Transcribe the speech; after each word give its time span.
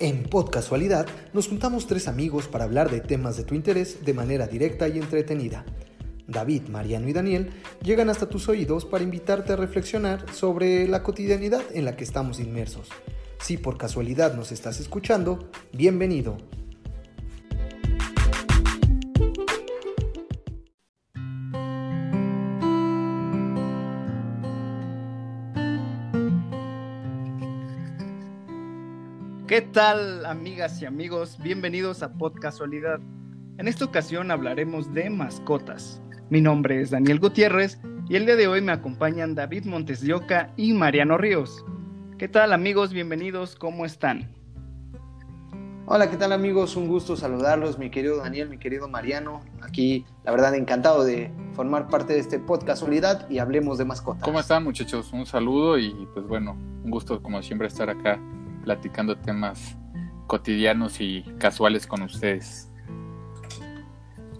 En 0.00 0.24
Podcasualidad 0.24 1.06
nos 1.32 1.46
juntamos 1.46 1.86
tres 1.86 2.08
amigos 2.08 2.48
para 2.48 2.64
hablar 2.64 2.90
de 2.90 3.00
temas 3.00 3.36
de 3.36 3.44
tu 3.44 3.54
interés 3.54 4.04
de 4.04 4.12
manera 4.12 4.48
directa 4.48 4.88
y 4.88 4.98
entretenida. 4.98 5.64
David, 6.26 6.62
Mariano 6.68 7.08
y 7.08 7.12
Daniel 7.12 7.50
llegan 7.80 8.10
hasta 8.10 8.28
tus 8.28 8.48
oídos 8.48 8.84
para 8.84 9.04
invitarte 9.04 9.52
a 9.52 9.56
reflexionar 9.56 10.26
sobre 10.32 10.88
la 10.88 11.04
cotidianidad 11.04 11.62
en 11.74 11.84
la 11.84 11.96
que 11.96 12.02
estamos 12.02 12.40
inmersos. 12.40 12.88
Si 13.38 13.56
por 13.56 13.78
casualidad 13.78 14.34
nos 14.34 14.50
estás 14.50 14.80
escuchando, 14.80 15.50
bienvenido. 15.72 16.38
¿Qué 29.54 29.62
tal, 29.62 30.26
amigas 30.26 30.82
y 30.82 30.84
amigos? 30.84 31.38
Bienvenidos 31.40 32.02
a 32.02 32.12
Podcasualidad. 32.12 32.98
En 33.56 33.68
esta 33.68 33.84
ocasión 33.84 34.32
hablaremos 34.32 34.92
de 34.92 35.08
mascotas. 35.10 36.02
Mi 36.28 36.40
nombre 36.40 36.80
es 36.80 36.90
Daniel 36.90 37.20
Gutiérrez 37.20 37.78
y 38.08 38.16
el 38.16 38.26
día 38.26 38.34
de 38.34 38.48
hoy 38.48 38.62
me 38.62 38.72
acompañan 38.72 39.36
David 39.36 39.66
Montes 39.66 40.00
de 40.00 40.12
Oca 40.12 40.52
y 40.56 40.72
Mariano 40.72 41.18
Ríos. 41.18 41.64
¿Qué 42.18 42.26
tal, 42.26 42.52
amigos? 42.52 42.92
Bienvenidos, 42.92 43.54
¿cómo 43.54 43.86
están? 43.86 44.28
Hola, 45.86 46.10
¿qué 46.10 46.16
tal 46.16 46.32
amigos? 46.32 46.74
Un 46.74 46.88
gusto 46.88 47.14
saludarlos, 47.14 47.78
mi 47.78 47.90
querido 47.90 48.16
Daniel, 48.16 48.48
mi 48.48 48.58
querido 48.58 48.88
Mariano. 48.88 49.40
Aquí, 49.62 50.04
la 50.24 50.32
verdad, 50.32 50.56
encantado 50.56 51.04
de 51.04 51.30
formar 51.52 51.86
parte 51.86 52.14
de 52.14 52.18
este 52.18 52.40
podcast 52.40 52.82
Unidad 52.82 53.30
y 53.30 53.38
hablemos 53.38 53.78
de 53.78 53.84
mascotas. 53.84 54.24
¿Cómo 54.24 54.40
están 54.40 54.64
muchachos? 54.64 55.12
Un 55.12 55.26
saludo 55.26 55.78
y 55.78 56.08
pues 56.12 56.26
bueno, 56.26 56.58
un 56.82 56.90
gusto 56.90 57.22
como 57.22 57.40
siempre 57.40 57.68
estar 57.68 57.88
acá 57.88 58.18
platicando 58.64 59.16
temas 59.16 59.76
cotidianos 60.26 61.00
y 61.00 61.22
casuales 61.38 61.86
con 61.86 62.02
ustedes. 62.02 62.70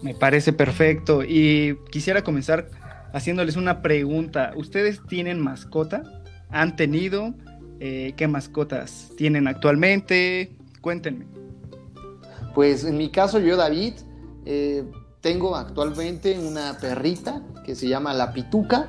Me 0.01 0.13
parece 0.13 0.53
perfecto 0.53 1.23
y 1.23 1.77
quisiera 1.91 2.23
comenzar 2.23 2.69
haciéndoles 3.13 3.55
una 3.55 3.81
pregunta. 3.81 4.51
¿Ustedes 4.55 5.01
tienen 5.07 5.39
mascota? 5.39 6.03
¿Han 6.49 6.75
tenido? 6.75 7.33
Eh, 7.79 8.13
¿Qué 8.17 8.27
mascotas 8.27 9.11
tienen 9.17 9.47
actualmente? 9.47 10.55
Cuéntenme. 10.81 11.25
Pues 12.53 12.83
en 12.83 12.97
mi 12.97 13.09
caso 13.09 13.39
yo, 13.39 13.57
David, 13.57 13.93
eh, 14.45 14.83
tengo 15.21 15.55
actualmente 15.55 16.37
una 16.37 16.77
perrita 16.79 17.41
que 17.65 17.75
se 17.75 17.87
llama 17.87 18.13
La 18.13 18.31
Pituca 18.31 18.87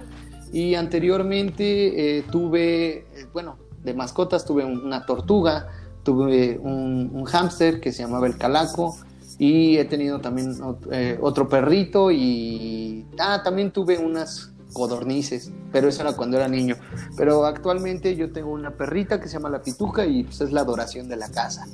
y 0.53 0.75
anteriormente 0.75 2.19
eh, 2.19 2.23
tuve, 2.31 3.07
bueno, 3.33 3.59
de 3.83 3.95
mascotas 3.95 4.45
tuve 4.45 4.65
una 4.65 5.07
tortuga, 5.07 5.69
tuve 6.03 6.59
un, 6.59 7.11
un 7.13 7.25
hámster 7.25 7.81
que 7.81 7.93
se 7.93 8.03
llamaba 8.03 8.27
el 8.27 8.37
calaco 8.37 8.97
y 9.39 9.77
he 9.77 9.85
tenido 9.85 10.21
también 10.21 10.57
eh, 10.91 11.19
otro 11.21 11.49
perrito 11.49 12.11
y 12.11 13.07
ah, 13.19 13.43
también 13.43 13.71
tuve 13.71 13.99
unas 13.99 14.53
codornices, 14.73 15.53
pero 15.73 15.89
eso 15.89 16.03
era 16.03 16.15
cuando 16.15 16.37
era 16.37 16.49
niño. 16.49 16.77
Pero 17.17 17.45
actualmente 17.45 18.17
yo 18.17 18.33
tengo 18.33 18.51
una 18.51 18.73
perrita 18.73 19.21
que 19.21 19.29
se 19.29 19.35
llama 19.35 19.51
la 19.51 19.63
pituca 19.63 20.07
y 20.07 20.25
pues 20.25 20.41
es 20.41 20.53
la 20.53 20.63
adoración 20.63 21.09
de 21.09 21.17
la 21.17 21.31
casa. 21.31 21.67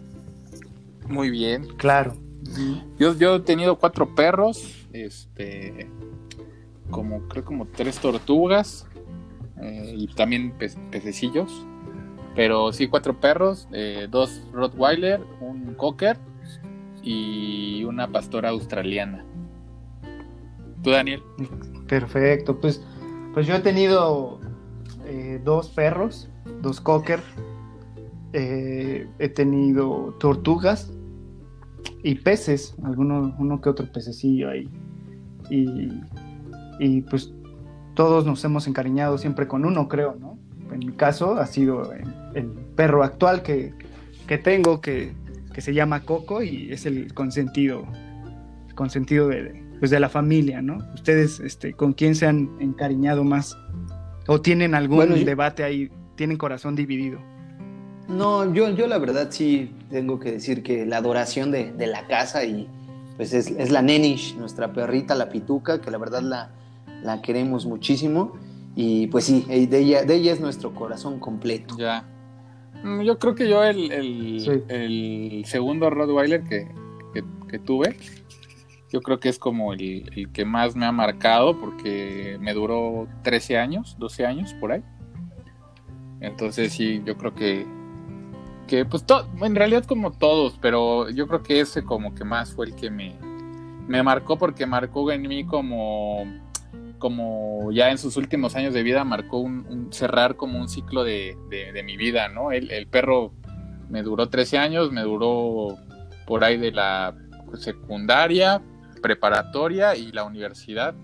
Muy 1.08 1.30
bien. 1.30 1.67
Claro. 1.77 2.14
Yo, 2.98 3.14
yo 3.14 3.36
he 3.36 3.41
tenido 3.41 3.78
cuatro 3.78 4.14
perros, 4.14 4.86
este, 4.92 5.89
como 6.91 7.28
creo 7.28 7.45
como 7.45 7.67
tres 7.67 7.98
tortugas 7.98 8.86
eh, 9.61 9.95
y 9.97 10.08
también 10.08 10.53
pececillos. 10.91 11.64
Pero 12.34 12.72
sí, 12.72 12.88
cuatro 12.88 13.20
perros, 13.20 13.69
eh, 13.72 14.08
dos 14.11 14.42
Rottweiler, 14.52 15.20
un 15.41 15.75
Cocker 15.75 16.16
y 17.02 17.84
una 17.84 18.08
pastora 18.08 18.50
australiana. 18.50 19.24
¿Tú, 20.83 20.90
Daniel? 20.90 21.23
Perfecto, 21.86 22.58
pues, 22.58 22.83
pues 23.34 23.46
yo 23.46 23.55
he 23.55 23.61
tenido 23.61 24.40
eh, 25.05 25.40
dos 25.45 25.68
perros, 25.68 26.30
dos 26.62 26.80
Cocker, 26.80 27.20
eh, 28.33 29.06
he 29.18 29.29
tenido 29.29 30.17
tortugas 30.18 30.90
y 32.02 32.14
peces, 32.14 32.74
alguno, 32.83 33.35
uno 33.39 33.61
que 33.61 33.68
otro 33.68 33.90
pececillo 33.92 34.48
ahí. 34.48 34.68
Y, 35.51 35.89
y 36.80 37.02
pues 37.02 37.35
todos 37.95 38.24
nos 38.24 38.42
hemos 38.45 38.67
encariñado 38.67 39.18
siempre 39.18 39.46
con 39.46 39.64
uno, 39.64 39.86
creo, 39.86 40.17
¿no? 40.18 40.31
En 40.72 40.80
mi 40.80 40.92
caso 40.92 41.36
ha 41.36 41.46
sido 41.46 41.92
el, 42.34 42.46
perro 42.77 43.05
actual 43.05 43.42
que, 43.42 43.74
tengo, 44.42 44.80
que, 44.80 45.12
se 45.58 45.74
llama 45.74 46.00
Coco 46.00 46.42
y 46.42 46.72
es 46.72 46.86
el 46.86 47.12
consentido, 47.14 47.86
consentido 48.74 49.28
de, 49.28 49.62
pues 49.78 49.90
de 49.90 50.00
la 50.00 50.08
familia, 50.08 50.62
¿no? 50.62 50.78
Ustedes, 50.94 51.40
este, 51.40 51.74
¿con 51.74 51.92
quién 51.92 52.14
se 52.14 52.27
han 52.27 52.50
encariñado 52.61 53.24
más? 53.24 53.56
¿O 54.28 54.40
tienen 54.40 54.74
algún 54.74 55.24
debate 55.24 55.64
ahí? 55.64 55.90
¿Tienen 56.14 56.38
corazón 56.38 56.77
dividido? 56.77 57.18
No, 58.08 58.52
yo, 58.52 58.70
yo 58.70 58.86
la 58.86 58.98
verdad 58.98 59.28
sí 59.30 59.72
tengo 59.90 60.18
que 60.18 60.32
decir 60.32 60.62
que 60.62 60.86
la 60.86 60.98
adoración 60.98 61.50
de, 61.50 61.72
la 61.86 62.06
casa 62.06 62.44
y 62.44 62.68
pues 63.16 63.32
es, 63.32 63.70
la 63.70 63.82
Nenish, 63.82 64.36
nuestra 64.36 64.72
perrita, 64.72 65.14
la 65.14 65.28
pituca, 65.28 65.80
que 65.80 65.90
la 65.90 65.98
verdad 65.98 66.22
la, 66.22 66.50
la 67.02 67.22
queremos 67.22 67.66
muchísimo. 67.66 68.32
Y 68.74 69.06
pues 69.08 69.24
sí, 69.24 69.44
eh, 69.48 69.66
de 69.66 69.78
ella, 69.78 70.05
de 70.05 70.14
ella 70.14 70.33
es 70.33 70.40
nuestro 70.40 70.74
corazón 70.74 71.18
completo. 71.20 71.77
Ya. 71.78 72.05
Mm, 72.83 73.02
yo 73.02 73.18
creo 73.18 73.34
que 73.34 73.48
yo 73.48 73.62
el, 73.62 73.92
el, 74.68 75.44
segundo 75.46 75.90
Rottweiler 75.90 76.42
que, 76.44 76.68
que, 77.48 77.58
tuve, 77.58 77.96
yo 78.90 79.02
creo 79.02 79.20
que 79.20 79.28
es 79.28 79.38
como 79.38 79.74
el, 79.74 80.30
que 80.32 80.44
más 80.44 80.74
me 80.74 80.86
ha 80.86 80.92
marcado 80.92 81.58
porque 81.61 82.38
me 82.40 82.55
duró 82.55 83.08
13 83.22 83.58
años, 83.58 83.96
12 83.98 84.27
años 84.27 84.55
por 84.55 84.72
ahí. 84.72 84.82
Entonces 86.20 86.72
sí, 86.72 87.02
yo 87.05 87.16
creo 87.18 87.34
que, 87.34 87.66
que 88.66 88.86
pues 88.86 89.05
en 89.42 89.55
realidad 89.55 89.84
como 89.84 90.12
todos, 90.12 90.58
pero 90.62 91.11
yo 91.11 91.27
creo 91.27 91.42
que 91.42 91.61
ese 91.61 91.84
como 91.84 92.14
que 92.14 92.24
más 92.24 92.52
fue 92.52 92.66
el 92.66 92.74
que 92.74 92.90
me, 92.90 93.16
me 93.86 94.02
marcó 94.02 94.38
porque 94.38 94.64
marcó 94.64 95.11
en 95.12 95.22
mí 95.22 95.44
como 95.44 96.24
como 97.02 97.73
ya 97.73 97.90
en 97.90 97.98
sus 97.98 98.17
últimos 98.17 98.55
años 98.55 98.73
de 98.73 98.85
vida 98.85 99.02
marcó 99.02 99.39
un, 99.39 99.89
cerrar 99.90 100.36
como 100.36 100.61
un 100.61 100.68
ciclo 100.68 101.02
de, 101.02 101.36
mi 101.85 101.96
vida, 101.96 102.29
¿no? 102.29 102.52
El, 102.52 102.86
perro 102.86 103.33
me 103.90 104.05
duró 104.05 104.29
13 104.29 104.58
años, 104.58 104.92
me 104.92 105.01
duró 105.01 105.79
por 106.29 106.45
ahí 106.45 106.58
de 106.58 106.70
la 106.70 107.17
secundaria, 107.55 108.62
preparatoria 109.02 109.96
y 109.96 110.12
la 110.12 110.23
universidad. 110.23 110.95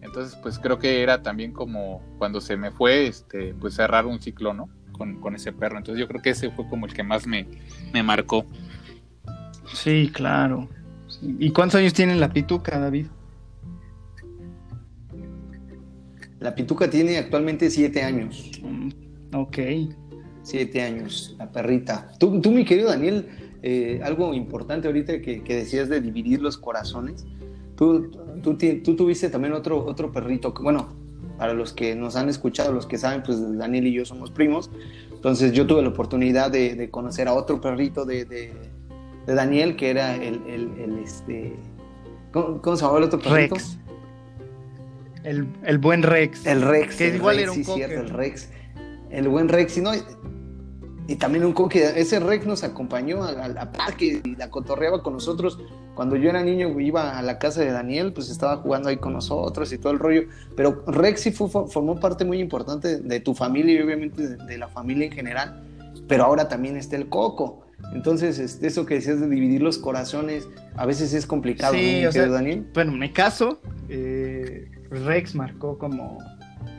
Entonces, 0.00 0.38
pues 0.40 0.60
creo 0.60 0.78
que 0.78 1.02
era 1.02 1.22
también 1.22 1.52
como 1.52 2.04
cuando 2.18 2.40
se 2.40 2.56
me 2.56 2.70
fue, 2.70 3.08
este, 3.08 3.52
pues 3.54 3.74
cerrar 3.74 4.06
un 4.06 4.22
ciclo, 4.22 4.54
¿no? 4.54 4.68
Con, 4.92 5.34
ese 5.34 5.52
perro. 5.52 5.76
Entonces 5.76 5.98
yo 5.98 6.06
creo 6.06 6.22
que 6.22 6.30
ese 6.30 6.52
fue 6.52 6.68
como 6.68 6.86
el 6.86 6.94
que 6.94 7.02
más 7.02 7.26
me, 7.26 7.48
me 7.92 8.04
marcó. 8.04 8.46
Sí, 9.74 10.08
claro. 10.14 10.68
¿Y 11.20 11.50
cuántos 11.50 11.80
años 11.80 11.94
tiene 11.94 12.14
la 12.14 12.32
pituca, 12.32 12.78
David? 12.78 13.06
La 16.46 16.54
Pituca 16.54 16.88
tiene 16.88 17.18
actualmente 17.18 17.68
siete 17.70 18.04
años. 18.04 18.52
Mm, 18.62 18.90
ok. 19.34 19.58
Siete 20.44 20.80
años, 20.80 21.34
la 21.40 21.50
perrita. 21.50 22.12
Tú, 22.20 22.40
tú 22.40 22.52
mi 22.52 22.64
querido 22.64 22.88
Daniel, 22.88 23.26
eh, 23.64 23.98
algo 24.04 24.32
importante 24.32 24.86
ahorita 24.86 25.20
que, 25.20 25.42
decías 25.44 25.88
de 25.88 26.00
dividir 26.00 26.40
los 26.40 26.56
corazones. 26.56 27.26
Tú, 27.74 28.12
tú, 28.44 28.56
tuviste 28.94 29.28
también 29.28 29.54
otro, 29.54 29.84
otro 29.84 30.12
perrito, 30.12 30.54
bueno, 30.62 30.90
para 31.36 31.52
los 31.52 31.72
que 31.72 31.96
nos 31.96 32.14
han 32.14 32.28
escuchado, 32.28 32.72
los 32.72 32.86
que 32.86 32.96
saben, 32.96 33.24
pues 33.24 33.40
Daniel 33.58 33.88
y 33.88 33.94
yo 33.94 34.04
somos 34.04 34.30
primos. 34.30 34.70
Entonces 35.12 35.50
yo 35.50 35.66
tuve 35.66 35.82
la 35.82 35.88
oportunidad 35.88 36.52
de, 36.52 36.88
conocer 36.92 37.26
a 37.26 37.34
otro 37.34 37.60
perrito 37.60 38.04
de, 38.04 38.52
Daniel, 39.26 39.74
que 39.74 39.90
era 39.90 40.14
el, 40.14 40.40
el, 40.46 40.98
este... 41.02 41.56
¿cómo, 42.30 42.76
se 42.76 42.82
llamaba 42.82 42.98
el 42.98 43.04
otro 43.06 43.18
perrito? 43.18 43.56
Rex. 43.56 43.80
El, 45.26 45.78
buen 45.78 46.04
Rex. 46.04 46.46
El 46.46 46.62
Rex. 46.62 46.96
Que 46.96 47.08
igual 47.16 47.40
era 47.40 47.50
un 47.50 47.56
sí, 47.56 47.64
cierto, 47.64 48.00
el 48.00 48.10
Rex. 48.10 48.48
El 49.10 49.28
buen 49.28 49.48
Rex. 49.48 49.76
Y, 49.76 49.80
no, 49.80 49.90
y 51.08 51.16
también 51.16 51.44
un 51.44 51.52
coque. 51.52 51.84
Ese 51.96 52.20
Rex 52.20 52.46
nos 52.46 52.62
acompañó 52.62 53.24
al 53.24 53.70
parque 53.72 54.20
y 54.22 54.36
la 54.36 54.50
cotorreaba 54.50 55.02
con 55.02 55.14
nosotros. 55.14 55.58
Cuando 55.96 56.14
yo 56.14 56.30
era 56.30 56.42
niño 56.42 56.78
iba 56.78 57.18
a 57.18 57.22
la 57.22 57.38
casa 57.38 57.60
de 57.62 57.72
Daniel, 57.72 58.12
pues 58.12 58.30
estaba 58.30 58.58
jugando 58.58 58.88
ahí 58.88 58.98
con 58.98 59.14
nosotros 59.14 59.72
y 59.72 59.78
todo 59.78 59.92
el 59.92 59.98
rollo. 59.98 60.28
Pero 60.54 60.84
Rex 60.86 61.22
sí 61.22 61.32
formó 61.32 61.98
parte 61.98 62.24
muy 62.24 62.38
importante 62.38 62.98
de 62.98 63.20
tu 63.20 63.34
familia 63.34 63.80
y 63.80 63.82
obviamente 63.82 64.36
de, 64.36 64.58
la 64.58 64.68
familia 64.68 65.06
en 65.06 65.12
general. 65.12 65.64
Pero 66.06 66.24
ahora 66.24 66.46
también 66.46 66.76
está 66.76 66.94
el 66.94 67.08
Coco. 67.08 67.65
Entonces, 67.92 68.38
este, 68.38 68.66
eso 68.66 68.86
que 68.86 68.94
decías 68.94 69.20
de 69.20 69.28
dividir 69.28 69.62
los 69.62 69.78
corazones, 69.78 70.48
a 70.76 70.86
veces 70.86 71.12
es 71.14 71.26
complicado, 71.26 71.74
sí, 71.74 72.02
¿no? 72.02 72.32
Daniel? 72.32 72.66
Bueno, 72.74 72.92
en 72.92 72.98
mi 72.98 73.12
caso, 73.12 73.60
eh, 73.88 74.70
Rex 74.90 75.34
marcó 75.34 75.78
como, 75.78 76.18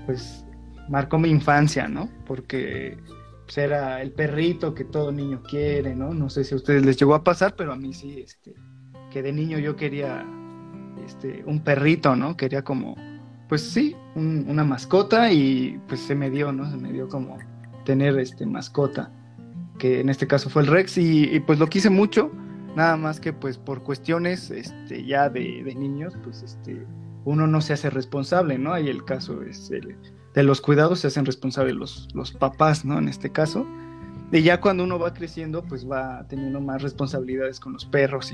pues, 0.05 0.45
marcó 0.89 1.17
mi 1.17 1.29
infancia, 1.29 1.87
¿no? 1.87 2.09
Porque 2.25 2.97
pues 3.45 3.57
era 3.59 4.01
el 4.01 4.11
perrito 4.11 4.73
que 4.73 4.83
todo 4.83 5.11
niño 5.11 5.41
quiere, 5.41 5.95
¿no? 5.95 6.13
No 6.13 6.29
sé 6.29 6.43
si 6.43 6.53
a 6.53 6.57
ustedes 6.57 6.85
les 6.85 6.97
llegó 6.97 7.15
a 7.15 7.23
pasar, 7.23 7.55
pero 7.55 7.71
a 7.71 7.77
mí 7.77 7.93
sí, 7.93 8.19
este, 8.19 8.53
que 9.09 9.21
de 9.23 9.31
niño 9.31 9.57
yo 9.57 9.77
quería 9.77 10.25
este, 11.05 11.43
un 11.45 11.61
perrito, 11.61 12.17
¿no? 12.17 12.35
Quería 12.35 12.63
como, 12.63 12.95
pues 13.47 13.61
sí, 13.61 13.95
una 14.15 14.65
mascota 14.65 15.31
y 15.31 15.79
pues 15.87 16.01
se 16.01 16.13
me 16.13 16.29
dio, 16.29 16.51
¿no? 16.51 16.69
Se 16.69 16.75
me 16.75 16.91
dio 16.91 17.07
como 17.07 17.37
tener 17.85 18.19
este 18.19 18.45
mascota, 18.45 19.11
que 19.77 19.99
en 19.99 20.09
este 20.09 20.27
caso 20.27 20.49
fue 20.49 20.63
el 20.63 20.67
Rex 20.67 20.97
y, 20.97 21.39
pues 21.41 21.59
lo 21.59 21.67
quise 21.67 21.89
mucho, 21.89 22.31
nada 22.75 22.97
más 22.97 23.19
que 23.19 23.33
pues 23.33 23.57
por 23.57 23.83
cuestiones 23.83 24.51
este, 24.51 25.05
ya 25.05 25.29
de, 25.29 25.63
de 25.63 25.75
niños, 25.75 26.17
pues 26.23 26.43
este, 26.43 26.85
uno 27.25 27.47
no 27.47 27.61
se 27.61 27.73
hace 27.73 27.89
responsable, 27.89 28.57
¿no? 28.57 28.77
Y 28.79 28.89
el 28.89 29.03
caso 29.03 29.41
es 29.43 29.69
el 29.71 29.97
de 30.37 30.43
los 30.43 30.61
cuidados 30.61 30.99
se 30.99 31.07
hacen 31.07 31.25
responsables 31.25 31.75
los, 31.75 32.07
los 32.13 32.31
papás, 32.31 32.85
¿no? 32.85 32.99
En 32.99 33.07
este 33.07 33.31
caso. 33.31 33.65
Y 34.31 34.43
ya 34.43 34.61
cuando 34.61 34.83
uno 34.83 34.99
va 34.99 35.11
creciendo, 35.11 35.63
pues 35.63 35.89
va 35.89 36.27
teniendo 36.27 36.61
más 36.61 36.83
responsabilidades 36.83 37.59
con 37.59 37.73
los 37.73 37.85
perros. 37.85 38.31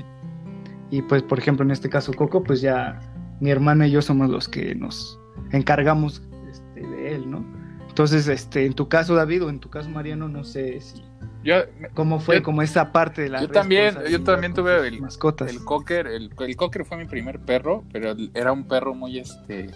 Y, 0.90 0.98
y 0.98 1.00
pues, 1.00 1.22
por 1.22 1.38
ejemplo, 1.38 1.64
en 1.64 1.70
este 1.70 1.88
caso 1.88 2.12
Coco, 2.12 2.44
pues 2.44 2.60
ya 2.60 3.00
mi 3.40 3.50
hermana 3.50 3.86
y 3.86 3.92
yo 3.92 4.02
somos 4.02 4.28
los 4.28 4.48
que 4.48 4.74
nos 4.74 5.18
encargamos 5.52 6.22
este, 6.50 6.86
de 6.86 7.14
él, 7.14 7.30
¿no? 7.30 7.42
Entonces, 7.88 8.28
este, 8.28 8.66
en 8.66 8.74
tu 8.74 8.86
caso, 8.86 9.14
David, 9.14 9.44
o 9.44 9.48
en 9.48 9.58
tu 9.58 9.70
caso, 9.70 9.88
Mariano, 9.88 10.28
no 10.28 10.44
sé 10.44 10.80
si... 10.82 11.02
Yo, 11.44 11.56
¿Cómo 11.92 12.20
fue 12.20 12.42
como 12.42 12.62
esa 12.62 12.90
parte 12.90 13.22
de 13.22 13.28
la 13.28 13.40
Yo 13.42 13.48
también, 13.48 13.96
yo 14.10 14.24
también 14.24 14.54
tuve 14.54 14.88
el, 14.88 15.00
mascotas. 15.00 15.50
el 15.50 15.62
cocker, 15.62 16.06
el, 16.06 16.30
el 16.38 16.56
cocker 16.56 16.86
fue 16.86 16.96
mi 16.96 17.04
primer 17.04 17.38
perro, 17.38 17.84
pero 17.92 18.16
era 18.32 18.50
un 18.50 18.66
perro 18.66 18.94
muy, 18.94 19.18
este, 19.18 19.70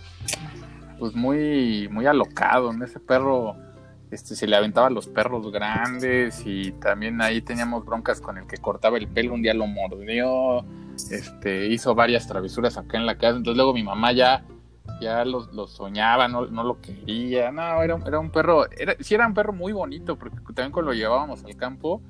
pues 0.99 1.15
muy, 1.15 1.89
muy 1.91 2.07
alocado. 2.07 2.73
En 2.73 2.83
ese 2.83 2.99
perro 2.99 3.55
este, 4.11 4.35
se 4.35 4.47
le 4.47 4.57
aventaba 4.57 4.87
a 4.87 4.91
los 4.91 5.07
perros 5.07 5.53
grandes 5.53 6.43
y 6.47 6.73
también 6.73 7.21
ahí 7.21 7.43
teníamos 7.43 7.85
broncas 7.85 8.21
con 8.21 8.39
el 8.39 8.47
que 8.47 8.57
cortaba 8.57 8.97
el 8.97 9.07
pelo. 9.07 9.35
Un 9.35 9.43
día 9.43 9.53
lo 9.53 9.67
mordió, 9.67 10.65
este, 11.11 11.67
hizo 11.67 11.95
varias 11.95 12.27
travesuras 12.27 12.79
acá 12.79 12.97
en 12.97 13.05
la 13.05 13.17
casa. 13.17 13.37
Entonces 13.37 13.57
luego 13.57 13.75
mi 13.75 13.83
mamá 13.83 14.13
ya, 14.13 14.45
ya 15.01 15.25
lo, 15.25 15.67
soñaba, 15.67 16.29
no, 16.29 16.47
no, 16.47 16.65
lo 16.65 16.81
quería. 16.81 17.51
No, 17.53 17.83
era, 17.83 17.99
era 18.07 18.19
un 18.19 18.31
perro, 18.31 18.71
era, 18.71 18.97
sí 19.01 19.15
era 19.15 19.27
un 19.27 19.35
perro 19.35 19.53
muy 19.53 19.73
bonito 19.73 20.17
porque 20.17 20.37
también 20.55 20.73
cuando 20.73 20.93
lo 20.93 20.97
llevábamos 20.97 21.45
al 21.45 21.57
campo 21.57 22.03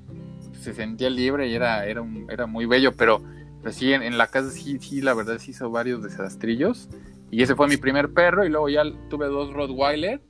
se 0.53 0.73
sentía 0.73 1.09
libre 1.09 1.47
y 1.47 1.55
era, 1.55 1.85
era, 1.85 2.01
un, 2.01 2.27
era 2.29 2.45
muy 2.45 2.65
bello, 2.65 2.91
pero, 2.93 3.21
pero 3.61 3.71
sí, 3.73 3.93
en, 3.93 4.01
en, 4.01 4.17
la 4.17 4.27
casa 4.27 4.49
sí, 4.49 4.79
sí, 4.79 5.01
la 5.01 5.13
verdad 5.13 5.37
sí 5.39 5.51
hizo 5.51 5.69
varios 5.69 6.03
desastrillos 6.03 6.89
y 7.31 7.43
ese 7.43 7.55
fue 7.55 7.67
mi 7.67 7.77
primer 7.77 8.11
perro 8.11 8.45
y 8.45 8.49
luego 8.49 8.69
ya 8.69 8.83
tuve 9.09 9.27
dos 9.27 9.53
Rottweiler, 9.53 10.21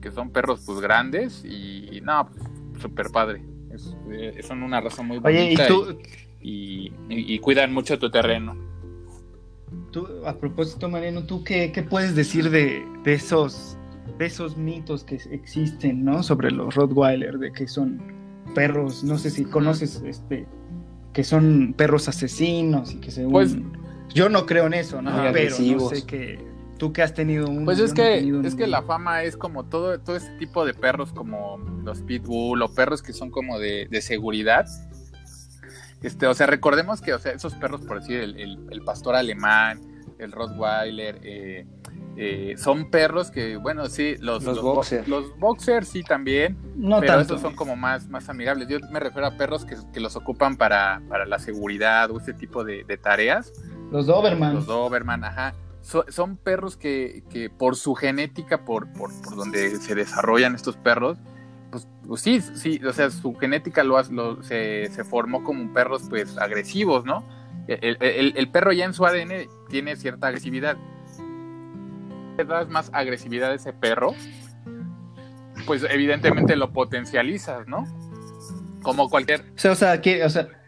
que 0.00 0.10
son 0.10 0.30
perros 0.30 0.62
pues 0.64 0.80
grandes 0.80 1.44
y, 1.44 2.00
no, 2.02 2.28
pues 2.30 2.82
súper 2.82 3.10
padre. 3.10 3.42
Es, 3.70 3.94
eh, 4.10 4.40
son 4.42 4.62
una 4.62 4.80
raza 4.80 5.02
muy 5.02 5.18
bonita 5.18 5.68
y, 6.40 6.92
y, 7.10 7.38
cuidan 7.40 7.72
mucho 7.72 7.98
tu 7.98 8.10
terreno. 8.10 8.56
Tú, 9.92 10.06
a 10.26 10.34
propósito, 10.36 10.88
Mariano, 10.88 11.24
¿tú 11.24 11.44
qué, 11.44 11.72
qué 11.72 11.82
puedes 11.82 12.14
decir 12.14 12.50
de, 12.50 12.84
de, 13.04 13.14
esos, 13.14 13.76
de 14.18 14.26
esos 14.26 14.56
mitos 14.56 15.04
que 15.04 15.16
existen, 15.30 16.04
¿no? 16.04 16.22
Sobre 16.22 16.50
los 16.50 16.74
Rottweiler, 16.74 17.38
de 17.38 17.52
que 17.52 17.66
son 17.68 18.00
perros, 18.54 19.04
no 19.04 19.18
sé 19.18 19.30
si 19.30 19.44
conoces, 19.44 20.02
este, 20.04 20.46
que 21.12 21.24
son 21.24 21.74
perros 21.76 22.08
asesinos 22.08 22.92
y 22.92 23.00
que 23.00 23.10
según... 23.10 23.32
Pues, 23.32 23.56
yo 24.14 24.28
no 24.28 24.46
creo 24.46 24.66
en 24.66 24.74
eso, 24.74 25.00
¿no? 25.02 25.12
Pero 25.32 25.56
no 25.58 25.88
sé 25.88 26.04
que 26.04 26.38
tú 26.78 26.92
que 26.92 27.02
has 27.02 27.14
tenido 27.14 27.48
un 27.48 27.64
Pues 27.64 27.78
es 27.78 27.92
que 27.92 28.18
es 28.42 28.54
que 28.54 28.66
la 28.66 28.82
fama 28.82 29.22
es 29.22 29.36
como 29.36 29.64
todo 29.64 30.00
todo 30.00 30.16
este 30.16 30.30
tipo 30.38 30.64
de 30.64 30.74
perros 30.74 31.12
como 31.12 31.58
los 31.84 32.00
pitbull 32.02 32.62
o 32.62 32.74
perros 32.74 33.02
que 33.02 33.12
son 33.12 33.30
como 33.30 33.58
de, 33.58 33.88
seguridad. 34.00 34.66
Este, 36.02 36.26
o 36.26 36.34
sea, 36.34 36.46
recordemos 36.46 37.00
que 37.00 37.12
o 37.12 37.18
sea, 37.18 37.32
esos 37.32 37.54
perros, 37.54 37.82
por 37.82 38.00
decir, 38.00 38.20
el, 38.20 38.82
pastor 38.84 39.16
alemán, 39.16 39.80
el 40.18 40.32
Rottweiler, 40.32 41.20
eh, 41.22 41.66
eh, 42.16 42.54
son 42.58 42.90
perros 42.90 43.30
que, 43.30 43.56
bueno, 43.56 43.86
sí, 43.86 44.16
los, 44.18 44.44
los, 44.44 44.60
boxers. 44.60 45.08
Los 45.08 45.38
boxers 45.38 45.88
sí 45.88 46.02
también, 46.02 46.58
no 46.76 47.00
pero 47.00 47.14
tanto. 47.14 47.38
son 47.38 47.54
como 47.54 47.76
más, 47.76 48.08
más 48.08 48.28
amigables. 48.28 48.68
Yo 48.68 48.78
me 48.90 49.00
refiero 49.00 49.26
a 49.26 49.36
perros 49.36 49.64
que, 49.64 49.76
que 49.92 50.00
los 50.00 50.16
ocupan 50.16 50.56
para, 50.56 51.00
para, 51.08 51.24
la 51.24 51.38
seguridad 51.38 52.10
o 52.10 52.18
ese 52.18 52.34
tipo 52.34 52.64
de, 52.64 52.84
de 52.84 52.96
tareas. 52.96 53.52
Los 53.90 54.06
Doberman. 54.06 54.54
Los 54.54 54.66
Doberman, 54.66 55.24
ajá. 55.24 55.54
son 55.80 56.36
perros 56.36 56.76
que, 56.76 57.22
que, 57.30 57.48
por 57.48 57.76
su 57.76 57.94
genética, 57.94 58.64
por, 58.64 58.92
por, 58.92 59.10
por, 59.22 59.36
donde 59.36 59.76
se 59.76 59.94
desarrollan 59.94 60.54
estos 60.54 60.76
perros, 60.76 61.16
pues, 61.70 61.88
pues 62.06 62.20
sí, 62.20 62.40
sí, 62.40 62.80
o 62.84 62.92
sea, 62.92 63.10
su 63.10 63.34
genética 63.34 63.84
lo, 63.84 64.02
lo 64.04 64.42
se, 64.42 64.88
formó 65.08 65.44
como 65.44 65.72
perros 65.72 66.02
pues 66.08 66.36
agresivos, 66.38 67.04
¿no? 67.04 67.24
El, 67.68 68.48
perro 68.50 68.72
ya 68.72 68.84
en 68.84 68.94
su 68.94 69.06
ADN 69.06 69.48
tiene 69.68 69.96
cierta 69.96 70.26
agresividad. 70.26 70.76
Le 72.36 72.44
das 72.44 72.68
más 72.68 72.90
agresividad 72.92 73.52
a 73.52 73.54
ese 73.54 73.72
perro, 73.72 74.14
pues 75.66 75.84
evidentemente 75.88 76.56
lo 76.56 76.72
potencializas, 76.72 77.68
¿no? 77.68 77.84
Como 78.82 79.08
cualquier... 79.08 79.42
O 79.54 79.58
sea, 79.58 79.72
o 79.72 80.26
o 80.26 80.28
sea 80.30 80.59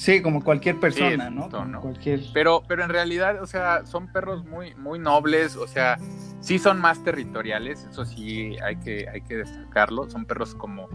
Sí, 0.00 0.22
como 0.22 0.42
cualquier 0.42 0.80
persona, 0.80 1.28
¿no? 1.28 1.50
Cualquier... 1.78 2.20
Pero, 2.32 2.62
pero 2.66 2.84
en 2.84 2.88
realidad, 2.88 3.42
o 3.42 3.46
sea, 3.46 3.84
son 3.84 4.10
perros 4.10 4.46
muy, 4.46 4.74
muy 4.76 4.98
nobles, 4.98 5.56
o 5.56 5.66
sea, 5.66 5.98
sí 6.40 6.58
son 6.58 6.80
más 6.80 7.04
territoriales, 7.04 7.84
eso 7.84 8.06
sí 8.06 8.56
hay 8.64 8.76
que, 8.76 9.06
hay 9.10 9.20
que 9.20 9.36
destacarlo. 9.36 10.08
Son 10.08 10.24
perros 10.24 10.54
como, 10.54 10.88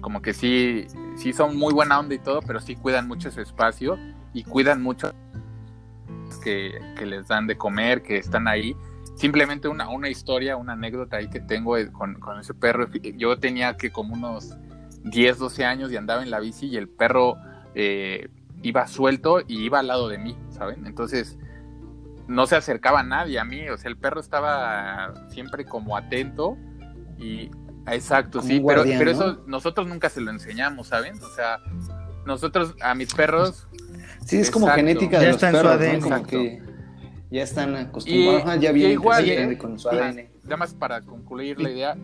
como 0.00 0.20
que 0.22 0.34
sí, 0.34 0.88
sí 1.14 1.32
son 1.32 1.56
muy 1.56 1.72
buena 1.72 2.00
onda 2.00 2.16
y 2.16 2.18
todo, 2.18 2.42
pero 2.42 2.58
sí 2.58 2.74
cuidan 2.74 3.06
mucho 3.06 3.28
ese 3.28 3.42
espacio 3.42 3.96
y 4.34 4.42
cuidan 4.42 4.82
mucho 4.82 5.12
que, 6.42 6.80
que 6.98 7.06
les 7.06 7.28
dan 7.28 7.46
de 7.46 7.56
comer, 7.56 8.02
que 8.02 8.16
están 8.16 8.48
ahí. 8.48 8.74
Simplemente 9.14 9.68
una, 9.68 9.88
una 9.88 10.08
historia, 10.08 10.56
una 10.56 10.72
anécdota 10.72 11.18
ahí 11.18 11.30
que 11.30 11.38
tengo 11.38 11.76
con, 11.92 12.14
con 12.14 12.40
ese 12.40 12.54
perro. 12.54 12.88
Yo 12.90 13.38
tenía 13.38 13.76
que 13.76 13.92
como 13.92 14.14
unos 14.14 14.56
10, 15.04 15.38
12 15.38 15.64
años 15.64 15.92
y 15.92 15.96
andaba 15.96 16.24
en 16.24 16.30
la 16.30 16.40
bici 16.40 16.66
y 16.66 16.76
el 16.76 16.88
perro 16.88 17.36
eh, 17.76 18.28
iba 18.62 18.86
suelto 18.86 19.40
y 19.46 19.64
iba 19.64 19.80
al 19.80 19.86
lado 19.86 20.08
de 20.08 20.18
mí, 20.18 20.36
¿saben? 20.50 20.86
Entonces 20.86 21.38
no 22.26 22.46
se 22.46 22.56
acercaba 22.56 23.00
a 23.00 23.02
nadie 23.04 23.38
a 23.38 23.44
mí, 23.44 23.68
o 23.70 23.78
sea, 23.78 23.90
el 23.90 23.96
perro 23.96 24.20
estaba 24.20 25.14
siempre 25.30 25.64
como 25.64 25.96
atento 25.96 26.56
y 27.18 27.50
exacto, 27.86 28.42
sí, 28.42 28.62
pero, 28.66 28.84
pero 28.84 29.10
eso 29.10 29.42
nosotros 29.46 29.86
nunca 29.88 30.10
se 30.10 30.20
lo 30.20 30.30
enseñamos, 30.30 30.88
¿saben? 30.88 31.14
O 31.22 31.28
sea, 31.34 31.58
nosotros 32.26 32.74
a 32.82 32.94
mis 32.94 33.14
perros 33.14 33.68
Sí, 34.28 34.36
es 34.36 34.50
como 34.50 34.68
genética 34.68 35.20
de 35.20 35.28
los 35.28 35.38
perros, 35.38 36.10
¿no? 36.10 36.22
que 36.24 36.60
ya 37.30 37.42
están 37.42 37.74
acostumbrados, 37.76 38.60
ya 38.60 38.72
vienen 38.72 38.92
igual, 38.92 39.58
con 39.58 39.78
su 39.78 39.88
ADN. 39.88 40.28
Nada 40.44 40.56
más 40.58 40.74
para 40.74 41.00
concluir 41.00 41.58
la 41.58 41.70
idea, 41.70 41.96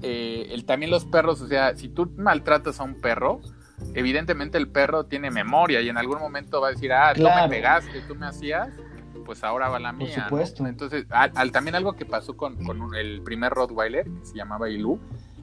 eh, 0.00 0.48
el, 0.52 0.64
también 0.64 0.90
los 0.90 1.04
perros, 1.04 1.42
o 1.42 1.48
sea, 1.48 1.76
si 1.76 1.88
tú 1.88 2.10
maltratas 2.16 2.80
a 2.80 2.84
un 2.84 3.00
perro, 3.00 3.42
evidentemente 3.94 4.58
el 4.58 4.68
perro 4.68 5.04
tiene 5.04 5.30
memoria 5.30 5.80
y 5.80 5.88
en 5.88 5.98
algún 5.98 6.18
momento 6.18 6.60
va 6.60 6.68
a 6.68 6.70
decir, 6.70 6.92
ah, 6.92 7.12
tú 7.14 7.22
me 7.22 7.48
pegaste, 7.48 8.00
tú 8.02 8.14
me 8.14 8.26
hacías, 8.26 8.68
pues 9.24 9.42
ahora 9.44 9.68
va 9.68 9.78
la 9.78 9.92
mía. 9.92 10.14
Por 10.14 10.24
supuesto. 10.24 10.66
Entonces, 10.66 11.06
al, 11.10 11.52
también 11.52 11.74
algo 11.74 11.94
que 11.94 12.06
pasó 12.06 12.36
con, 12.36 12.56
el 12.94 13.22
primer 13.22 13.52
Rottweiler, 13.52 14.04
que 14.04 14.26
se 14.26 14.34
llamaba 14.34 14.70
Ilu, 14.70 14.98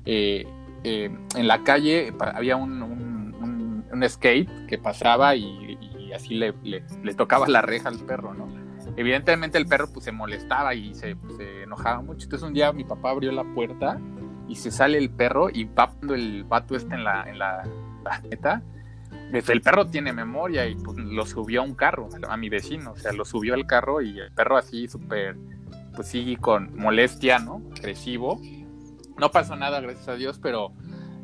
eh, 0.05 0.47
eh, 0.83 1.15
en 1.35 1.47
la 1.47 1.63
calle 1.63 2.13
había 2.19 2.55
un, 2.55 2.81
un, 2.81 3.85
un, 3.91 4.09
skate 4.09 4.49
que 4.67 4.77
pasaba 4.77 5.35
y, 5.35 5.77
así 6.13 6.35
le, 6.35 6.53
le, 6.63 7.13
tocaba 7.15 7.47
la 7.47 7.61
reja 7.61 7.89
al 7.89 7.99
perro, 7.99 8.33
¿no? 8.33 8.47
Evidentemente 8.95 9.57
el 9.57 9.65
perro 9.65 9.87
pues 9.91 10.05
se 10.05 10.11
molestaba 10.11 10.75
y 10.75 10.93
se, 10.93 11.15
se 11.37 11.63
enojaba 11.63 12.01
mucho. 12.01 12.25
Entonces 12.25 12.47
un 12.47 12.53
día 12.53 12.71
mi 12.71 12.83
papá 12.83 13.09
abrió 13.09 13.31
la 13.31 13.43
puerta 13.43 13.99
y 14.47 14.55
se 14.55 14.71
sale 14.71 14.97
el 14.97 15.09
perro 15.09 15.49
y 15.49 15.63
va 15.63 15.91
el 16.09 16.43
vato 16.43 16.75
está 16.75 16.95
en 16.95 17.03
la, 17.03 17.27
en 17.27 17.39
la 17.39 17.63
la 18.03 18.19
neta, 18.19 18.62
el 19.31 19.62
perro 19.62 19.88
tiene 19.88 20.13
memoria 20.13 20.67
y 20.67 20.75
pues, 20.75 20.98
lo 20.98 21.25
subió 21.25 21.62
a 21.62 21.63
un 21.63 21.75
carro, 21.75 22.10
a 22.27 22.38
mi 22.38 22.50
vecino, 22.50 22.91
o 22.91 22.98
sea, 22.98 23.13
lo 23.13 23.25
subió 23.25 23.53
al 23.55 23.65
carro 23.65 24.01
y 24.01 24.19
el 24.19 24.31
perro 24.31 24.57
así 24.57 24.88
súper, 24.88 25.36
pues 25.95 26.07
sí, 26.07 26.38
con 26.39 26.75
molestia, 26.77 27.39
¿no? 27.39 27.62
Agresivo. 27.77 28.39
No 29.17 29.31
pasó 29.31 29.55
nada, 29.55 29.79
gracias 29.79 30.07
a 30.07 30.15
Dios, 30.15 30.39
pero, 30.41 30.74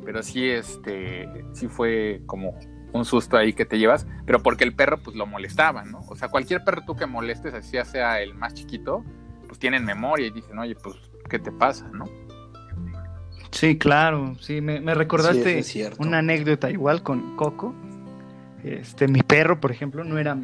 pero 0.06 0.24
sí, 0.24 0.48
este, 0.50 1.46
sí 1.54 1.68
fue 1.68 2.22
como 2.26 2.58
un 2.92 3.06
susto 3.06 3.38
ahí 3.38 3.54
que 3.54 3.66
te 3.66 3.78
llevas, 3.78 4.08
pero 4.26 4.42
porque 4.42 4.64
el 4.64 4.76
perro 4.76 5.02
pues 5.04 5.16
lo 5.16 5.26
molestaba, 5.28 5.84
¿no? 5.84 6.00
O 6.08 6.16
sea, 6.16 6.30
cualquier 6.30 6.64
perro 6.64 6.82
tú 6.86 6.96
que 6.96 7.06
molestes, 7.06 7.54
así 7.54 7.78
sea 7.86 8.22
el 8.22 8.34
más 8.34 8.56
chiquito, 8.56 9.04
pues 9.48 9.60
tienen 9.60 9.86
memoria 9.86 10.28
y 10.28 10.32
dicen, 10.32 10.58
oye, 10.58 10.76
pues, 10.76 10.96
¿qué 11.30 11.38
te 11.38 11.52
pasa, 11.52 11.88
no? 11.94 12.06
Sí, 13.52 13.78
claro, 13.78 14.36
sí, 14.40 14.62
me, 14.62 14.94
recordaste 14.94 15.64
una 16.00 16.20
anécdota 16.20 16.70
igual 16.70 17.04
con 17.04 17.36
Coco. 17.36 17.74
Este, 18.64 19.08
mi 19.08 19.22
perro, 19.22 19.60
por 19.60 19.72
ejemplo, 19.72 20.04
no 20.04 20.18
era, 20.18 20.38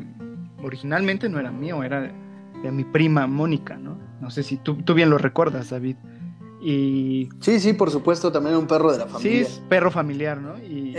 originalmente 0.63 1.29
no 1.29 1.39
era 1.39 1.51
mío, 1.51 1.83
era 1.83 2.11
de 2.63 2.71
mi 2.71 2.83
prima 2.83 3.27
Mónica, 3.27 3.77
¿no? 3.77 3.97
No 4.21 4.31
sé 4.31 4.43
si 4.43 4.57
tú, 4.57 4.75
tú 4.77 4.93
bien 4.93 5.09
lo 5.09 5.17
recuerdas, 5.17 5.69
David. 5.69 5.97
Y... 6.61 7.29
Sí, 7.41 7.59
sí, 7.59 7.73
por 7.73 7.91
supuesto, 7.91 8.31
también 8.31 8.55
un 8.55 8.65
perro 8.65 8.91
de 8.91 8.99
la 8.99 9.05
familia. 9.05 9.45
Sí, 9.45 9.53
es 9.53 9.61
perro 9.69 9.91
familiar, 9.91 10.41
¿no? 10.41 10.57
Y... 10.57 10.95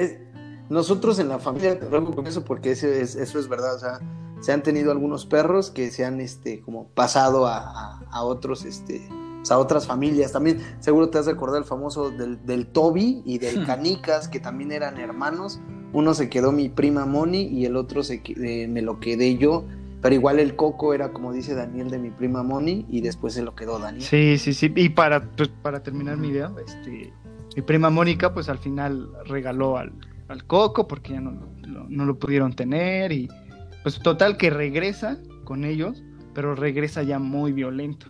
nosotros 0.69 1.19
en 1.19 1.29
la 1.29 1.39
familia, 1.39 1.79
te 1.79 1.87
con 1.89 2.27
eso 2.27 2.45
porque 2.45 2.73
eso 2.73 2.87
es, 2.87 3.17
eso 3.17 3.39
es 3.39 3.49
verdad, 3.49 3.75
o 3.75 3.79
sea, 3.79 4.01
se 4.41 4.53
han 4.53 4.63
tenido 4.63 4.93
algunos 4.93 5.27
perros 5.27 5.71
que 5.71 5.91
se 5.91 6.05
han 6.05 6.21
este, 6.21 6.61
como 6.61 6.89
pasado 6.89 7.47
a, 7.47 8.01
a, 8.11 8.23
otros, 8.23 8.65
este, 8.65 9.09
a 9.51 9.59
otras 9.59 9.87
familias. 9.87 10.33
También 10.33 10.61
seguro 10.81 11.09
te 11.09 11.19
has 11.19 11.27
de 11.27 11.33
acordar 11.33 11.59
el 11.59 11.65
famoso 11.65 12.11
del, 12.11 12.45
del 12.45 12.67
Toby 12.67 13.23
y 13.25 13.39
del 13.39 13.65
Canicas, 13.67 14.29
que 14.29 14.41
también 14.41 14.73
eran 14.73 14.99
hermanos. 14.99 15.61
Uno 15.93 16.15
se 16.15 16.29
quedó 16.29 16.53
mi 16.53 16.69
prima 16.69 17.07
Moni 17.07 17.43
y 17.43 17.65
el 17.65 17.77
otro 17.77 18.03
se, 18.03 18.23
eh, 18.27 18.69
me 18.69 18.83
lo 18.83 19.01
quedé 19.01 19.37
yo. 19.37 19.65
Pero 20.03 20.15
igual 20.15 20.39
el 20.39 20.55
coco 20.57 20.95
era, 20.95 21.13
como 21.13 21.33
dice 21.33 21.55
Daniel, 21.55 21.91
de 21.91 21.99
mi 21.99 22.11
prima 22.11 22.43
Moni 22.43 22.85
y 22.89 23.01
después 23.01 23.35
se 23.35 23.43
lo 23.43 23.55
quedó 23.55 23.79
Daniel. 23.79 24.05
Sí, 24.05 24.39
sí, 24.39 24.53
sí. 24.53 24.73
Y 24.77 24.91
para, 24.91 25.31
pues, 25.33 25.49
para 25.63 25.83
terminar 25.83 26.17
mi 26.17 26.29
idea, 26.29 26.53
este, 26.65 27.13
mi 27.57 27.63
prima 27.63 27.91
Mónica, 27.91 28.35
pues 28.35 28.49
al 28.49 28.59
final 28.59 29.11
regaló 29.25 29.79
al, 29.79 29.93
al 30.29 30.45
coco 30.45 30.87
porque 30.87 31.15
ya 31.15 31.21
no, 31.21 31.33
no, 31.89 32.05
lo 32.05 32.19
pudieron 32.19 32.55
tener 32.55 33.13
y 33.13 33.29
pues 33.83 34.01
total 34.01 34.37
que 34.37 34.51
regresa 34.51 35.19
con 35.45 35.65
ellos, 35.65 36.03
pero 36.35 36.55
regresa 36.55 37.03
ya 37.03 37.19
muy 37.19 37.53
violento. 37.53 38.09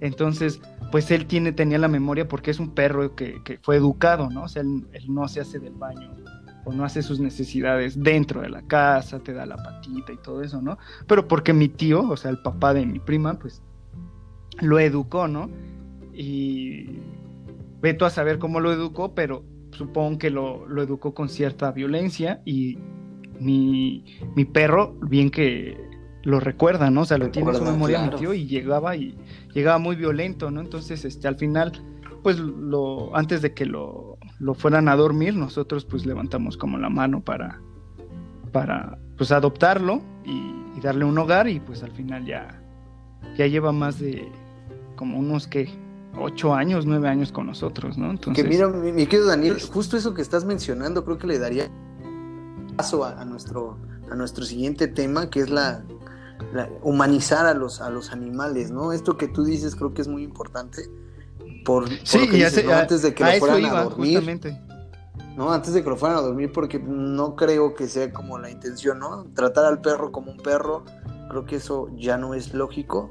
Entonces, 0.00 0.60
pues 0.90 1.10
él 1.10 1.26
tiene, 1.26 1.52
tenía 1.52 1.78
la 1.78 1.88
memoria 1.88 2.26
porque 2.26 2.50
es 2.50 2.58
un 2.58 2.70
perro 2.70 3.14
que, 3.14 3.42
que 3.42 3.58
fue 3.58 3.76
educado, 3.76 4.30
¿no? 4.30 4.44
O 4.44 4.48
sea, 4.48 4.62
él, 4.62 4.86
no 5.08 5.28
se 5.28 5.40
hace 5.40 5.58
del 5.58 5.74
baño 5.74 6.10
o 6.64 6.72
no 6.72 6.84
hace 6.84 7.02
sus 7.02 7.20
necesidades 7.20 8.02
dentro 8.02 8.42
de 8.42 8.50
la 8.50 8.62
casa, 8.62 9.20
te 9.20 9.32
da 9.32 9.46
la 9.46 9.56
patita 9.56 10.12
y 10.12 10.16
todo 10.18 10.42
eso, 10.42 10.60
¿no? 10.60 10.78
Pero 11.06 11.26
porque 11.26 11.52
mi 11.52 11.68
tío, 11.68 12.08
o 12.08 12.16
sea, 12.16 12.30
el 12.30 12.38
papá 12.38 12.74
de 12.74 12.84
mi 12.86 12.98
prima, 12.98 13.38
pues 13.38 13.62
lo 14.60 14.78
educó, 14.78 15.28
¿no? 15.28 15.50
Y 16.12 17.00
veto 17.80 18.04
a 18.04 18.10
saber 18.10 18.38
cómo 18.38 18.60
lo 18.60 18.72
educó, 18.72 19.14
pero 19.14 19.44
supongo 19.72 20.18
que 20.18 20.30
lo, 20.30 20.66
lo 20.66 20.82
educó 20.82 21.14
con 21.14 21.28
cierta 21.28 21.72
violencia 21.72 22.42
y 22.44 22.78
mi, 23.38 24.04
mi, 24.36 24.44
perro, 24.44 24.96
bien 25.00 25.30
que 25.30 25.78
lo 26.22 26.40
recuerda, 26.40 26.90
¿no? 26.90 27.02
O 27.02 27.04
sea, 27.04 27.18
lo 27.18 27.30
tiene 27.30 27.50
en 27.50 27.56
su 27.56 27.64
memoria 27.64 28.02
mi 28.02 28.10
tío 28.16 28.34
y 28.34 28.46
llegaba 28.46 28.96
y 28.96 29.16
llegaba 29.54 29.78
muy 29.78 29.96
violento, 29.96 30.50
¿no? 30.50 30.60
Entonces, 30.60 31.04
este, 31.04 31.28
al 31.28 31.36
final, 31.36 31.72
pues 32.22 32.38
lo, 32.38 33.16
antes 33.16 33.42
de 33.42 33.54
que 33.54 33.64
lo, 33.64 34.18
lo 34.38 34.54
fueran 34.54 34.88
a 34.88 34.96
dormir, 34.96 35.34
nosotros 35.34 35.84
pues 35.84 36.04
levantamos 36.06 36.56
como 36.56 36.78
la 36.78 36.90
mano 36.90 37.22
para, 37.22 37.60
para 38.52 38.98
pues 39.16 39.32
adoptarlo 39.32 40.02
y, 40.24 40.58
darle 40.80 41.04
un 41.04 41.18
hogar 41.18 41.46
y 41.46 41.60
pues 41.60 41.82
al 41.82 41.92
final 41.92 42.24
ya, 42.24 42.58
ya 43.36 43.46
lleva 43.46 43.70
más 43.70 44.00
de 44.00 44.32
como 44.96 45.18
unos 45.18 45.46
que 45.46 45.68
ocho 46.18 46.54
años, 46.54 46.86
nueve 46.86 47.06
años 47.06 47.32
con 47.32 47.46
nosotros, 47.48 47.98
¿no? 47.98 48.10
Entonces, 48.10 48.42
que 48.42 48.48
mira, 48.48 48.66
mi, 48.66 49.06
querido 49.06 49.26
Daniel, 49.26 49.60
justo 49.60 49.98
eso 49.98 50.14
que 50.14 50.22
estás 50.22 50.46
mencionando 50.46 51.04
creo 51.04 51.18
que 51.18 51.26
le 51.26 51.38
daría 51.38 51.68
paso 52.78 53.04
a, 53.04 53.22
nuestro, 53.26 53.76
a 54.10 54.14
nuestro 54.14 54.46
siguiente 54.46 54.88
tema, 54.88 55.28
que 55.28 55.40
es 55.40 55.50
la, 55.50 55.84
humanizar 56.82 57.46
a 57.46 57.54
los, 57.54 57.80
a 57.80 57.90
los 57.90 58.12
animales, 58.12 58.70
¿no? 58.70 58.92
Esto 58.92 59.16
que 59.16 59.28
tú 59.28 59.44
dices 59.44 59.76
creo 59.76 59.94
que 59.94 60.02
es 60.02 60.08
muy 60.08 60.22
importante 60.22 60.82
por, 61.64 61.88
sí, 62.04 62.42
antes 62.72 63.02
de 63.02 63.14
que 63.14 63.24
lo 63.24 63.32
fueran 63.38 63.64
a 63.64 63.84
dormir. 63.84 64.40
¿no? 65.36 65.52
Antes 65.52 65.74
de 65.74 65.82
que 65.82 65.90
lo 65.90 65.96
fueran 65.96 66.18
a 66.18 66.22
dormir, 66.22 66.52
porque 66.52 66.78
no 66.78 67.36
creo 67.36 67.74
que 67.74 67.88
sea 67.88 68.12
como 68.12 68.38
la 68.38 68.50
intención, 68.50 68.98
¿no? 68.98 69.26
Tratar 69.34 69.64
al 69.64 69.80
perro 69.80 70.12
como 70.12 70.32
un 70.32 70.38
perro, 70.38 70.84
creo 71.28 71.44
que 71.44 71.56
eso 71.56 71.88
ya 71.96 72.16
no 72.16 72.34
es 72.34 72.54
lógico. 72.54 73.10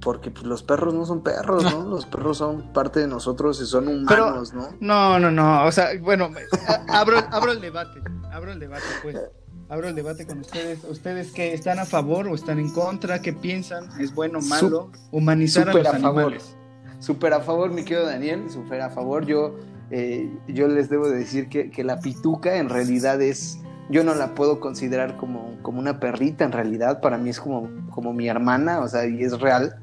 Porque 0.00 0.30
pues, 0.30 0.44
los 0.44 0.62
perros 0.62 0.94
no 0.94 1.04
son 1.04 1.22
perros, 1.22 1.62
¿no? 1.64 1.84
Los 1.88 2.06
perros 2.06 2.38
son 2.38 2.72
parte 2.72 3.00
de 3.00 3.06
nosotros 3.06 3.60
y 3.60 3.66
son 3.66 3.86
humanos, 3.86 4.54
¿no? 4.54 4.68
No, 4.80 5.18
no, 5.18 5.30
no. 5.30 5.66
O 5.66 5.72
sea, 5.72 5.88
bueno, 6.00 6.30
abro, 6.88 7.18
abro 7.30 7.52
el 7.52 7.60
debate. 7.60 8.00
Abro 8.32 8.52
el 8.52 8.60
debate, 8.60 8.84
pues 9.02 9.16
abro 9.70 9.88
el 9.88 9.94
debate 9.94 10.26
con 10.26 10.40
ustedes. 10.40 10.84
¿Ustedes 10.84 11.30
que 11.30 11.54
están 11.54 11.78
a 11.78 11.86
favor 11.86 12.28
o 12.28 12.34
están 12.34 12.58
en 12.58 12.70
contra? 12.70 13.22
¿Qué 13.22 13.32
piensan? 13.32 13.88
¿Es 14.00 14.14
bueno 14.14 14.40
o 14.40 14.42
malo? 14.42 14.90
Humanizar 15.12 15.70
a 15.70 15.72
los 15.72 15.86
animales. 15.86 16.56
Súper 16.98 17.32
a 17.32 17.40
favor, 17.40 17.70
mi 17.70 17.84
querido 17.84 18.04
Daniel, 18.04 18.50
súper 18.50 18.82
a 18.82 18.90
favor. 18.90 19.24
Yo, 19.24 19.56
eh, 19.90 20.28
yo 20.48 20.68
les 20.68 20.90
debo 20.90 21.08
decir 21.08 21.48
que, 21.48 21.70
que, 21.70 21.84
la 21.84 22.00
pituca 22.00 22.56
en 22.56 22.68
realidad 22.68 23.22
es, 23.22 23.60
yo 23.88 24.04
no 24.04 24.14
la 24.14 24.34
puedo 24.34 24.60
considerar 24.60 25.16
como, 25.16 25.56
como 25.62 25.78
una 25.78 25.98
perrita, 25.98 26.44
en 26.44 26.52
realidad 26.52 27.00
para 27.00 27.16
mí 27.16 27.30
es 27.30 27.40
como, 27.40 27.70
como 27.90 28.12
mi 28.12 28.28
hermana, 28.28 28.80
o 28.80 28.88
sea, 28.88 29.06
y 29.06 29.22
es 29.22 29.40
real. 29.40 29.76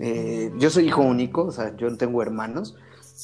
Eh, 0.00 0.50
yo 0.58 0.70
soy 0.70 0.86
hijo 0.86 1.02
único, 1.02 1.44
o 1.44 1.52
sea, 1.52 1.76
yo 1.76 1.88
no 1.88 1.96
tengo 1.96 2.22
hermanos, 2.22 2.76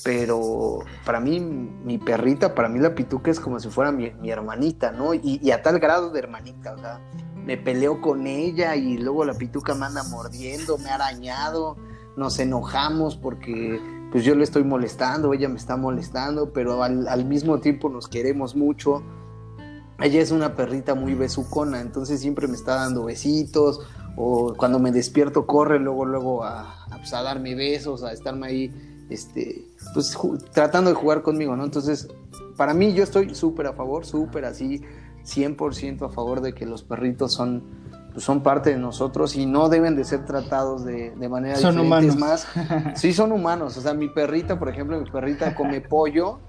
pero 0.04 0.80
para 1.04 1.20
mí, 1.20 1.40
mi 1.40 1.98
perrita, 1.98 2.54
para 2.54 2.68
mí 2.68 2.78
la 2.78 2.94
pituca 2.94 3.30
es 3.30 3.40
como 3.40 3.58
si 3.60 3.68
fuera 3.68 3.92
mi, 3.92 4.10
mi 4.12 4.30
hermanita, 4.30 4.92
¿no? 4.92 5.14
Y, 5.14 5.50
a 5.50 5.62
tal 5.62 5.78
grado 5.80 6.10
de 6.10 6.18
hermanita, 6.20 6.74
o 6.74 6.78
sea, 6.78 7.00
me 7.34 7.56
peleo 7.56 8.00
con 8.00 8.26
ella 8.26 8.76
y 8.76 8.98
luego 8.98 9.24
la 9.24 9.34
pituca 9.34 9.74
me 9.74 9.86
anda 9.86 10.02
mordiendo, 10.04 10.78
me 10.78 10.90
ha 10.90 10.94
arañado 10.94 11.76
nos 12.18 12.38
enojamos 12.40 13.16
porque 13.16 13.80
pues 14.10 14.24
yo 14.24 14.34
le 14.34 14.42
estoy 14.42 14.64
molestando, 14.64 15.32
ella 15.32 15.48
me 15.48 15.56
está 15.56 15.76
molestando, 15.76 16.52
pero 16.52 16.82
al, 16.82 17.24
mismo 17.24 17.60
tiempo 17.60 17.88
nos 17.88 18.08
queremos 18.08 18.56
mucho. 18.56 19.02
Ella 20.00 20.20
es 20.20 20.30
una 20.30 20.56
perrita 20.56 20.94
muy 20.94 21.14
besucona, 21.14 21.80
entonces 21.80 22.20
siempre 22.20 22.48
me 22.48 22.54
está 22.54 22.74
dando 22.74 23.04
besitos, 23.04 23.80
o 24.16 24.54
cuando 24.56 24.78
me 24.78 24.90
despierto 24.90 25.46
corre 25.46 25.78
luego, 25.78 26.04
luego 26.06 26.44
a, 26.44 26.84
a, 26.86 26.96
pues, 26.96 27.10
darme 27.10 27.54
besos, 27.54 28.02
a 28.02 28.12
estarme 28.12 28.46
ahí, 28.48 29.06
este, 29.10 29.67
pues 29.94 30.16
tratando 30.52 30.90
de 30.90 30.96
jugar 30.96 31.22
conmigo, 31.22 31.56
¿no? 31.56 31.64
Entonces, 31.64 32.08
para 32.56 32.74
mí 32.74 32.92
yo 32.92 33.02
estoy 33.02 33.34
súper 33.34 33.66
a 33.66 33.72
favor, 33.72 34.04
súper 34.06 34.44
así, 34.44 34.82
100% 35.24 36.06
a 36.06 36.08
favor 36.08 36.40
de 36.40 36.54
que 36.54 36.66
los 36.66 36.82
perritos 36.82 37.32
son 37.32 37.62
pues, 38.18 38.24
son 38.24 38.42
parte 38.42 38.70
de 38.70 38.78
nosotros 38.78 39.36
y 39.36 39.46
no 39.46 39.68
deben 39.68 39.94
de 39.94 40.02
ser 40.02 40.24
tratados 40.24 40.84
de, 40.84 41.12
de 41.12 41.28
manera 41.28 41.54
son 41.54 41.76
diferente. 41.76 42.16
Humanos. 42.16 42.46
más, 42.56 42.94
sí 43.00 43.12
son 43.12 43.30
humanos. 43.30 43.76
O 43.76 43.80
sea, 43.80 43.94
mi 43.94 44.08
perrita, 44.08 44.58
por 44.58 44.68
ejemplo, 44.68 45.00
mi 45.00 45.08
perrita 45.08 45.54
come 45.54 45.80
pollo, 45.80 46.40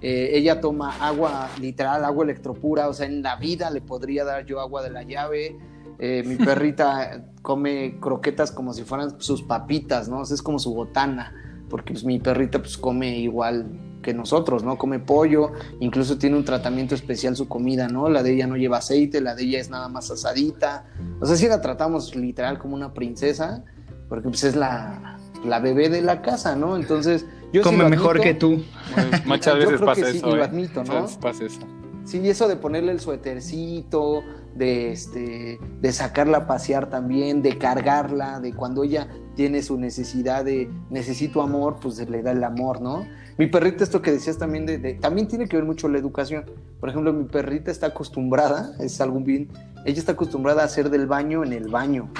eh, 0.00 0.30
ella 0.32 0.60
toma 0.60 0.96
agua 0.98 1.50
literal, 1.60 2.04
agua 2.06 2.24
electropura. 2.24 2.88
O 2.88 2.94
sea, 2.94 3.06
en 3.06 3.22
la 3.22 3.36
vida 3.36 3.68
le 3.68 3.82
podría 3.82 4.24
dar 4.24 4.46
yo 4.46 4.58
agua 4.58 4.82
de 4.82 4.88
la 4.88 5.02
llave. 5.02 5.58
Eh, 5.98 6.22
mi 6.24 6.36
perrita 6.44 7.26
come 7.42 7.98
croquetas 8.00 8.50
como 8.50 8.72
si 8.72 8.84
fueran 8.84 9.20
sus 9.20 9.42
papitas, 9.42 10.08
¿no? 10.08 10.20
O 10.20 10.24
sea, 10.24 10.34
es 10.34 10.42
como 10.42 10.58
su 10.58 10.72
botana, 10.72 11.34
porque 11.68 11.92
pues 11.92 12.04
mi 12.04 12.18
perrita 12.18 12.58
pues 12.58 12.76
come 12.76 13.18
igual 13.18 13.66
que 14.02 14.14
nosotros, 14.14 14.62
¿no? 14.62 14.78
Come 14.78 15.00
pollo, 15.00 15.52
incluso 15.80 16.18
tiene 16.18 16.36
un 16.36 16.44
tratamiento 16.44 16.94
especial 16.94 17.36
su 17.36 17.48
comida, 17.48 17.88
¿no? 17.88 18.08
La 18.08 18.22
de 18.22 18.34
ella 18.34 18.46
no 18.46 18.56
lleva 18.56 18.78
aceite, 18.78 19.20
la 19.20 19.34
de 19.34 19.44
ella 19.44 19.60
es 19.60 19.70
nada 19.70 19.88
más 19.88 20.10
asadita. 20.10 20.86
O 21.20 21.26
sea, 21.26 21.36
si 21.36 21.48
la 21.48 21.60
tratamos 21.60 22.14
literal 22.14 22.58
como 22.58 22.74
una 22.74 22.94
princesa, 22.94 23.64
porque 24.08 24.28
pues 24.28 24.44
es 24.44 24.56
la, 24.56 25.18
la 25.44 25.58
bebé 25.60 25.88
de 25.88 26.02
la 26.02 26.22
casa, 26.22 26.56
¿no? 26.56 26.76
Entonces, 26.76 27.26
yo 27.52 27.62
Come 27.62 27.88
mejor 27.88 28.20
que 28.20 28.34
tú. 28.34 28.62
Pues, 28.94 29.26
muchas 29.26 29.56
veces 29.56 29.80
pasa 29.80 30.08
eso. 30.08 30.12
Sí, 30.12 30.20
lo 30.20 30.36
¿eh? 30.36 30.44
admito, 30.44 30.84
¿no? 30.84 31.06
Pasa 31.20 31.44
eso. 31.44 31.60
Sí, 32.08 32.26
eso 32.26 32.48
de 32.48 32.56
ponerle 32.56 32.92
el 32.92 33.00
suétercito, 33.00 34.24
de, 34.56 34.92
este, 34.92 35.60
de 35.82 35.92
sacarla 35.92 36.38
a 36.38 36.46
pasear 36.46 36.88
también, 36.88 37.42
de 37.42 37.58
cargarla, 37.58 38.40
de 38.40 38.54
cuando 38.54 38.82
ella 38.82 39.08
tiene 39.36 39.62
su 39.62 39.76
necesidad 39.76 40.42
de 40.42 40.70
necesito 40.88 41.42
amor, 41.42 41.76
pues 41.82 41.98
le 42.08 42.22
da 42.22 42.30
el 42.30 42.42
amor, 42.44 42.80
¿no? 42.80 43.06
Mi 43.36 43.46
perrita, 43.46 43.84
esto 43.84 44.00
que 44.00 44.10
decías 44.10 44.38
también, 44.38 44.64
de, 44.64 44.94
también 44.94 45.28
tiene 45.28 45.48
que 45.48 45.58
ver 45.58 45.66
mucho 45.66 45.86
la 45.86 45.98
educación. 45.98 46.46
Por 46.80 46.88
ejemplo, 46.88 47.12
mi 47.12 47.24
perrita 47.24 47.70
está 47.70 47.88
acostumbrada, 47.88 48.74
es 48.80 48.98
algo 49.02 49.20
bien, 49.20 49.50
ella 49.84 49.98
está 49.98 50.12
acostumbrada 50.12 50.62
a 50.62 50.64
hacer 50.64 50.88
del 50.88 51.06
baño 51.06 51.44
en 51.44 51.52
el 51.52 51.68
baño. 51.68 52.10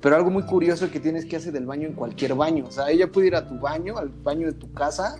Pero 0.00 0.16
algo 0.16 0.30
muy 0.30 0.44
curioso 0.44 0.90
que 0.90 1.00
tienes 1.00 1.26
que 1.26 1.36
hacer 1.36 1.52
del 1.52 1.66
baño 1.66 1.86
en 1.86 1.92
cualquier 1.92 2.34
baño. 2.34 2.64
O 2.66 2.70
sea, 2.70 2.88
ella 2.88 3.12
puede 3.12 3.26
ir 3.26 3.36
a 3.36 3.46
tu 3.46 3.58
baño, 3.60 3.98
al 3.98 4.08
baño 4.08 4.46
de 4.46 4.54
tu 4.54 4.72
casa, 4.72 5.16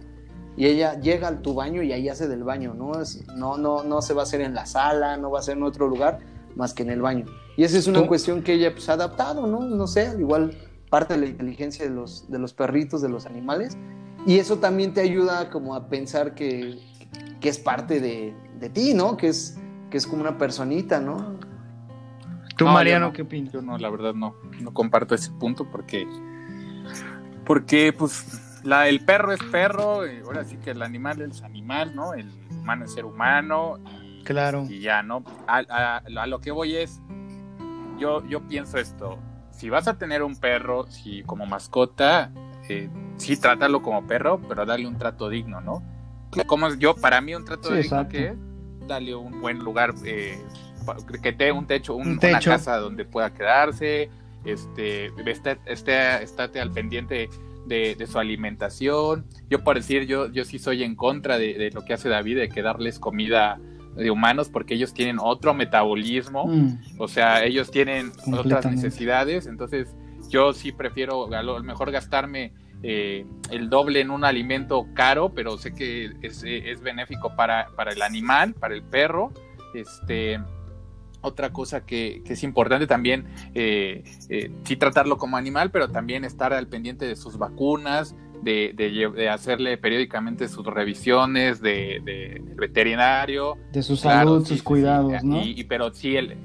y 0.59 0.67
ella 0.67 0.99
llega 0.99 1.29
a 1.29 1.37
tu 1.41 1.55
baño 1.55 1.85
y 1.85 1.93
ahí 1.93 2.09
hace 2.09 2.27
del 2.27 2.43
baño, 2.43 2.75
¿no? 2.75 3.01
Es, 3.01 3.25
no, 3.37 3.57
no, 3.57 3.85
no 3.85 4.03
se 4.03 4.13
va 4.13 4.23
a 4.23 4.25
hacer 4.25 4.41
en 4.41 4.55
la 4.55 4.67
sala, 4.67 5.17
no 5.17 5.31
va 5.31 5.39
a 5.39 5.43
ser 5.43 5.57
en 5.57 5.63
otro 5.63 5.87
lugar 5.87 6.19
más 6.57 6.75
que 6.75 6.83
en 6.83 6.91
el 6.91 7.01
baño. 7.01 7.27
Y 7.57 7.63
esa 7.63 7.79
es 7.79 7.87
una 7.87 8.05
cuestión 8.09 8.43
que 8.43 8.55
ella 8.55 8.73
pues, 8.73 8.89
ha 8.89 8.95
adaptado, 8.95 9.47
¿no? 9.47 9.61
No 9.61 9.87
sé, 9.87 10.17
igual 10.19 10.59
parte 10.91 11.15
de 11.15 11.21
la 11.21 11.27
inteligencia 11.27 11.85
de 11.85 11.93
los, 11.93 12.29
de 12.29 12.41
los 12.41 12.55
perritos, 12.55 13.01
de 13.01 13.09
los 13.09 13.25
animales. 13.25 13.79
Y 14.27 14.41
eso 14.41 14.59
también 14.59 14.93
te 14.95 15.01
ayuda 15.01 15.49
como 15.51 15.77
a 15.77 15.89
pensar 15.89 16.35
que, 16.35 16.81
que 17.41 17.49
es 17.49 17.61
parte 17.61 18.01
de, 18.01 18.35
de, 18.59 18.69
ti, 18.69 18.95
¿no? 18.95 19.17
Que 19.17 19.29
es, 19.29 19.61
que 19.91 19.97
es 19.97 20.09
como 20.09 20.23
una 20.23 20.39
personita, 20.39 20.99
¿no? 20.99 21.39
¿Tú, 22.57 22.67
Mariano, 22.67 23.13
qué 23.13 23.23
opinas? 23.23 23.53
Yo 23.53 23.63
no, 23.63 23.79
la 23.79 23.91
verdad 23.91 24.13
no, 24.13 24.35
no 24.61 24.75
comparto 24.75 25.15
ese 25.15 25.31
punto 25.31 25.71
porque, 25.71 26.05
porque 27.45 27.95
pues 27.97 28.48
la, 28.65 28.89
el 28.89 29.01
perro 29.01 29.33
es 29.33 29.41
perro, 29.51 30.07
y 30.07 30.21
ahora 30.21 30.45
sí 30.45 30.57
que 30.57 30.71
el 30.71 30.83
animal 30.83 31.21
es 31.23 31.43
animal, 31.43 31.95
¿no? 31.95 32.15
El 32.15 32.31
humano 32.51 32.85
es 32.85 32.93
ser 32.93 33.05
humano. 33.05 33.79
Y, 34.03 34.25
claro. 34.25 34.67
Y 34.69 34.81
ya, 34.81 35.03
¿no? 35.03 35.25
A, 35.47 36.03
a, 36.05 36.27
lo 36.27 36.41
que 36.41 36.51
voy 36.51 36.77
es, 36.77 37.01
yo, 37.99 38.25
yo 38.27 38.47
pienso 38.47 38.79
esto, 38.79 39.19
si 39.51 39.71
vas 39.71 39.89
a 39.89 39.99
tener 39.99 40.23
un 40.23 40.37
perro 40.37 40.87
si 40.87 41.23
como 41.25 41.45
mascota, 41.45 42.31
eh, 42.69 42.89
sí 43.17 43.37
tratarlo 43.37 43.83
como 43.83 44.07
perro, 44.07 44.41
pero 44.49 44.65
darle 44.65 44.87
un 44.87 44.99
trato 44.99 45.29
digno, 45.29 45.61
¿no? 45.61 45.83
Como 46.47 46.73
yo, 46.75 46.95
para 46.95 47.21
mí 47.21 47.35
un 47.35 47.45
trato 47.45 47.75
digno 47.75 48.09
que 48.09 48.29
es 48.29 48.35
darle 48.87 49.15
un 49.15 49.41
buen 49.41 49.59
lugar, 49.59 49.95
eh, 50.05 50.39
que 51.23 51.33
te 51.33 51.51
un 51.51 51.67
techo, 51.67 51.97
una 51.97 52.39
casa 52.41 52.77
donde 52.77 53.05
pueda 53.05 53.33
quedarse, 53.33 54.11
este, 54.45 55.11
esté, 55.27 56.23
estate 56.23 56.61
al 56.61 56.71
pendiente 56.71 57.29
de, 57.69 58.07
su 58.07 58.19
alimentación. 58.19 59.25
Yo 59.49 59.63
por 59.63 59.77
decir, 59.77 60.07
yo, 60.07 60.31
yo 60.31 60.45
sí 60.45 60.59
soy 60.59 60.83
en 60.83 60.97
contra 60.97 61.39
de, 61.39 61.71
lo 61.73 61.85
que 61.85 61.95
hace 61.95 62.09
David, 62.09 62.39
de 62.39 62.49
que 62.49 62.63
darles 62.63 62.99
comida 62.99 63.61
de 63.97 64.11
humanos 64.11 64.49
porque 64.49 64.75
ellos 64.75 64.95
tienen 64.95 65.19
otro 65.21 65.55
metabolismo, 65.55 66.47
mm. 66.47 66.79
o 66.99 67.09
sea, 67.09 67.45
ellos 67.45 67.71
tienen 67.71 68.13
otras 68.33 68.65
necesidades, 68.67 69.47
entonces 69.47 69.89
yo 70.29 70.53
sí 70.53 70.71
prefiero 70.71 71.33
a 71.35 71.43
lo 71.43 71.61
mejor 71.65 71.91
gastarme 71.91 72.53
eh, 72.85 73.27
el 73.51 73.69
doble 73.69 74.01
en 74.01 74.11
un 74.11 74.25
alimento 74.25 74.87
caro, 74.95 75.31
pero 75.35 75.59
sé 75.59 75.75
que 75.75 76.13
es, 76.23 76.45
es 76.45 76.81
benéfico 76.81 77.35
para, 77.35 77.69
para, 77.75 77.93
el 77.93 78.03
animal, 78.03 78.55
para 78.55 78.75
el 78.75 78.85
perro, 78.85 79.33
este 79.75 80.39
otra 81.21 81.53
cosa 81.53 81.85
que, 81.85 82.23
es 82.25 82.43
importante 82.43 82.87
también, 82.87 83.27
eh, 83.55 84.05
eh, 84.29 84.51
sí 84.65 84.77
tratarlo 84.77 85.19
como 85.19 85.37
animal, 85.37 85.71
pero 85.71 85.89
también 85.91 86.25
estar 86.25 86.53
al 86.53 86.69
pendiente 86.69 87.07
de 87.07 87.17
sus 87.17 87.39
vacunas, 87.39 88.15
de, 88.43 89.29
hacerle 89.31 89.79
periódicamente 89.79 90.49
sus 90.49 90.65
revisiones 90.67 91.61
de, 91.61 92.01
del 92.05 92.55
veterinario. 92.55 93.57
De 93.73 93.83
su 93.83 93.97
salud, 93.97 94.47
sus 94.47 94.63
cuidados, 94.63 95.23
¿no? 95.25 95.43
Y, 95.43 95.65
pero 95.65 95.93
sí, 95.93 96.17
el, 96.17 96.37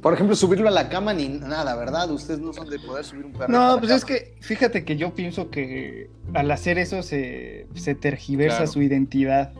por 0.00 0.14
ejemplo, 0.14 0.36
subirlo 0.36 0.68
a 0.68 0.70
la 0.70 0.88
cama 0.88 1.12
ni 1.12 1.28
nada, 1.28 1.74
¿verdad? 1.74 2.10
Ustedes 2.10 2.40
no 2.40 2.52
son 2.52 2.70
de 2.70 2.78
poder 2.78 3.04
subir 3.04 3.26
un 3.26 3.32
perro. 3.32 3.48
No, 3.52 3.78
pues 3.78 3.90
es 3.90 4.04
que 4.04 4.36
fíjate 4.40 4.84
que 4.84 4.96
yo 4.96 5.14
pienso 5.14 5.50
que 5.50 6.10
al 6.34 6.50
hacer 6.50 6.78
eso 6.78 7.02
se, 7.02 7.66
tergiversa 8.00 8.66
su 8.66 8.80
identidad 8.80 9.52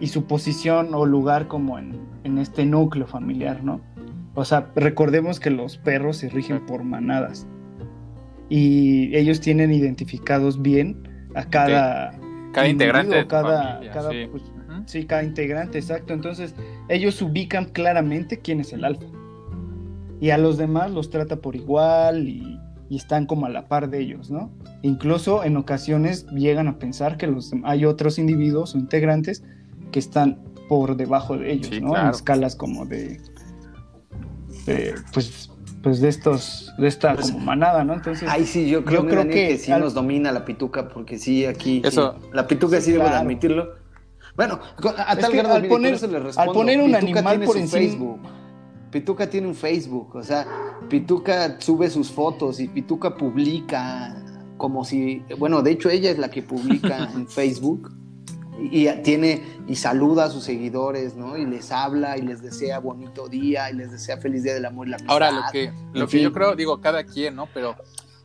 y 0.00 0.08
su 0.08 0.24
posición 0.24 0.94
o 0.94 1.04
lugar 1.04 1.46
como 1.46 1.78
en, 1.78 2.08
este 2.38 2.64
núcleo 2.64 3.06
familiar, 3.06 3.62
¿no? 3.62 3.80
O 4.34 4.44
sea, 4.44 4.70
recordemos 4.74 5.40
que 5.40 5.50
los 5.50 5.76
perros 5.76 6.16
se 6.18 6.30
rigen 6.30 6.64
por 6.64 6.84
manadas 6.84 7.46
y 8.48 9.14
ellos 9.14 9.40
tienen 9.40 9.72
identificados 9.72 10.62
bien 10.62 11.02
a 11.34 11.44
cada, 11.44 12.12
cada 12.52 12.68
integrante, 12.68 13.26
cada, 13.26 13.80
cada 13.92 14.10
pues, 14.30 14.44
sí. 14.86 15.04
cada 15.04 15.22
integrante, 15.24 15.78
exacto. 15.78 16.14
Entonces 16.14 16.54
ellos 16.88 17.20
ubican 17.20 17.66
claramente 17.66 18.38
quién 18.38 18.60
es 18.60 18.72
el 18.72 18.84
alfa 18.84 19.06
y 20.20 20.30
a 20.30 20.38
los 20.38 20.56
demás 20.56 20.90
los 20.90 21.10
trata 21.10 21.36
por 21.36 21.56
igual 21.56 22.28
y, 22.28 22.58
y, 22.88 22.96
están 22.96 23.26
como 23.26 23.46
a 23.46 23.50
la 23.50 23.68
par 23.68 23.90
de 23.90 24.00
ellos, 24.00 24.30
¿no? 24.30 24.50
Incluso 24.82 25.44
en 25.44 25.56
ocasiones 25.56 26.26
llegan 26.28 26.68
a 26.68 26.78
pensar 26.78 27.16
que 27.16 27.26
los, 27.26 27.52
hay 27.64 27.84
otros 27.84 28.18
individuos 28.18 28.74
o 28.74 28.78
integrantes 28.78 29.42
que 29.90 29.98
están 29.98 30.38
por 30.68 30.96
debajo 30.96 31.36
de 31.36 31.52
ellos, 31.52 31.80
¿no? 31.82 31.96
En 31.96 32.08
escalas 32.08 32.54
como 32.54 32.86
de, 32.86 33.20
pues, 35.12 35.50
pues 35.82 36.00
de 36.00 36.08
estos, 36.08 36.72
de 36.78 36.88
esta 36.88 37.14
pues, 37.14 37.32
como 37.32 37.44
manada, 37.44 37.84
¿no? 37.84 37.94
Entonces, 37.94 38.28
ay 38.30 38.46
sí, 38.46 38.68
yo 38.68 38.84
creo, 38.84 39.06
que, 39.06 39.58
sí 39.58 39.70
nos 39.72 39.94
domina 39.94 40.30
la 40.32 40.44
pituca, 40.44 40.88
porque 40.88 41.18
sí, 41.18 41.44
aquí, 41.46 41.82
Eso, 41.84 42.16
la 42.32 42.46
pituca 42.46 42.80
sí, 42.80 42.92
debo 42.92 43.04
de 43.04 43.10
admitirlo. 43.10 43.74
Bueno, 44.36 44.60
a 44.96 45.16
tal 45.16 45.32
grado 45.32 45.54
al 45.54 45.66
poner, 45.66 45.98
al 46.36 46.52
poner 46.52 46.80
un 46.80 46.94
animal 46.94 47.40
por 47.40 47.56
encima, 47.56 47.80
Facebook. 47.80 48.20
Pituca 48.90 49.28
tiene 49.28 49.46
un 49.46 49.54
Facebook, 49.54 50.16
o 50.16 50.22
sea, 50.22 50.46
Pituca 50.88 51.60
sube 51.60 51.88
sus 51.90 52.10
fotos 52.10 52.58
y 52.58 52.68
Pituca 52.68 53.16
publica 53.16 54.16
como 54.56 54.84
si, 54.84 55.22
bueno, 55.38 55.62
de 55.62 55.70
hecho 55.70 55.88
ella 55.88 56.10
es 56.10 56.18
la 56.18 56.30
que 56.30 56.42
publica 56.42 57.08
en 57.14 57.26
Facebook 57.28 57.92
y 58.60 58.88
tiene 59.02 59.42
y 59.66 59.76
saluda 59.76 60.24
a 60.24 60.30
sus 60.30 60.44
seguidores, 60.44 61.16
¿no? 61.16 61.36
Y 61.36 61.46
les 61.46 61.72
habla 61.72 62.18
y 62.18 62.22
les 62.22 62.42
desea 62.42 62.78
bonito 62.78 63.28
día 63.28 63.70
y 63.70 63.74
les 63.74 63.90
desea 63.90 64.18
feliz 64.18 64.42
día 64.42 64.54
del 64.54 64.66
amor 64.66 64.86
y 64.86 64.90
la 64.90 64.96
amistad. 64.96 65.12
Ahora 65.12 65.30
lo 65.30 65.42
que 65.52 65.72
lo 65.92 66.06
que 66.06 66.22
yo 66.22 66.32
creo, 66.32 66.54
digo, 66.54 66.80
cada 66.80 67.04
quien, 67.04 67.36
¿no? 67.36 67.48
Pero 67.52 67.76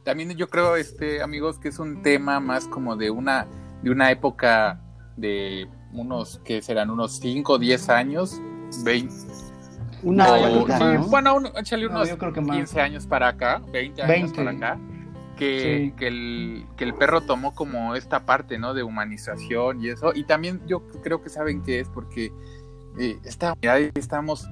también 0.04 0.32
yo 0.32 0.50
creo 0.50 0.76
este 0.76 1.22
amigos 1.22 1.60
que 1.60 1.70
es 1.70 1.80
un 1.80 2.02
tema 2.02 2.40
más 2.40 2.68
como 2.68 2.96
de 2.96 3.10
una 3.10 3.48
de 3.82 3.92
una 3.92 4.12
época 4.12 4.82
de 5.16 5.68
unos 5.94 6.40
que 6.44 6.62
serán 6.62 6.90
unos 6.90 7.20
5 7.20 7.54
o 7.54 7.58
10 7.58 7.90
años, 7.90 8.42
20 8.84 9.14
una 10.04 10.98
Bueno, 11.08 11.42
échale 11.58 11.88
unos 11.88 12.10
15 12.10 12.82
años 12.82 13.08
para 13.08 13.30
acá, 13.30 13.62
20 13.72 14.02
años 14.04 14.34
para 14.34 14.52
acá 14.52 14.80
que, 15.36 15.94
que, 15.98 16.08
el, 16.08 16.66
que 16.78 16.84
el 16.84 16.94
perro 16.94 17.22
tomó 17.22 17.54
como 17.54 17.96
esta 17.96 18.26
parte, 18.26 18.58
¿no? 18.58 18.74
De 18.74 18.84
humanización 18.84 19.82
y 19.82 19.90
eso. 19.90 20.12
Y 20.16 20.24
también 20.24 20.62
yo 20.68 20.88
creo 21.04 21.22
que 21.22 21.30
saben 21.30 21.64
qué 21.64 21.80
es 21.80 21.90
porque 21.90 22.32
eh, 22.98 23.20
esta 23.24 23.56
estamos 23.96 24.48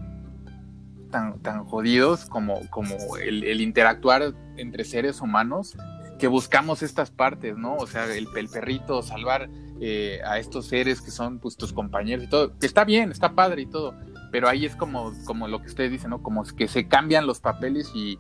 tan, 1.11 1.39
tan 1.39 1.65
jodidos 1.65 2.25
como, 2.25 2.59
como 2.69 2.95
el, 3.17 3.61
interactuar 3.61 4.33
entre 4.57 4.83
seres 4.83 5.21
humanos 5.21 5.75
que 6.19 6.27
buscamos 6.27 6.83
estas 6.83 7.11
partes, 7.11 7.57
¿no? 7.57 7.75
O 7.75 7.87
sea, 7.87 8.05
el, 8.13 8.27
el 8.35 8.49
perrito, 8.49 9.01
salvar 9.01 9.49
eh, 9.81 10.21
a 10.25 10.39
estos 10.39 10.67
seres 10.67 11.01
que 11.01 11.11
son 11.11 11.39
pues 11.39 11.57
tus 11.57 11.73
compañeros 11.73 12.25
y 12.25 12.29
todo, 12.29 12.57
que 12.57 12.65
está 12.65 12.85
bien, 12.85 13.11
está 13.11 13.35
padre 13.35 13.63
y 13.63 13.65
todo, 13.65 13.93
pero 14.31 14.47
ahí 14.47 14.65
es 14.65 14.75
como, 14.75 15.11
como 15.25 15.47
lo 15.47 15.61
que 15.61 15.67
ustedes 15.67 15.91
dicen, 15.91 16.11
¿no? 16.11 16.23
Como 16.23 16.43
que 16.43 16.67
se 16.67 16.87
cambian 16.87 17.27
los 17.27 17.39
papeles 17.39 17.91
y, 17.93 18.17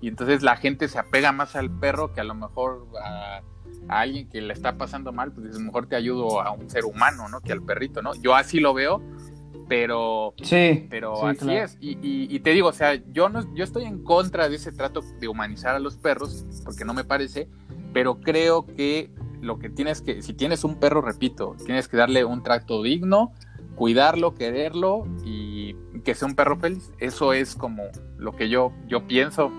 y 0.00 0.08
entonces 0.08 0.42
la 0.42 0.56
gente 0.56 0.88
se 0.88 0.98
apega 0.98 1.32
más 1.32 1.56
al 1.56 1.70
perro 1.70 2.12
que 2.12 2.20
a 2.20 2.24
lo 2.24 2.34
mejor 2.34 2.86
a, 3.02 3.42
alguien 3.88 4.28
que 4.28 4.40
le 4.40 4.52
está 4.52 4.76
pasando 4.76 5.12
mal, 5.12 5.32
pues 5.32 5.54
a 5.54 5.58
lo 5.58 5.64
mejor 5.64 5.86
te 5.86 5.96
ayudo 5.96 6.40
a 6.40 6.50
un 6.50 6.68
ser 6.68 6.84
humano, 6.84 7.28
¿no? 7.28 7.40
Que 7.40 7.52
al 7.52 7.62
perrito, 7.62 8.02
¿no? 8.02 8.14
Yo 8.14 8.34
así 8.34 8.58
lo 8.60 8.74
veo, 8.74 9.00
pero 9.68 10.34
sí, 10.42 10.86
pero 10.90 11.26
así 11.26 11.52
es. 11.52 11.76
Y, 11.80 11.98
y, 12.02 12.40
te 12.40 12.50
digo, 12.50 12.68
o 12.68 12.72
sea, 12.72 12.94
yo 13.12 13.28
no, 13.28 13.54
yo 13.54 13.64
estoy 13.64 13.84
en 13.84 14.02
contra 14.02 14.48
de 14.48 14.56
ese 14.56 14.72
trato 14.72 15.02
de 15.20 15.28
humanizar 15.28 15.74
a 15.74 15.78
los 15.78 15.96
perros, 15.96 16.44
porque 16.64 16.84
no 16.84 16.94
me 16.94 17.04
parece, 17.04 17.48
pero 17.92 18.20
creo 18.20 18.66
que 18.66 19.10
lo 19.40 19.58
que 19.58 19.70
tienes 19.70 20.02
que, 20.02 20.22
si 20.22 20.34
tienes 20.34 20.64
un 20.64 20.76
perro, 20.76 21.00
repito, 21.00 21.56
tienes 21.64 21.88
que 21.88 21.96
darle 21.96 22.24
un 22.24 22.42
trato 22.42 22.82
digno, 22.82 23.32
cuidarlo, 23.76 24.34
quererlo 24.34 25.06
y 25.24 25.74
que 26.04 26.14
sea 26.14 26.28
un 26.28 26.34
perro 26.34 26.56
feliz. 26.58 26.92
Eso 26.98 27.32
es 27.32 27.54
como 27.54 27.84
lo 28.16 28.32
que 28.34 28.48
yo, 28.48 28.72
yo 28.88 29.06
pienso 29.06 29.52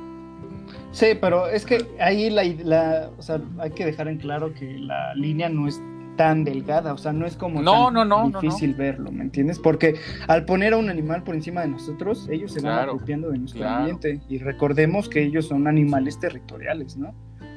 Sí, 0.91 1.07
pero 1.19 1.47
es 1.47 1.65
que 1.65 1.85
ahí 1.99 2.29
la, 2.29 2.43
la, 2.43 3.09
o 3.17 3.21
sea, 3.21 3.41
hay 3.59 3.71
que 3.71 3.85
dejar 3.85 4.07
en 4.07 4.17
claro 4.17 4.53
que 4.53 4.77
la 4.77 5.13
línea 5.15 5.49
no 5.49 5.67
es 5.67 5.81
tan 6.17 6.43
delgada, 6.43 6.93
o 6.93 6.97
sea, 6.97 7.13
no 7.13 7.25
es 7.25 7.37
como 7.37 7.61
no, 7.61 7.91
tan 7.93 8.09
no, 8.09 8.41
difícil 8.41 8.73
verlo, 8.73 9.11
¿me 9.11 9.23
entiendes? 9.23 9.59
Porque 9.59 9.95
al 10.27 10.43
poner 10.45 10.73
a 10.73 10.77
un 10.77 10.89
animal 10.89 11.23
por 11.23 11.35
encima 11.35 11.61
de 11.61 11.69
nosotros, 11.69 12.27
ellos 12.29 12.51
se 12.51 12.61
van 12.61 12.89
apropiando 12.89 13.29
de 13.29 13.37
nuestro 13.37 13.65
ambiente 13.65 14.19
y 14.27 14.39
recordemos 14.39 15.07
que 15.07 15.23
ellos 15.23 15.47
son 15.47 15.67
animales 15.67 16.19
territoriales, 16.19 16.97
¿no? 16.97 17.13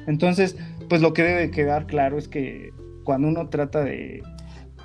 Entonces, 0.07 0.57
pues 0.87 1.01
lo 1.01 1.13
que 1.13 1.23
debe 1.23 1.51
quedar 1.51 1.87
claro 1.87 2.17
es 2.17 2.27
que 2.27 2.71
cuando 3.03 3.27
uno 3.27 3.49
trata 3.49 3.83
de 3.83 4.21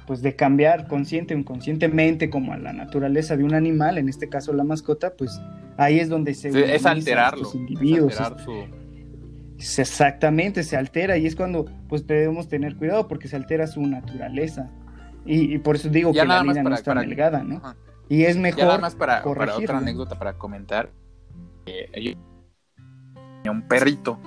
pues 0.07 0.23
de 0.23 0.37
cambiar 0.37 0.87
consciente 0.87 1.35
o 1.35 1.39
inconscientemente 1.39 2.31
como 2.31 2.53
a 2.53 2.59
la 2.59 2.73
naturaleza 2.73 3.37
de 3.37 3.45
un 3.45 3.55
animal, 3.55 3.99
en 3.99 4.09
este 4.09 4.29
caso 4.29 4.53
la 4.53 4.65
mascota, 4.65 5.15
pues 5.15 5.41
ahí 5.77 5.99
es 5.99 6.09
donde 6.09 6.35
se 6.35 6.49
es 6.75 6.87
alterarlo, 6.87 7.43
los 7.43 7.55
individuos. 7.55 8.17
exactamente, 9.59 10.63
se 10.63 10.77
altera 10.77 11.17
y 11.17 11.27
es 11.27 11.35
cuando 11.35 11.67
pues 11.89 12.07
debemos 12.07 12.49
tener 12.49 12.77
cuidado 12.77 13.09
porque 13.09 13.29
se 13.29 13.37
altera 13.37 13.67
su 13.67 13.83
naturaleza. 13.83 14.71
Y, 15.29 15.59
por 15.59 15.75
eso 15.75 15.89
digo 15.89 16.13
que 16.13 16.25
la 16.25 16.43
línea 16.45 16.63
no 16.63 16.73
está 16.73 16.95
delgada, 16.95 17.43
¿no? 17.43 17.61
Y 18.09 18.23
es 18.23 18.37
mejor. 18.37 18.61
Ya 18.61 18.67
nada 18.67 18.79
más 18.79 18.95
para, 18.95 19.25
para 19.25 19.57
otra 19.57 19.79
anécdota 19.79 20.17
para 20.17 20.35
comentar. 20.35 20.93
Eh, 21.67 22.17
un 23.51 23.63
perrito, 23.63 24.21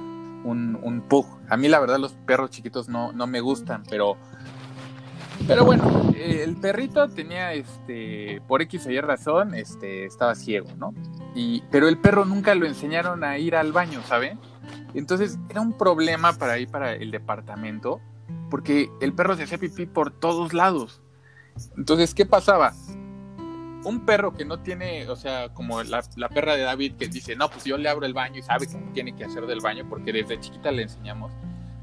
un, 0.43 0.77
un 0.81 1.01
pug. 1.01 1.25
A 1.47 1.55
mí 1.55 1.69
la 1.69 1.79
verdad 1.79 1.99
los 1.99 2.13
perros 2.13 2.49
chiquitos 2.49 2.89
no, 2.89 3.13
no 3.13 3.27
me 3.27 3.39
gustan, 3.39 3.83
pero 3.89 4.17
pero 5.47 5.65
bueno, 5.65 6.13
el 6.15 6.55
perrito 6.57 7.07
tenía, 7.09 7.53
este, 7.53 8.41
por 8.47 8.61
X 8.61 8.85
o 8.87 8.91
Y 8.91 8.99
razón, 8.99 9.55
este, 9.55 10.05
estaba 10.05 10.35
ciego, 10.35 10.69
¿no? 10.77 10.93
Y, 11.35 11.63
pero 11.71 11.87
el 11.87 11.97
perro 11.97 12.25
nunca 12.25 12.55
lo 12.55 12.65
enseñaron 12.65 13.23
a 13.23 13.37
ir 13.37 13.55
al 13.55 13.71
baño, 13.71 14.01
¿saben? 14.07 14.39
Entonces 14.93 15.37
era 15.49 15.61
un 15.61 15.73
problema 15.73 16.33
para 16.33 16.57
ir 16.59 16.69
para 16.69 16.93
el 16.93 17.11
departamento, 17.11 18.01
porque 18.49 18.89
el 19.01 19.13
perro 19.13 19.35
se 19.35 19.43
hacía 19.43 19.57
pipí 19.57 19.85
por 19.85 20.11
todos 20.11 20.53
lados. 20.53 21.01
Entonces, 21.77 22.13
¿qué 22.13 22.25
pasaba? 22.25 22.73
Un 23.83 24.05
perro 24.05 24.33
que 24.33 24.45
no 24.45 24.59
tiene, 24.59 25.07
o 25.09 25.15
sea, 25.15 25.49
como 25.53 25.81
la, 25.83 26.03
la 26.15 26.29
perra 26.29 26.55
de 26.55 26.63
David 26.63 26.95
que 26.95 27.07
dice, 27.07 27.35
no, 27.35 27.49
pues 27.49 27.63
yo 27.63 27.77
le 27.77 27.89
abro 27.89 28.05
el 28.05 28.13
baño 28.13 28.39
y 28.39 28.41
sabe 28.41 28.67
que 28.67 28.75
tiene 28.93 29.15
que 29.15 29.25
hacer 29.25 29.45
del 29.45 29.61
baño 29.61 29.85
porque 29.89 30.11
desde 30.11 30.39
chiquita 30.39 30.71
le 30.71 30.83
enseñamos. 30.83 31.31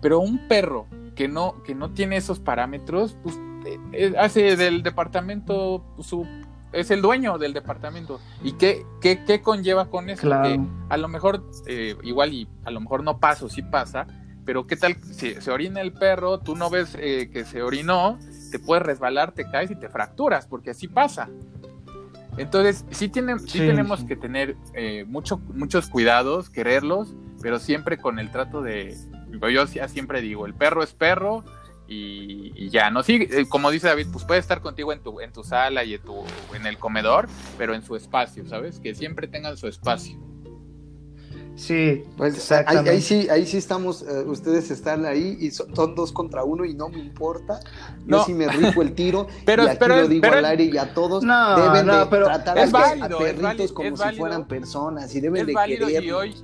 Pero 0.02 0.20
un 0.20 0.46
perro 0.46 0.86
que 1.16 1.26
no, 1.26 1.62
que 1.64 1.74
no 1.74 1.90
tiene 1.90 2.16
esos 2.16 2.38
parámetros, 2.38 3.16
pues 3.22 3.36
eh, 3.64 3.78
eh, 3.92 4.14
hace 4.16 4.54
del 4.56 4.84
departamento 4.84 5.84
su 5.98 6.24
es 6.72 6.90
el 6.90 7.00
dueño 7.02 7.38
del 7.38 7.52
departamento. 7.52 8.20
¿Y 8.42 8.52
qué, 8.52 8.84
qué, 9.00 9.24
qué 9.24 9.40
conlleva 9.40 9.86
con 9.86 10.10
eso? 10.10 10.28
Que 10.28 10.60
a 10.88 10.96
lo 10.96 11.08
mejor, 11.08 11.42
eh, 11.66 11.96
igual 12.02 12.34
y 12.34 12.48
a 12.64 12.70
lo 12.70 12.80
mejor 12.80 13.02
no 13.02 13.18
pasa 13.18 13.46
o 13.46 13.48
sí 13.48 13.62
pasa, 13.62 14.06
pero 14.44 14.66
¿qué 14.66 14.76
tal 14.76 14.96
si 15.02 15.34
se 15.34 15.50
orina 15.50 15.80
el 15.80 15.92
perro, 15.92 16.38
tú 16.38 16.54
no 16.54 16.70
ves 16.70 16.96
eh, 17.00 17.30
que 17.32 17.44
se 17.44 17.62
orinó, 17.62 18.18
te 18.50 18.58
puedes 18.58 18.84
resbalar, 18.84 19.32
te 19.32 19.48
caes 19.50 19.70
y 19.70 19.76
te 19.76 19.88
fracturas, 19.88 20.46
porque 20.46 20.70
así 20.70 20.86
pasa. 20.86 21.28
Entonces, 22.36 22.84
sí, 22.90 23.08
tienen, 23.08 23.40
sí, 23.40 23.58
tenemos 23.58 24.04
que 24.04 24.14
tener 24.14 24.56
eh, 24.74 25.04
mucho, 25.08 25.38
muchos 25.38 25.88
cuidados, 25.88 26.50
quererlos, 26.50 27.14
pero 27.40 27.58
siempre 27.58 27.96
con 27.96 28.18
el 28.18 28.30
trato 28.30 28.60
de, 28.60 28.94
yo 29.52 29.66
siempre 29.66 30.20
digo, 30.20 30.46
el 30.46 30.54
perro 30.54 30.82
es 30.82 30.92
perro 30.92 31.44
y, 31.88 32.68
ya, 32.70 32.90
¿no? 32.90 33.02
Sí, 33.02 33.28
eh, 33.30 33.46
como 33.48 33.70
dice 33.70 33.86
David, 33.86 34.08
pues 34.12 34.24
puede 34.24 34.40
estar 34.40 34.60
contigo 34.60 34.92
en 34.92 35.00
tu, 35.00 35.20
en 35.20 35.32
tu 35.32 35.44
sala 35.44 35.84
y 35.84 35.94
en, 35.94 36.02
tu, 36.02 36.24
en 36.54 36.66
el 36.66 36.78
comedor, 36.78 37.28
pero 37.56 37.74
en 37.74 37.82
su 37.82 37.94
espacio, 37.94 38.44
¿sabes? 38.46 38.80
Que 38.80 38.94
siempre 38.94 39.28
tengan 39.28 39.56
su 39.56 39.68
espacio. 39.68 40.18
Sí, 41.56 42.02
pues 42.18 42.52
ahí, 42.52 42.76
ahí, 42.86 43.00
sí, 43.00 43.28
ahí 43.30 43.46
sí 43.46 43.56
estamos, 43.56 44.02
eh, 44.02 44.24
ustedes 44.26 44.70
están 44.70 45.06
ahí 45.06 45.38
y 45.40 45.50
son, 45.50 45.94
dos 45.94 46.12
contra 46.12 46.44
uno 46.44 46.66
y 46.66 46.74
no 46.74 46.90
me 46.90 46.98
importa. 46.98 47.60
Yo 48.04 48.24
sí 48.24 48.34
me 48.34 48.46
rico 48.46 48.82
el 48.82 48.94
tiro 48.94 49.26
pero, 49.46 49.64
y 49.64 49.68
aquí 49.68 49.78
pero, 49.80 49.96
lo 49.96 50.08
digo 50.08 50.20
pero, 50.20 50.36
al 50.36 50.44
aire 50.44 50.64
y 50.64 50.76
a 50.76 50.92
todos 50.92 51.24
no, 51.24 51.56
deben 51.56 51.86
no, 51.86 52.00
de 52.00 52.06
pero 52.06 52.26
tratar 52.26 52.58
es 52.58 52.74
a, 52.74 52.78
válido, 52.78 53.16
a 53.16 53.18
perritos 53.18 53.42
válido, 53.42 53.74
como 53.74 53.96
si 53.96 54.02
válido. 54.02 54.20
fueran 54.20 54.46
personas 54.46 55.14
y 55.14 55.20
deben 55.22 55.40
Es 55.40 55.46
de 55.46 55.52
válido 55.54 55.86
quererlos. 55.86 56.06
y 56.06 56.12
hoy 56.12 56.34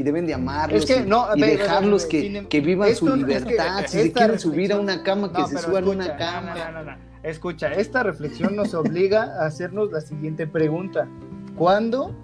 y 0.00 0.02
deben 0.02 0.26
de 0.26 0.32
amarlos 0.34 0.82
Es 0.84 0.86
que 0.96 1.02
y, 1.02 1.06
no, 1.06 1.24
a 1.26 1.36
y 1.36 1.40
ver, 1.42 1.58
dejarlos 1.58 2.02
ver, 2.02 2.10
que, 2.10 2.20
sin- 2.22 2.46
que 2.46 2.60
vivan 2.60 2.88
esto 2.88 3.06
su 3.06 3.16
no- 3.16 3.26
es 3.28 3.44
que 3.44 3.50
libertad. 3.50 3.84
si 3.86 3.98
se 4.00 4.12
quieren 4.12 4.38
subir 4.38 4.72
a 4.72 4.80
una 4.80 5.02
cama, 5.02 5.30
que 5.32 5.42
No, 5.42 5.48
se 5.48 5.58
suban 5.58 5.84
a 5.84 5.90
una 5.90 6.16
cama. 6.16 6.54
No, 6.54 6.64
no, 6.72 6.84
no, 6.84 6.90
no. 6.92 6.96
Escucha, 7.22 7.72
esta 7.72 8.02
reflexión 8.02 8.56
nos 8.56 8.72
obliga 8.72 9.24
a 9.42 9.46
hacernos 9.46 9.92
la 9.92 10.00
siguiente 10.00 10.46
pregunta. 10.46 11.06
¿Cuándo 11.54 12.14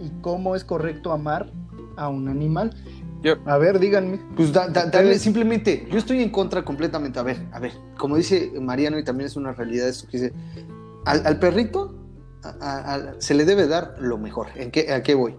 y 0.00 0.08
cómo 0.22 0.56
es 0.56 0.64
correcto 0.64 1.12
amar 1.12 1.52
a 1.96 2.08
un 2.08 2.28
animal? 2.28 2.74
Yo- 3.22 3.34
A 3.44 3.58
ver, 3.58 3.78
díganme. 3.78 4.20
Pues 4.36 4.52
da- 4.52 4.68
da- 4.68 4.84
darle 4.86 5.00
Ustedes- 5.10 5.22
simplemente, 5.22 5.86
yo 5.90 5.98
estoy 5.98 6.22
en 6.22 6.30
contra 6.30 6.64
completamente. 6.64 7.18
A 7.18 7.22
ver, 7.24 7.36
a 7.52 7.58
ver, 7.60 7.72
como 7.98 8.16
dice 8.16 8.52
Mariano, 8.60 8.98
y 8.98 9.04
también 9.04 9.26
es 9.26 9.36
una 9.36 9.52
realidad 9.52 9.88
esto 9.88 10.08
que 10.08 10.18
dice, 10.18 10.32
al, 11.04 11.26
al 11.26 11.38
perrito 11.38 11.94
a- 12.42 12.54
a- 12.60 12.94
a- 12.94 13.14
se 13.20 13.34
le 13.34 13.44
debe 13.44 13.66
dar 13.66 13.96
lo 13.98 14.16
mejor. 14.16 14.46
¿En 14.54 14.70
qué, 14.70 14.92
¿A 14.92 15.02
qué 15.02 15.14
voy? 15.14 15.34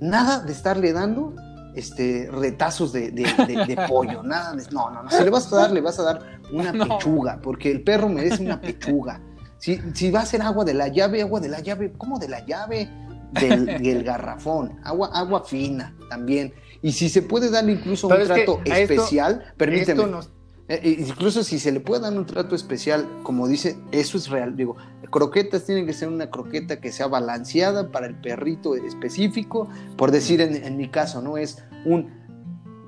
Nada 0.00 0.40
de 0.40 0.52
estarle 0.52 0.92
dando 0.92 1.34
este, 1.74 2.28
retazos 2.32 2.92
de, 2.92 3.10
de- 3.10 3.24
de- 3.46 3.64
de 3.66 3.76
pollo, 3.88 4.22
nada 4.22 4.54
de- 4.54 4.64
no, 4.72 4.90
no, 4.90 5.02
no. 5.02 5.10
Si 5.10 5.22
le 5.22 5.30
vas 5.30 5.52
a 5.52 5.56
dar, 5.56 5.72
le 5.72 5.80
vas 5.80 5.98
a 5.98 6.02
dar 6.02 6.40
una 6.52 6.72
No. 6.72 6.86
pechuga, 6.98 7.38
porque 7.42 7.70
el 7.70 7.82
perro 7.82 8.08
merece 8.08 8.42
una 8.42 8.60
pechuga. 8.60 9.20
Si, 9.58 9.80
si 9.94 10.10
va 10.10 10.20
a 10.20 10.26
ser 10.26 10.42
agua 10.42 10.64
de 10.64 10.74
la 10.74 10.88
llave, 10.88 11.22
agua 11.22 11.40
de 11.40 11.48
la 11.48 11.60
llave, 11.60 11.92
¿cómo 11.96 12.18
de 12.18 12.28
la 12.28 12.44
llave? 12.44 12.90
Del, 13.32 13.66
del 13.82 14.04
garrafón, 14.04 14.78
agua, 14.84 15.10
agua 15.12 15.42
fina 15.44 15.94
también. 16.08 16.54
Y 16.80 16.92
si 16.92 17.08
se 17.08 17.22
puede 17.22 17.50
darle 17.50 17.72
incluso 17.72 18.06
un 18.06 18.12
es 18.14 18.20
que 18.20 18.24
trato 18.26 18.60
esto- 18.64 18.72
especial, 18.72 19.42
permíteme. 19.56 20.02
Esto 20.02 20.06
nos... 20.06 20.30
Eh, 20.68 20.80
eh, 20.82 20.96
incluso 20.98 21.44
si 21.44 21.58
se 21.58 21.70
le 21.70 21.80
puede 21.80 22.02
dar 22.02 22.12
un 22.12 22.26
trato 22.26 22.54
especial, 22.54 23.06
como 23.22 23.46
dice, 23.46 23.78
eso 23.92 24.18
es 24.18 24.28
real. 24.28 24.56
Digo, 24.56 24.76
croquetas 25.10 25.64
tienen 25.64 25.86
que 25.86 25.92
ser 25.92 26.08
una 26.08 26.30
croqueta 26.30 26.80
que 26.80 26.92
sea 26.92 27.06
balanceada 27.06 27.90
para 27.92 28.06
el 28.06 28.14
perrito 28.16 28.74
específico. 28.74 29.68
Por 29.96 30.10
decir, 30.10 30.40
en 30.40 30.76
mi 30.76 30.88
caso, 30.88 31.22
¿no? 31.22 31.36
Es 31.36 31.62
un 31.84 32.10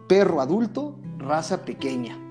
perro 0.09 0.41
adulto, 0.41 0.99
raza 1.19 1.65
pequeña. 1.65 2.28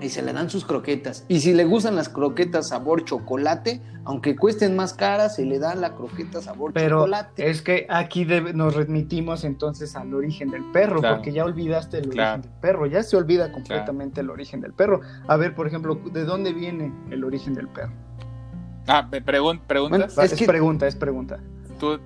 Y 0.00 0.08
se 0.08 0.22
le 0.22 0.32
dan 0.32 0.48
sus 0.48 0.64
croquetas. 0.64 1.24
Y 1.28 1.40
si 1.40 1.52
le 1.52 1.64
gustan 1.64 1.94
las 1.94 2.08
croquetas 2.08 2.68
sabor 2.68 3.04
chocolate, 3.04 3.82
aunque 4.04 4.34
cuesten 4.34 4.74
más 4.74 4.94
caras, 4.94 5.36
se 5.36 5.44
le 5.44 5.58
da 5.58 5.74
la 5.74 5.94
croqueta 5.94 6.40
sabor 6.40 6.72
Pero 6.72 6.98
chocolate. 7.00 7.50
es 7.50 7.60
que 7.60 7.86
aquí 7.90 8.24
debe- 8.24 8.54
nos 8.54 8.74
remitimos 8.74 9.44
entonces 9.44 9.94
al 9.96 10.14
origen 10.14 10.50
del 10.50 10.64
perro, 10.72 11.00
Claro. 11.00 11.16
porque 11.16 11.32
ya 11.32 11.44
olvidaste 11.44 11.98
el 11.98 12.08
Claro. 12.08 12.34
origen 12.34 12.50
del 12.50 12.60
perro, 12.60 12.86
ya 12.86 13.02
se 13.02 13.16
olvida 13.16 13.52
completamente 13.52 14.22
el 14.22 14.30
origen 14.30 14.60
del 14.62 14.72
perro. 14.72 15.00
A 15.28 15.36
ver, 15.36 15.54
por 15.54 15.66
ejemplo, 15.66 15.94
¿de 15.96 16.24
dónde 16.24 16.52
viene 16.54 16.92
el 17.10 17.22
origen 17.24 17.52
del 17.54 17.68
perro? 17.68 17.92
Ah, 18.86 19.06
me 19.12 19.22
pregun- 19.24 19.60
preguntas. 19.66 20.14
Bueno, 20.14 20.24
Es, 20.26 20.32
Es 20.32 20.38
que- 20.38 20.46
pregunta, 20.46 20.86
es 20.86 20.96
pregunta. 20.96 21.38
Tú- 21.78 21.98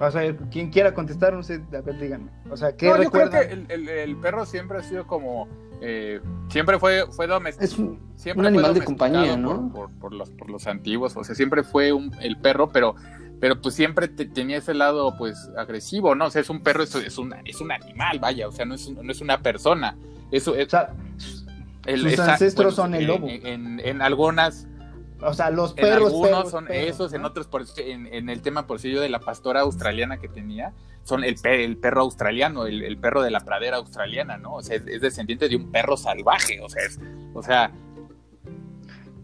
O 0.00 0.10
sea, 0.10 0.36
quien 0.50 0.70
quiera 0.70 0.92
contestar, 0.92 1.32
no 1.34 1.42
sé, 1.44 1.62
a 1.72 1.80
ver, 1.80 1.96
díganme. 1.98 2.28
O 2.50 2.56
sea, 2.56 2.74
¿qué 2.76 2.86
No, 2.88 3.00
yo 3.00 3.10
creo 3.12 3.26
recuerdan? 3.26 3.48
que 3.66 3.74
el, 3.74 3.88
el- 3.88 3.88
el 3.88 4.16
perro 4.16 4.44
siempre 4.44 4.76
ha 4.78 4.82
sido 4.82 5.06
como. 5.06 5.46
Eh, 5.86 6.20
siempre 6.48 6.78
fue, 6.78 7.04
fue. 7.10 7.26
Es 7.60 7.78
un, 7.78 8.00
siempre 8.16 8.46
un 8.48 8.54
fue 8.54 8.58
animal 8.62 8.74
de 8.74 8.84
compañía, 8.84 9.36
¿no? 9.36 9.68
Por, 9.70 9.90
por- 9.90 9.98
por 10.00 10.12
los, 10.14 10.30
por 10.30 10.48
los 10.50 10.66
antiguos, 10.66 11.16
o 11.16 11.24
sea, 11.24 11.34
siempre 11.34 11.62
fue 11.62 11.92
un, 11.92 12.10
el 12.20 12.36
perro, 12.38 12.70
pero, 12.70 12.94
pero 13.40 13.60
pues 13.60 13.74
siempre 13.74 14.08
te- 14.08 14.24
tenía 14.26 14.56
ese 14.58 14.72
lado, 14.74 15.14
pues, 15.18 15.50
agresivo, 15.58 16.14
¿no? 16.14 16.26
O 16.26 16.30
sea, 16.30 16.40
es 16.40 16.48
un 16.50 16.60
perro, 16.62 16.82
es, 16.84 16.94
es, 16.94 17.18
un, 17.18 17.34
es 17.44 17.60
un 17.60 17.70
animal, 17.72 18.18
vaya, 18.18 18.48
o 18.48 18.52
sea, 18.52 18.64
no 18.64 18.74
es, 18.74 18.88
no 18.90 19.10
es 19.12 19.20
una 19.20 19.42
persona. 19.42 19.96
Eso 20.30 20.52
O 20.52 20.54
es, 20.54 20.70
sea, 20.70 20.94
el- 21.86 22.00
sus 22.02 22.12
esa- 22.12 22.32
ancestros 22.32 22.76
bueno, 22.76 22.76
son 22.76 22.94
el 22.94 23.06
lobo. 23.06 23.28
En, 23.28 23.46
en- 23.46 23.80
en 23.80 24.02
algunas, 24.02 24.66
o 25.26 25.34
sea, 25.34 25.50
los 25.50 25.70
en 25.70 25.76
perros, 25.76 26.06
algunos 26.12 26.28
perros, 26.30 26.50
son 26.50 26.66
perros, 26.66 26.88
esos, 26.94 27.12
en 27.14 27.24
otros, 27.24 27.46
por, 27.46 27.64
en, 27.78 28.06
en 28.06 28.28
el 28.28 28.42
tema, 28.42 28.66
por 28.66 28.78
si 28.80 28.90
yo, 28.92 29.00
de 29.00 29.08
la 29.08 29.20
pastora 29.20 29.60
australiana 29.60 30.18
que 30.18 30.28
tenía, 30.28 30.72
son 31.02 31.24
el, 31.24 31.34
pe- 31.36 31.64
el 31.64 31.76
perro 31.76 32.02
australiano, 32.02 32.66
el, 32.66 32.82
el 32.82 32.96
perro 32.98 33.22
de 33.22 33.30
la 33.30 33.40
pradera 33.40 33.76
australiana, 33.78 34.36
¿no? 34.38 34.54
O 34.54 34.62
sea, 34.62 34.76
es, 34.76 34.86
es 34.86 35.00
descendiente 35.00 35.48
de 35.48 35.56
un 35.56 35.70
perro 35.70 35.96
salvaje, 35.96 36.60
o 36.60 36.68
sea, 36.68 36.82
es, 36.84 36.98
o 37.34 37.42
sea, 37.42 37.70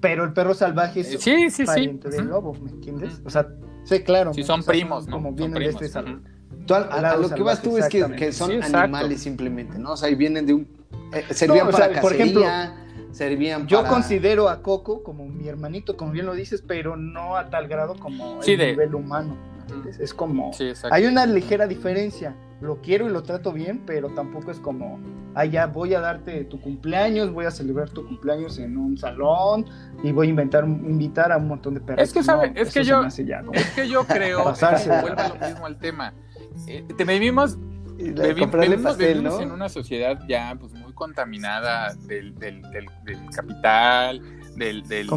Pero 0.01 0.25
el 0.25 0.33
perro 0.33 0.55
salvaje 0.55 1.01
es 1.01 1.15
Eh, 1.15 1.19
sí, 1.19 1.51
sí, 1.51 1.51
sí. 1.51 1.67
pariente 1.67 2.09
del 2.09 2.23
Ujú. 2.23 2.31
lobo, 2.31 2.55
¿me 2.55 2.71
entiendes? 2.71 3.21
O 3.25 3.31
sea, 3.31 3.47
sí, 3.85 4.01
claro. 4.01 4.33
Sí, 4.33 4.43
son 4.45 4.61
O 4.61 4.63
sea, 4.63 4.73
primos, 4.73 5.07
¿no? 5.07 5.13
Como 5.17 5.33
vienen 5.33 5.55
primos, 5.57 5.81
de 5.81 5.87
este 5.87 6.01
ujú. 6.01 6.09
sal- 6.09 6.23
Tú 6.67 6.75
al- 6.75 7.05
a, 7.05 7.17
lo 7.17 7.29
que 7.29 7.43
vas 7.43 7.59
salvaje, 7.59 7.63
tú 7.69 7.77
es 7.79 8.17
que, 8.17 8.33
son 8.33 8.51
Sí, 8.51 8.59
animales 8.63 9.21
simplemente, 9.23 9.79
¿no? 9.79 9.93
O 9.93 9.97
sea, 9.97 10.09
y 10.09 10.15
vienen 10.15 10.47
de 10.47 10.55
un... 10.55 10.69
eh, 11.13 11.25
servían 11.35 11.65
No, 11.67 11.69
o 11.69 11.73
para 11.73 11.93
sea, 11.93 12.01
por 12.01 12.13
ejemplo, 12.13 12.43
servían 13.13 13.67
Yo 13.67 13.79
para... 13.79 13.91
considero 13.91 14.49
a 14.49 14.63
Coco 14.63 15.03
como 15.03 15.27
mi 15.27 15.49
hermanito, 15.49 15.97
como 15.97 16.13
bien 16.13 16.27
lo 16.27 16.35
dices, 16.35 16.63
pero 16.67 16.97
no 16.97 17.37
a 17.37 17.51
tal 17.51 17.69
grado 17.69 17.97
como 17.97 18.43
Sí, 18.43 18.53
el 18.53 18.59
de- 18.59 18.67
nivel 18.73 18.95
humano. 18.95 19.37
Es 20.01 20.13
como... 20.15 20.53
Sí. 20.53 20.73
Hay 20.91 21.07
una 21.07 21.27
ligera 21.27 21.67
diferencia. 21.69 22.35
Lo 22.61 22.81
quiero 22.83 23.07
y 23.07 23.11
lo 23.13 23.23
trato 23.23 23.53
bien, 23.53 23.83
pero 23.87 24.11
tampoco 24.11 24.51
es 24.51 24.59
como, 24.61 24.99
ah, 25.35 25.45
ya 25.47 25.67
voy 25.67 25.95
a 25.95 26.01
darte 26.01 26.45
tu 26.45 26.61
cumpleaños, 26.61 27.33
voy 27.33 27.47
a 27.47 27.51
celebrar 27.51 27.89
tu 27.89 28.05
cumpleaños 28.07 28.59
en 28.59 28.77
un 28.77 28.99
salón 28.99 29.65
y 30.03 30.13
voy 30.13 30.27
a 30.27 30.31
inventar, 30.31 30.65
invitar 30.65 31.33
a 31.33 31.39
un 31.39 31.49
montón 31.49 31.75
de 31.75 31.81
perros. 31.81 32.03
Es 32.03 32.13
que, 32.13 32.23
¿sabe? 32.23 32.53
Es 32.55 32.75
que 32.75 32.85
yo- 32.85 33.07
Ya, 33.09 33.41
como- 33.41 33.53
Es 33.55 33.71
que 33.71 33.89
yo 33.89 34.05
creo, 34.05 34.45
Pasarse. 34.45 34.91
vuelvo 35.01 35.21
a 35.21 35.29
lo 35.29 35.35
mismo 35.37 35.65
al 35.67 35.79
tema. 35.79 36.13
Eh, 36.67 36.85
te 36.97 37.05
vivimos, 37.05 37.57
vivimos, 37.97 38.51
pastel, 38.83 39.15
vivimos 39.19 39.35
¿no? 39.37 39.41
en 39.41 39.53
una 39.53 39.69
sociedad 39.69 40.19
ya 40.29 40.55
pues 40.61 40.73
contaminada 41.01 41.95
del, 42.07 42.35
del, 42.39 42.61
del, 42.71 42.87
del 43.05 43.31
capital, 43.35 44.21
del, 44.55 44.83
del, 44.87 45.09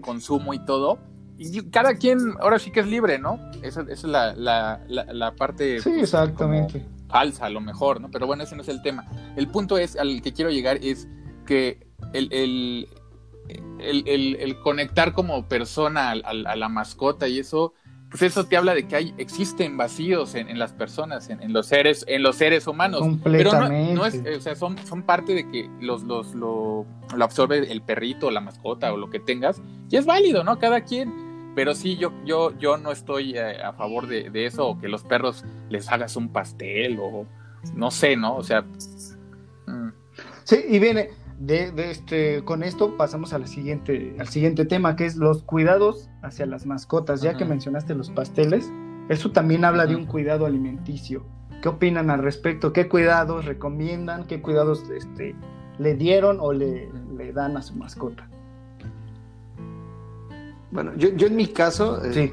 consumo 0.00 0.54
y 0.54 0.64
todo. 0.64 0.98
Y 1.36 1.68
cada 1.70 1.96
quien 1.96 2.18
ahora 2.40 2.58
sí 2.60 2.70
que 2.70 2.80
es 2.80 2.86
libre, 2.86 3.18
¿no? 3.18 3.38
Esa, 3.62 3.82
esa 3.82 3.92
es 3.92 4.04
la, 4.04 4.34
la, 4.36 4.80
la, 4.88 5.04
la 5.12 5.34
parte 5.34 5.80
Sí, 5.80 5.90
pues, 5.90 6.02
exactamente. 6.04 6.80
como 6.82 7.08
falsa 7.08 7.46
a 7.46 7.50
lo 7.50 7.60
mejor, 7.60 8.00
¿no? 8.00 8.10
Pero 8.10 8.26
bueno, 8.26 8.44
ese 8.44 8.54
no 8.56 8.62
es 8.62 8.68
el 8.68 8.80
tema. 8.82 9.04
El 9.36 9.48
punto 9.48 9.76
es, 9.78 9.96
al 9.96 10.22
que 10.22 10.32
quiero 10.32 10.50
llegar 10.50 10.78
es 10.80 11.08
que 11.44 11.86
el, 12.12 12.32
el, 12.32 12.88
el, 13.80 14.36
el- 14.40 14.60
conectar 14.60 15.12
como 15.12 15.46
persona 15.48 16.10
al- 16.12 16.46
a, 16.46 16.56
la 16.56 16.68
mascota 16.68 17.28
y 17.28 17.40
eso, 17.40 17.74
pues 18.10 18.22
eso 18.22 18.44
te 18.44 18.56
habla 18.56 18.74
de 18.74 18.86
que 18.86 18.96
hay, 18.96 19.14
existen 19.18 19.76
vacíos 19.76 20.34
en, 20.34 20.48
en 20.48 20.58
las 20.58 20.72
personas, 20.72 21.28
en, 21.28 21.42
en 21.42 21.52
los 21.52 21.66
seres, 21.66 22.04
en 22.08 22.22
los 22.22 22.36
seres 22.36 22.66
humanos. 22.66 23.02
Pero 23.24 23.52
no, 23.52 23.68
no 23.68 24.06
es, 24.06 24.14
Completamente. 24.14 24.36
o 24.36 24.40
sea, 24.40 24.54
son, 24.54 24.78
son 24.86 25.02
parte 25.02 25.34
de 25.34 25.50
que 25.50 25.68
los, 25.80 26.02
los, 26.04 26.34
lo, 26.34 26.86
lo 27.16 27.24
absorbe 27.24 27.70
el 27.70 27.82
perrito, 27.82 28.30
la 28.30 28.40
mascota 28.40 28.92
o 28.92 28.96
lo 28.96 29.10
que 29.10 29.18
tengas, 29.20 29.60
y 29.90 29.96
es 29.96 30.06
válido, 30.06 30.44
¿no? 30.44 30.58
Cada 30.58 30.82
quien. 30.82 31.26
Pero 31.56 31.74
sí, 31.74 31.96
yo, 31.96 32.12
yo, 32.24 32.56
yo 32.58 32.76
no 32.76 32.92
estoy 32.92 33.36
eh, 33.36 33.62
a 33.62 33.72
favor 33.72 34.06
de, 34.06 34.28
de 34.30 34.44
eso, 34.46 34.68
o 34.68 34.78
que 34.78 34.88
los 34.88 35.02
perros 35.04 35.42
les 35.70 35.90
hagas 35.90 36.14
un 36.16 36.28
pastel, 36.28 36.98
o 37.00 37.26
no 37.74 37.90
sé, 37.90 38.14
¿no? 38.16 38.36
O 38.36 38.42
sea. 38.44 38.62
mm, 39.66 39.88
Sí, 40.44 40.56
y 40.68 40.78
viene 40.78 41.10
de, 41.38 41.70
de 41.72 41.90
este, 41.90 42.42
con 42.44 42.62
esto 42.62 42.96
pasamos 42.96 43.32
a 43.32 43.38
la 43.38 43.46
siguiente, 43.46 44.16
al 44.18 44.28
siguiente 44.28 44.64
tema, 44.64 44.96
que 44.96 45.06
es 45.06 45.16
los 45.16 45.42
cuidados 45.42 46.08
hacia 46.22 46.46
las 46.46 46.66
mascotas. 46.66 47.20
Ya 47.22 47.30
Ajá. 47.30 47.38
que 47.38 47.44
mencionaste 47.44 47.94
los 47.94 48.10
pasteles, 48.10 48.70
eso 49.08 49.30
también 49.32 49.64
habla 49.64 49.86
de 49.86 49.96
un 49.96 50.06
cuidado 50.06 50.46
alimenticio. 50.46 51.24
¿Qué 51.62 51.68
opinan 51.68 52.10
al 52.10 52.22
respecto? 52.22 52.72
¿Qué 52.72 52.88
cuidados 52.88 53.44
recomiendan? 53.44 54.26
¿Qué 54.26 54.40
cuidados 54.42 54.88
este, 54.90 55.34
le 55.78 55.94
dieron 55.94 56.38
o 56.40 56.52
le, 56.52 56.88
le 57.16 57.32
dan 57.32 57.56
a 57.56 57.62
su 57.62 57.74
mascota? 57.76 58.28
Bueno, 60.70 60.92
yo, 60.96 61.10
yo 61.16 61.26
en 61.28 61.36
mi 61.36 61.46
caso... 61.48 62.04
eh, 62.04 62.12
Sí, 62.12 62.32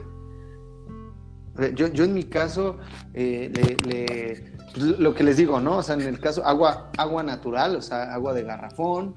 Eh, 1.60 1.72
Yo, 1.76 1.88
yo 1.88 2.04
en 2.04 2.14
mi 2.16 2.24
caso, 2.24 2.78
eh, 3.14 3.52
le- 3.54 3.78
le- 3.90 4.54
pues, 4.74 5.00
lo 5.00 5.14
que 5.14 5.24
les 5.24 5.38
digo, 5.38 5.60
¿no? 5.60 5.78
O 5.78 5.84
sea, 5.84 5.96
en 5.96 6.02
el 6.02 6.20
caso, 6.20 6.46
agua, 6.46 6.92
agua 6.98 7.24
natural, 7.24 7.76
o 7.76 7.82
sea, 7.82 8.14
agua 8.14 8.34
de 8.34 8.44
garrafón, 8.44 9.16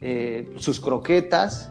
eh, 0.00 0.52
sus 0.56 0.80
croquetas, 0.80 1.70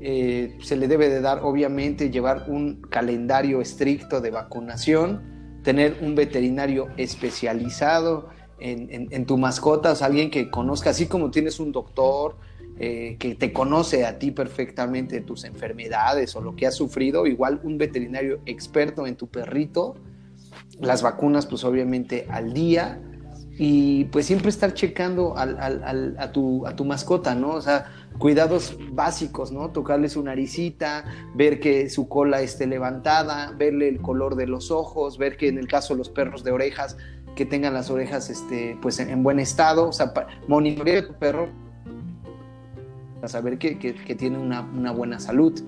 eh, 0.00 0.58
se 0.62 0.76
le 0.76 0.86
debe 0.86 1.08
de 1.08 1.20
dar, 1.20 1.40
obviamente, 1.42 2.10
llevar 2.10 2.44
un 2.48 2.82
calendario 2.82 3.62
estricto 3.62 4.20
de 4.20 4.30
vacunación, 4.30 5.60
tener 5.62 5.96
un 6.02 6.14
veterinario 6.14 6.88
especializado 6.98 8.28
en, 8.60 9.26
tu 9.26 9.36
mascota, 9.36 9.92
o 9.92 9.94
sea, 9.94 10.06
alguien 10.06 10.30
que 10.30 10.50
conozca, 10.50 10.90
así 10.90 11.06
como 11.06 11.30
tienes 11.30 11.58
un 11.60 11.72
doctor 11.72 12.36
eh, 12.78 13.16
que 13.18 13.34
te 13.34 13.52
conoce 13.52 14.06
a 14.06 14.18
ti 14.18 14.30
perfectamente 14.30 15.20
tus 15.20 15.44
enfermedades 15.44 16.34
o 16.36 16.40
lo 16.40 16.54
que 16.54 16.66
has 16.66 16.74
sufrido, 16.74 17.26
igual 17.26 17.60
un 17.62 17.78
veterinario 17.78 18.40
experto 18.46 19.06
en 19.06 19.16
tu 19.16 19.26
perrito, 19.26 19.96
las 20.80 21.02
vacunas 21.02 21.46
pues 21.46 21.64
obviamente 21.64 22.26
al 22.30 22.52
día 22.52 23.00
y 23.56 24.04
pues 24.06 24.26
siempre 24.26 24.48
estar 24.48 24.74
checando 24.74 25.34
a, 25.36 26.32
tu, 26.32 26.66
a 26.66 26.74
tu 26.74 26.84
mascota, 26.84 27.36
¿no? 27.36 27.50
O 27.50 27.60
sea, 27.60 27.86
cuidados 28.18 28.76
básicos, 28.90 29.52
¿no? 29.52 29.70
Tocarle 29.70 30.08
su 30.08 30.22
naricita, 30.22 31.04
ver 31.34 31.60
que 31.60 31.88
su 31.88 32.08
cola 32.08 32.40
esté 32.40 32.66
levantada, 32.66 33.52
verle 33.56 33.88
el 33.88 34.00
color 34.00 34.34
de 34.34 34.48
los 34.48 34.72
ojos, 34.72 35.18
ver 35.18 35.36
que 35.36 35.48
en 35.48 35.58
el 35.58 35.68
caso 35.68 35.94
de 35.94 35.98
los 35.98 36.08
perros 36.08 36.42
de 36.42 36.50
orejas, 36.50 36.96
que 37.36 37.46
tengan 37.46 37.74
las 37.74 37.90
orejas 37.90 38.30
este, 38.30 38.76
pues 38.82 38.98
en, 38.98 39.22
buen 39.22 39.38
estado, 39.38 39.88
o 39.88 39.92
sea, 39.92 40.12
monitorear 40.48 41.04
a 41.04 41.06
tu 41.06 41.14
perro 41.14 41.48
para 43.16 43.28
saber 43.28 43.58
que, 43.58 43.74
tiene 44.16 44.38
una, 44.38 44.92
buena 44.92 45.20
salud. 45.20 45.60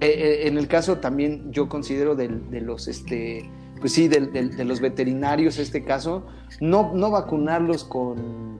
Eh, 0.00 0.06
eh, 0.06 0.48
en 0.48 0.58
el 0.58 0.66
caso 0.66 0.98
también 0.98 1.52
yo 1.52 1.68
considero 1.68 2.16
de, 2.16 2.28
los, 2.60 2.88
este, 2.88 3.48
pues 3.84 3.92
sí, 3.92 4.08
de, 4.08 4.64
los 4.64 4.80
veterinarios, 4.80 5.58
este 5.58 5.84
caso, 5.84 6.24
no, 6.58 6.94
no 6.94 7.10
vacunarlos 7.10 7.84
con 7.84 8.58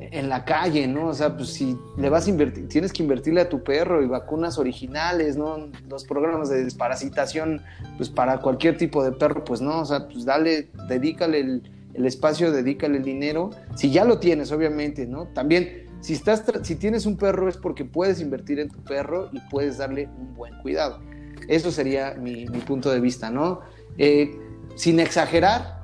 en 0.00 0.30
la 0.30 0.46
calle, 0.46 0.86
¿no? 0.86 1.08
O 1.08 1.12
sea, 1.12 1.36
pues 1.36 1.50
si 1.50 1.76
le 1.98 2.08
vas 2.08 2.26
a 2.26 2.30
invertir, 2.30 2.68
tienes 2.68 2.90
que 2.90 3.02
invertirle 3.02 3.42
a 3.42 3.50
tu 3.50 3.62
perro 3.62 4.02
y 4.02 4.06
vacunas 4.06 4.56
originales, 4.56 5.36
¿no? 5.36 5.68
Los 5.90 6.04
programas 6.04 6.48
de 6.48 6.64
desparasitación, 6.64 7.60
pues 7.98 8.08
para 8.08 8.38
cualquier 8.38 8.78
tipo 8.78 9.04
de 9.04 9.12
perro, 9.12 9.44
pues 9.44 9.60
no, 9.60 9.80
o 9.80 9.84
sea, 9.84 10.08
pues 10.08 10.24
dale, 10.24 10.70
dedícale 10.88 11.40
el, 11.40 12.06
espacio, 12.06 12.50
dedícale 12.50 12.96
el 12.96 13.04
dinero, 13.04 13.50
si 13.74 13.90
ya 13.90 14.06
lo 14.06 14.20
tienes, 14.20 14.52
obviamente, 14.52 15.06
¿no? 15.06 15.26
También, 15.34 15.84
si, 16.00 16.14
estás 16.14 16.44
si 16.62 16.76
tienes 16.76 17.04
un 17.04 17.18
perro 17.18 17.46
es 17.46 17.58
porque 17.58 17.84
puedes 17.84 18.22
invertir 18.22 18.58
en 18.58 18.70
tu 18.70 18.82
perro 18.84 19.28
y 19.34 19.40
puedes 19.50 19.76
darle 19.76 20.08
un 20.18 20.32
buen 20.34 20.56
cuidado. 20.62 20.98
Eso 21.46 21.70
sería 21.70 22.14
mi, 22.14 22.46
punto 22.46 22.90
de 22.90 23.00
vista, 23.00 23.30
¿no? 23.30 23.60
Eh, 23.98 24.34
sin 24.74 25.00
exagerar, 25.00 25.82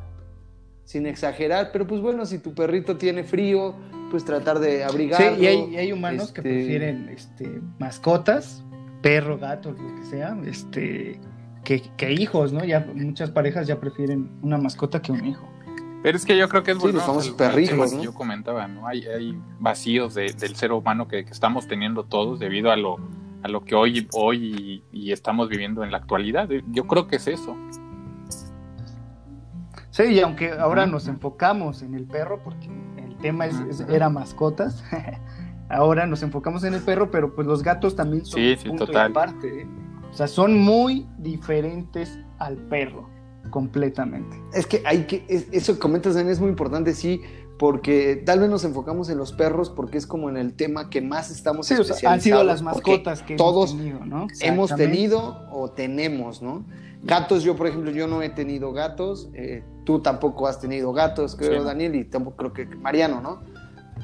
sin 0.84 1.06
exagerar, 1.06 1.70
pero 1.72 1.86
pues 1.86 2.00
bueno, 2.00 2.24
si 2.26 2.38
tu 2.38 2.54
perrito 2.54 2.96
tiene 2.96 3.24
frío, 3.24 3.74
pues 4.10 4.24
tratar 4.24 4.58
de 4.58 4.84
abrigarlo. 4.84 5.36
Sí, 5.36 5.42
y 5.42 5.76
hay, 5.76 5.92
humanos 5.92 6.32
que 6.32 6.40
este, 6.40 6.42
prefieren 6.42 7.08
este, 7.10 7.60
mascotas, 7.78 8.64
perro, 9.02 9.38
gato, 9.38 9.72
lo 9.72 9.96
que 9.96 10.04
sea, 10.06 10.36
este, 10.46 11.20
que, 11.64 12.12
hijos, 12.12 12.52
¿no? 12.52 12.64
Ya 12.64 12.86
muchas 12.94 13.30
parejas 13.30 13.66
ya 13.66 13.78
prefieren 13.78 14.30
una 14.42 14.56
mascota 14.56 15.02
que 15.02 15.12
un 15.12 15.26
hijo. 15.26 15.46
Pero 16.02 16.16
es 16.16 16.24
que 16.24 16.38
yo 16.38 16.48
creo 16.48 16.62
que 16.62 16.70
es 16.70 16.78
bueno. 16.78 17.20
Sí, 17.20 17.32
perrijos, 17.36 18.00
Yo 18.00 18.14
comentaba, 18.14 18.68
¿no? 18.68 18.86
Hay, 18.86 19.04
vacíos 19.58 20.14
del 20.14 20.56
ser 20.56 20.72
humano 20.72 21.08
que, 21.08 21.20
estamos 21.20 21.66
teniendo 21.66 22.04
todos 22.04 22.38
debido 22.38 22.70
a 22.70 22.76
lo, 22.76 22.96
a 23.42 23.48
lo 23.48 23.64
que 23.64 23.74
hoy, 23.74 24.08
hoy 24.12 24.82
y, 24.92 25.12
estamos 25.12 25.48
viviendo 25.48 25.84
en 25.84 25.90
la 25.90 25.98
actualidad. 25.98 26.48
Yo 26.70 26.86
creo 26.86 27.08
que 27.08 27.16
es 27.16 27.26
eso. 27.26 27.56
Sí, 29.98 30.04
y 30.12 30.20
aunque 30.20 30.52
ahora 30.52 30.86
nos 30.86 31.08
enfocamos 31.08 31.82
en 31.82 31.96
el 31.96 32.04
perro, 32.04 32.40
porque 32.44 32.68
el 32.98 33.16
tema 33.16 33.46
es, 33.46 33.56
era 33.88 34.08
mascotas, 34.08 34.84
ahora 35.68 36.06
nos 36.06 36.22
enfocamos 36.22 36.62
en 36.62 36.74
el 36.74 36.82
perro, 36.82 37.10
pero 37.10 37.34
pues 37.34 37.48
los 37.48 37.64
gatos 37.64 37.96
también 37.96 38.24
son 38.24 38.40
sí, 38.40 38.56
sí, 38.62 38.76
total. 38.76 39.12
¿eh? 39.42 39.66
O 40.08 40.14
sea, 40.14 40.28
son 40.28 40.56
muy 40.56 41.08
diferentes 41.18 42.16
al 42.38 42.56
perro 42.56 43.10
completamente. 43.50 44.40
Es 44.54 44.68
que 44.68 44.82
hay 44.84 45.02
que, 45.08 45.24
eso 45.28 45.74
que 45.74 45.80
comentas, 45.80 46.14
es 46.14 46.38
muy 46.38 46.50
importante, 46.50 46.94
sí, 46.94 47.20
porque 47.58 48.22
tal 48.24 48.38
vez 48.38 48.48
nos 48.48 48.62
enfocamos 48.62 49.10
en 49.10 49.18
los 49.18 49.32
perros 49.32 49.68
porque 49.68 49.98
es 49.98 50.06
como 50.06 50.30
en 50.30 50.36
el 50.36 50.54
tema 50.54 50.90
que 50.90 51.00
más 51.00 51.32
estamos 51.32 51.66
sí, 51.66 51.74
han 52.06 52.20
sido 52.20 52.44
las 52.44 52.62
mascotas 52.62 53.24
que 53.24 53.34
todos 53.34 53.72
hemos 53.72 53.82
tenido, 53.82 54.06
¿no? 54.06 54.28
Hemos 54.42 54.76
tenido 54.76 55.48
o 55.50 55.72
tenemos, 55.72 56.40
¿no? 56.40 56.64
Gatos, 57.02 57.42
yo 57.42 57.56
por 57.56 57.66
ejemplo, 57.66 57.90
yo 57.90 58.06
no 58.06 58.22
he 58.22 58.28
tenido 58.28 58.72
gatos, 58.72 59.28
eh, 59.34 59.64
tú 59.88 60.00
tampoco 60.00 60.46
has 60.46 60.60
tenido 60.60 60.92
gatos, 60.92 61.34
creo, 61.34 61.64
Daniel, 61.64 61.94
y 61.94 62.04
tampoco 62.04 62.36
creo 62.36 62.52
que 62.52 62.66
Mariano, 62.76 63.22
¿no? 63.22 63.40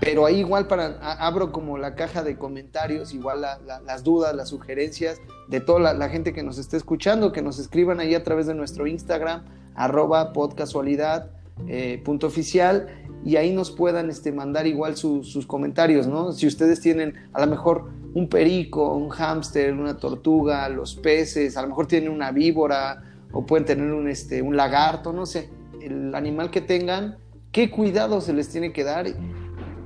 Pero 0.00 0.24
ahí 0.24 0.36
igual 0.36 0.66
para, 0.66 0.96
abro 1.18 1.52
como 1.52 1.76
la 1.76 1.94
caja 1.94 2.22
de 2.22 2.38
comentarios, 2.38 3.12
igual 3.12 3.42
las 3.42 4.02
dudas, 4.02 4.34
las 4.34 4.48
sugerencias 4.48 5.20
de 5.48 5.60
toda 5.60 5.92
la, 5.92 6.08
gente 6.08 6.32
que 6.32 6.42
nos 6.42 6.56
esté 6.56 6.78
escuchando, 6.78 7.32
que 7.32 7.42
nos 7.42 7.58
escriban 7.58 8.00
ahí 8.00 8.14
a 8.14 8.24
través 8.24 8.46
de 8.46 8.54
nuestro 8.54 8.86
Instagram, 8.86 9.44
arroba 9.74 10.32
podcasualidad, 10.32 11.28
eh, 11.68 12.00
punto 12.02 12.28
oficial, 12.28 12.86
y 13.22 13.36
ahí 13.36 13.52
nos 13.52 13.70
puedan 13.70 14.08
este, 14.08 14.32
mandar 14.32 14.66
igual 14.66 14.96
sus 14.96 15.46
comentarios, 15.46 16.06
¿no? 16.06 16.32
Si 16.32 16.46
ustedes 16.46 16.80
tienen 16.80 17.12
a 17.34 17.44
lo 17.44 17.46
mejor 17.46 17.90
un 18.14 18.30
perico, 18.30 18.94
un 18.94 19.10
hámster, 19.10 19.74
una 19.74 19.98
tortuga, 19.98 20.66
los 20.70 20.94
peces, 20.94 21.58
a 21.58 21.62
lo 21.62 21.68
mejor 21.68 21.86
tienen 21.88 22.08
una 22.08 22.32
víbora 22.32 23.02
o 23.32 23.44
pueden 23.44 23.66
tener 23.66 23.92
un, 23.92 24.08
este, 24.08 24.40
un 24.40 24.56
lagarto, 24.56 25.12
no 25.12 25.26
sé, 25.26 25.50
el 25.84 26.14
animal 26.14 26.50
que 26.50 26.60
tengan, 26.60 27.18
qué 27.52 27.70
cuidado 27.70 28.20
se 28.20 28.32
les 28.32 28.48
tiene 28.48 28.72
que 28.72 28.84
dar. 28.84 29.06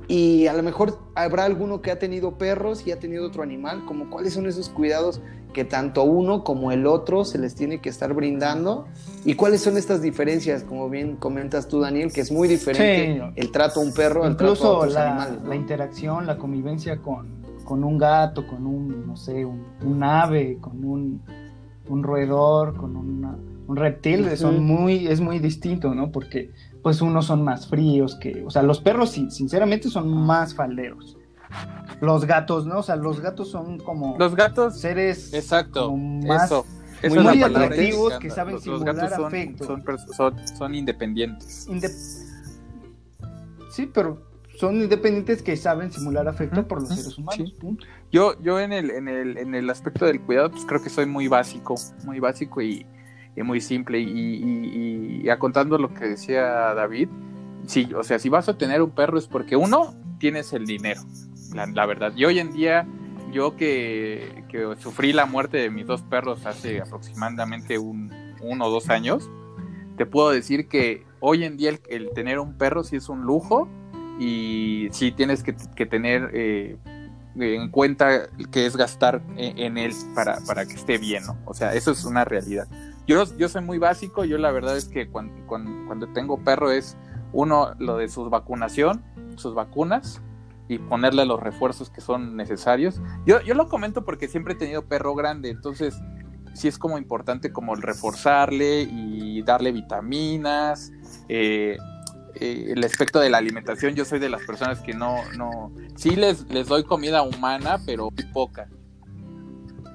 Y 0.07 0.47
a 0.47 0.53
lo 0.53 0.63
mejor 0.63 0.99
habrá 1.13 1.45
alguno 1.45 1.81
que 1.81 1.91
ha 1.91 1.99
tenido 1.99 2.37
perros 2.39 2.85
y 2.87 2.91
ha 2.91 2.99
tenido 2.99 3.27
otro 3.27 3.43
animal, 3.43 3.85
como 3.85 4.09
cuáles 4.09 4.33
son 4.33 4.47
esos 4.47 4.69
cuidados 4.69 5.21
que 5.53 5.65
tanto 5.65 6.03
uno 6.03 6.43
como 6.43 6.71
el 6.71 6.85
otro 6.85 7.25
se 7.25 7.37
les 7.37 7.53
tiene 7.53 7.79
que 7.79 7.89
estar 7.89 8.13
brindando. 8.13 8.87
Y 9.23 9.35
cuáles 9.35 9.61
son 9.61 9.77
estas 9.77 10.01
diferencias, 10.01 10.63
como 10.63 10.89
bien 10.89 11.15
comentas 11.15 11.67
tú 11.67 11.79
Daniel, 11.79 12.11
que 12.11 12.21
es 12.21 12.31
muy 12.31 12.47
diferente 12.47 13.21
el 13.35 13.51
trato 13.51 13.81
a 13.81 13.83
un 13.83 13.93
perro 13.93 14.23
al 14.23 14.35
trato 14.35 14.65
a 14.65 14.77
otros 14.77 14.93
la, 14.93 15.11
animales. 15.11 15.43
La 15.47 15.55
interacción, 15.55 16.25
la 16.25 16.37
convivencia 16.37 16.97
con, 16.97 17.43
con, 17.63 17.83
un 17.83 17.97
gato, 17.99 18.47
con 18.47 18.65
un, 18.65 19.05
no 19.05 19.15
sé, 19.15 19.45
un, 19.45 20.03
ave, 20.03 20.57
con 20.59 20.83
un, 20.83 21.21
un 21.87 22.03
roedor, 22.03 22.75
con 22.75 22.95
un 23.69 23.75
reptil, 23.75 24.35
son 24.35 24.63
muy, 24.63 25.07
es 25.07 25.21
muy 25.21 25.37
distinto, 25.37 25.93
¿no? 25.93 26.11
Porque 26.11 26.49
pues 26.81 27.03
unos 27.03 27.27
son 27.27 27.43
más 27.43 27.67
fríos 27.67 28.15
que, 28.15 28.43
o 28.43 28.49
sea, 28.49 28.63
los 28.63 28.81
perros 28.81 29.11
sinceramente 29.11 29.89
son 29.89 30.09
más 30.09 30.55
falderos. 30.55 31.17
Los 32.01 32.25
gatos, 32.25 32.65
¿no? 32.65 32.79
O 32.79 32.83
sea, 32.83 32.95
los 32.95 33.19
gatos 33.21 33.51
son 33.51 33.77
como 33.77 34.17
los 34.17 34.35
gatos 34.35 34.79
seres 34.79 35.35
exacto, 35.35 35.95
más 35.95 36.45
eso, 36.45 36.65
muy 37.21 37.43
atractivos 37.43 38.17
que 38.17 38.31
saben 38.31 38.59
simular 38.59 38.95
gatos 38.95 39.15
son, 39.15 39.25
afecto. 39.25 39.77
Son, 40.57 40.73
independientes. 40.73 41.67
sí, 43.69 43.87
pero 43.93 44.19
son 44.57 44.81
independientes 44.81 45.43
que 45.43 45.55
saben 45.55 45.91
simular 45.91 46.27
afecto 46.27 46.67
por 46.67 46.81
los 46.81 46.89
seres 46.89 47.15
humanos. 47.19 47.53
Yo, 48.11 48.33
yo 48.41 48.59
en 48.59 48.73
el, 48.73 48.89
en 48.89 49.07
el, 49.07 49.37
en 49.37 49.53
el 49.53 49.69
aspecto 49.69 50.05
del 50.05 50.19
cuidado, 50.21 50.49
pues 50.49 50.65
creo 50.65 50.81
que 50.81 50.89
soy 50.89 51.05
muy 51.05 51.27
básico, 51.27 51.75
muy 52.03 52.19
básico 52.19 52.63
y 52.63 52.83
muy 53.43 53.61
simple. 53.61 53.99
Y, 53.99 55.23
y, 55.23 55.37
contando 55.37 55.77
lo 55.77 55.93
que 55.93 56.05
decía 56.05 56.73
David, 56.73 57.09
sí, 57.65 57.89
o 57.95 58.03
sea, 58.03 58.19
si 58.19 58.29
vas 58.29 58.49
a 58.49 58.57
tener 58.57 58.81
un 58.81 58.91
perro 58.91 59.17
es 59.17 59.27
porque 59.27 59.55
uno, 59.55 59.93
tienes 60.19 60.53
el 60.53 60.65
dinero, 60.65 61.01
la, 61.53 61.85
verdad. 61.85 62.13
Y 62.15 62.25
hoy 62.25 62.39
en 62.39 62.51
día, 62.51 62.87
yo 63.31 63.55
que, 63.55 64.43
sufrí 64.79 65.13
la 65.13 65.25
muerte 65.25 65.57
de 65.57 65.69
mis 65.69 65.85
dos 65.85 66.01
perros 66.01 66.45
hace 66.45 66.81
aproximadamente 66.81 67.77
un, 67.77 68.11
uno 68.41 68.65
o 68.65 68.69
dos 68.69 68.89
años, 68.89 69.29
te 69.97 70.05
puedo 70.05 70.29
decir 70.29 70.67
que 70.67 71.05
hoy 71.19 71.43
en 71.43 71.57
día 71.57 71.77
el, 71.89 72.09
tener 72.11 72.39
un 72.39 72.57
perro 72.57 72.83
sí 72.83 72.95
es 72.95 73.09
un 73.09 73.21
lujo 73.21 73.67
y 74.19 74.87
sí 74.91 75.11
tienes 75.11 75.43
que, 75.43 75.85
tener 75.85 76.31
eh, 76.33 76.77
en 77.35 77.69
cuenta 77.69 78.27
que 78.51 78.65
es 78.65 78.75
gastar 78.75 79.21
en, 79.37 79.77
él 79.77 79.93
para, 80.15 80.39
para, 80.45 80.65
que 80.65 80.73
esté 80.73 80.97
bien, 80.97 81.25
¿no? 81.25 81.37
O 81.45 81.53
sea, 81.53 81.73
eso 81.73 81.91
es 81.91 82.03
una 82.03 82.25
realidad. 82.25 82.67
Yo, 83.09 83.23
yo 83.37 83.49
soy 83.49 83.63
muy 83.63 83.79
básico, 83.79 84.23
yo 84.23 84.37
la 84.37 84.51
verdad 84.51 84.77
es 84.77 84.85
que 84.85 85.09
cuando, 85.09 85.33
cuando, 85.47 86.07
tengo 86.09 86.37
perro 86.43 86.71
es 86.71 86.95
uno, 87.33 87.73
lo 87.79 87.97
de 87.97 88.07
su 88.07 88.29
vacunación, 88.29 89.03
sus 89.35 89.55
vacunas 89.55 90.21
y 90.67 90.77
ponerle 90.77 91.25
los 91.25 91.39
refuerzos 91.39 91.89
que 91.89 92.01
son 92.01 92.37
necesarios. 92.37 93.01
Yo, 93.25 93.41
yo 93.41 93.55
lo 93.55 93.67
comento 93.67 94.05
porque 94.05 94.27
siempre 94.27 94.53
he 94.53 94.57
tenido 94.57 94.83
perro 94.85 95.15
grande, 95.15 95.49
entonces 95.49 95.99
sí 96.53 96.67
es 96.67 96.77
como 96.77 96.99
importante 96.99 97.51
como 97.51 97.73
el 97.73 97.81
reforzarle 97.81 98.83
y 98.83 99.41
darle 99.41 99.71
vitaminas. 99.71 100.91
Eh, 101.29 101.77
eh, 102.35 102.73
el 102.75 102.83
aspecto 102.83 103.19
de 103.19 103.31
la 103.31 103.39
alimentación, 103.39 103.95
yo 103.95 104.05
soy 104.05 104.19
de 104.19 104.29
las 104.29 104.43
personas 104.43 104.81
que 104.81 104.93
no, 104.93 105.15
no, 105.35 105.71
sí 105.95 106.11
les, 106.15 106.47
les 106.51 106.67
doy 106.67 106.83
comida 106.83 107.23
humana, 107.23 107.79
pero 107.87 108.09
poca. 108.33 108.69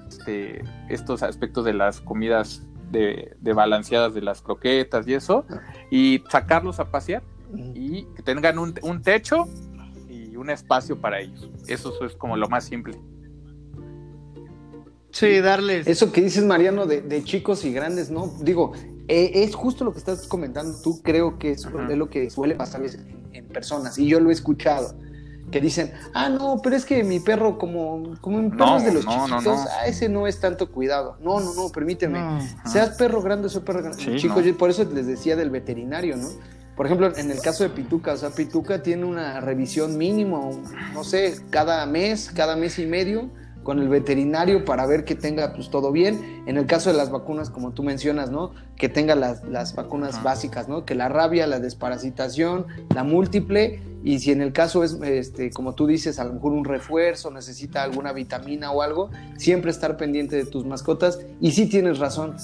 Este, 0.09 0.65
estos 0.89 1.23
aspectos 1.23 1.65
de 1.65 1.75
las 1.75 2.01
comidas 2.01 2.67
de, 2.95 3.53
balanceadas 3.53 4.15
de 4.15 4.23
las 4.23 4.41
croquetas 4.41 5.07
y 5.07 5.15
eso, 5.15 5.45
y 5.91 6.23
sacarlos 6.31 6.81
a 6.81 6.91
pasear 6.91 7.23
y 7.75 8.05
que 8.17 8.23
tengan 8.23 8.59
un, 8.59 9.03
techo 9.03 9.47
y 10.09 10.37
un 10.37 10.51
espacio 10.51 11.01
para 11.01 11.21
ellos. 11.21 11.51
Eso 11.67 11.93
es 12.05 12.15
como 12.15 12.37
lo 12.37 12.49
más 12.49 12.65
simple. 12.65 12.99
Sí, 15.11 15.41
darles. 15.41 15.87
Eso 15.87 16.11
que 16.11 16.23
dices, 16.23 16.45
Mariano, 16.45 16.87
de, 16.87 17.25
chicos 17.25 17.65
y 17.65 17.73
grandes, 17.73 18.11
¿no? 18.11 18.33
Digo, 18.41 18.73
eh, 19.07 19.31
es 19.35 19.55
justo 19.55 19.85
lo 19.85 19.93
que 19.93 19.99
estás 19.99 20.27
comentando 20.27 20.81
tú, 20.83 21.01
creo 21.03 21.39
que 21.39 21.53
es, 21.53 21.65
lo 21.65 22.09
que 22.09 22.31
suele 22.31 22.55
pasar 22.57 22.83
en 23.33 23.49
personas, 23.49 23.99
y 23.99 24.07
yo 24.07 24.19
lo 24.19 24.31
he 24.31 24.33
escuchado 24.33 24.97
que 25.51 25.61
dicen, 25.61 25.93
ah, 26.15 26.29
no, 26.29 26.61
pero 26.63 26.77
es 26.77 26.85
que 26.85 27.05
mi 27.05 27.21
perro, 27.21 27.59
como, 27.59 28.15
como 28.21 28.39
un 28.39 28.51
perro 28.51 28.81
de 28.81 28.93
los 28.93 29.07
chiquitos, 29.07 29.61
ah, 29.71 29.87
ese 29.87 30.09
no 30.09 30.27
es 30.27 30.41
tanto 30.41 30.71
cuidado. 30.71 31.17
No, 31.21 31.41
no, 31.41 31.55
no, 31.55 31.69
permíteme. 31.71 32.21
Seas 32.67 32.91
perro 32.91 33.23
grande 33.23 33.47
o 33.47 33.51
sea 33.51 33.63
perro 33.63 33.83
grande. 33.83 34.17
Chicos, 34.17 34.45
por 34.59 34.71
eso 34.71 34.85
les 34.85 35.07
decía 35.07 35.37
del 35.37 35.51
veterinario, 35.51 36.17
¿no? 36.17 36.29
Por 36.77 36.87
ejemplo, 36.87 37.17
en 37.17 37.31
el 37.31 37.41
caso 37.41 37.63
de 37.63 37.71
Pituca, 37.71 38.15
o 38.15 38.17
sea, 38.17 38.31
Pituca 38.31 38.83
tiene 38.83 39.05
una 39.05 39.41
revisión 39.41 39.97
mínimo, 39.97 40.61
no 40.93 41.05
sé, 41.05 41.37
cada 41.51 41.87
mes, 41.87 42.33
cada 42.35 42.57
mes 42.57 42.81
y 42.81 42.87
medio 42.87 43.31
con 43.63 43.79
el 43.79 43.89
veterinario 43.89 44.65
para 44.65 44.85
ver 44.85 45.05
que 45.05 45.15
tenga 45.15 45.53
pues 45.55 45.71
todo 45.71 45.91
bien. 45.91 46.43
En 46.47 46.57
el 46.57 46.67
caso 46.67 46.91
de 46.91 46.97
las 46.97 47.11
vacunas, 47.11 47.49
como 47.51 47.73
tú 47.73 47.83
mencionas, 47.83 48.31
¿no? 48.31 48.53
Que 48.77 48.89
tenga 48.89 49.15
las, 49.15 49.43
las 49.45 49.75
vacunas 49.75 50.23
básicas, 50.23 50.69
¿no? 50.69 50.85
Que 50.85 50.95
la 50.95 51.09
rabia, 51.09 51.47
la 51.47 51.61
desparasitación, 51.61 52.67
la 52.95 53.05
múltiple 53.05 53.81
y 54.05 54.19
si 54.19 54.33
en 54.33 54.43
el 54.43 54.53
caso 54.53 54.85
es, 54.85 55.01
este, 55.03 55.51
como 55.51 55.75
tú 55.75 55.87
dices, 55.87 56.19
a 56.19 56.25
lo 56.25 56.35
mejor 56.35 56.53
un 56.53 56.67
refuerzo, 56.67 57.31
necesita 57.31 57.83
alguna 57.83 58.13
vitamina 58.13 58.71
o 58.71 58.83
algo, 58.83 59.11
siempre 59.39 59.71
estar 59.71 59.97
pendiente 59.97 60.37
de 60.37 60.45
tus 60.45 60.67
mascotas. 60.67 61.21
Y 61.41 61.53
sí 61.53 61.71
tienes 61.71 61.99
razón, 61.99 62.37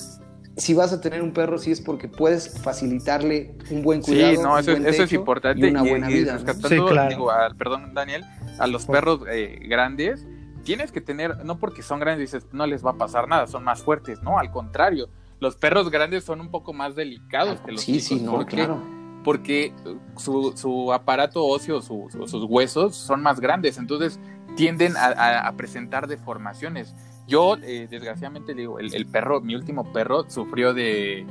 si 0.57 0.73
vas 0.73 0.95
a 0.95 1.03
tener 1.03 1.23
un 1.23 1.33
perro, 1.33 1.59
sí 1.59 1.71
es 1.71 1.83
porque 1.83 2.09
puedes 2.09 2.59
facilitarle 2.63 3.55
un 3.71 3.83
buen 3.83 4.01
cuidado. 4.01 4.37
Sí, 4.37 4.43
no, 4.43 4.59
eso, 4.59 4.73
es 4.73 5.13
importante. 5.13 5.67
Y 5.67 5.71
una 5.71 5.83
buena 5.83 6.09
vida. 6.09 6.39
sí, 6.39 6.79
claro. 6.89 7.29
perdón, 7.59 7.93
Daniel, 7.93 8.25
a 8.59 8.67
los 8.67 8.87
perros 8.87 9.21
eh, 9.31 9.61
grandes, 9.69 10.27
tienes 10.65 10.93
que 10.93 11.03
tener, 11.03 11.45
no 11.45 11.59
porque 11.59 11.83
son 11.83 12.01
grandes, 12.01 12.33
dices, 12.33 12.49
no 12.53 12.67
les 12.67 12.83
va 12.83 12.93
a 12.93 12.97
pasar 12.97 13.29
nada, 13.29 13.47
son 13.47 13.65
más 13.65 13.83
fuertes, 13.83 14.23
no, 14.23 14.39
al 14.39 14.51
contrario. 14.51 15.11
Los 15.41 15.57
perros 15.57 15.91
grandes 15.91 16.25
son 16.25 16.41
un 16.41 16.51
poco 16.51 16.73
más 16.73 16.95
delicados 16.95 17.61
que 17.61 17.73
los 17.73 17.83
sí, 17.83 18.01
Sí, 18.01 18.19
no, 18.19 18.47
claro 18.47 19.00
porque 19.25 19.73
su, 20.17 20.53
su 20.57 20.93
aparato 20.93 21.45
óseo, 21.45 21.83
sus 21.83 22.45
huesos 22.49 22.97
son 22.97 23.23
más 23.23 23.41
grandes, 23.41 23.79
entonces 23.79 24.19
tienden 24.57 24.95
a, 24.97 25.53
presentar 25.57 26.07
deformaciones. 26.07 26.95
Yo, 27.27 27.57
eh, 27.63 27.87
desgraciadamente, 27.91 28.55
digo, 28.55 28.79
el, 28.79 29.07
perro, 29.07 29.41
mi 29.41 29.55
último 29.55 29.93
perro, 29.93 30.29
sufrió 30.29 30.75
de, 30.75 31.27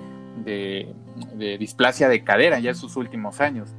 displasia 1.60 2.08
de 2.08 2.24
cadera 2.24 2.60
ya 2.60 2.70
en 2.72 2.76
sus 2.76 2.96
últimos 2.96 3.42
años. 3.42 3.76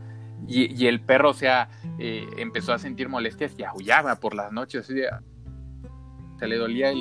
Y, 0.46 0.87
el 0.87 1.01
perro, 1.01 1.31
o 1.31 1.35
sea, 1.35 1.68
eh, 1.99 2.27
empezó 2.38 2.73
a 2.73 2.79
sentir 2.79 3.09
molestias 3.09 3.55
y 3.59 3.64
aullaba 3.64 4.16
por 4.16 4.35
las 4.35 4.53
noches. 4.53 4.87
se 4.87 6.49
le 6.49 6.57
dolía 6.57 6.92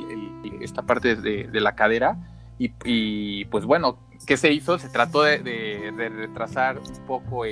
esta 0.62 0.84
parte 0.84 1.16
de, 1.16 1.60
la 1.60 1.76
cadera. 1.76 2.18
Y, 2.58 3.46
pues 3.46 3.66
bueno, 3.66 4.00
¿Qué 4.26 4.38
se 4.38 4.52
hizo? 4.52 4.78
Se 4.78 4.90
trató 4.90 5.24
de, 5.24 5.92
retrasar 5.98 6.80
un 6.80 7.06
poco 7.06 7.44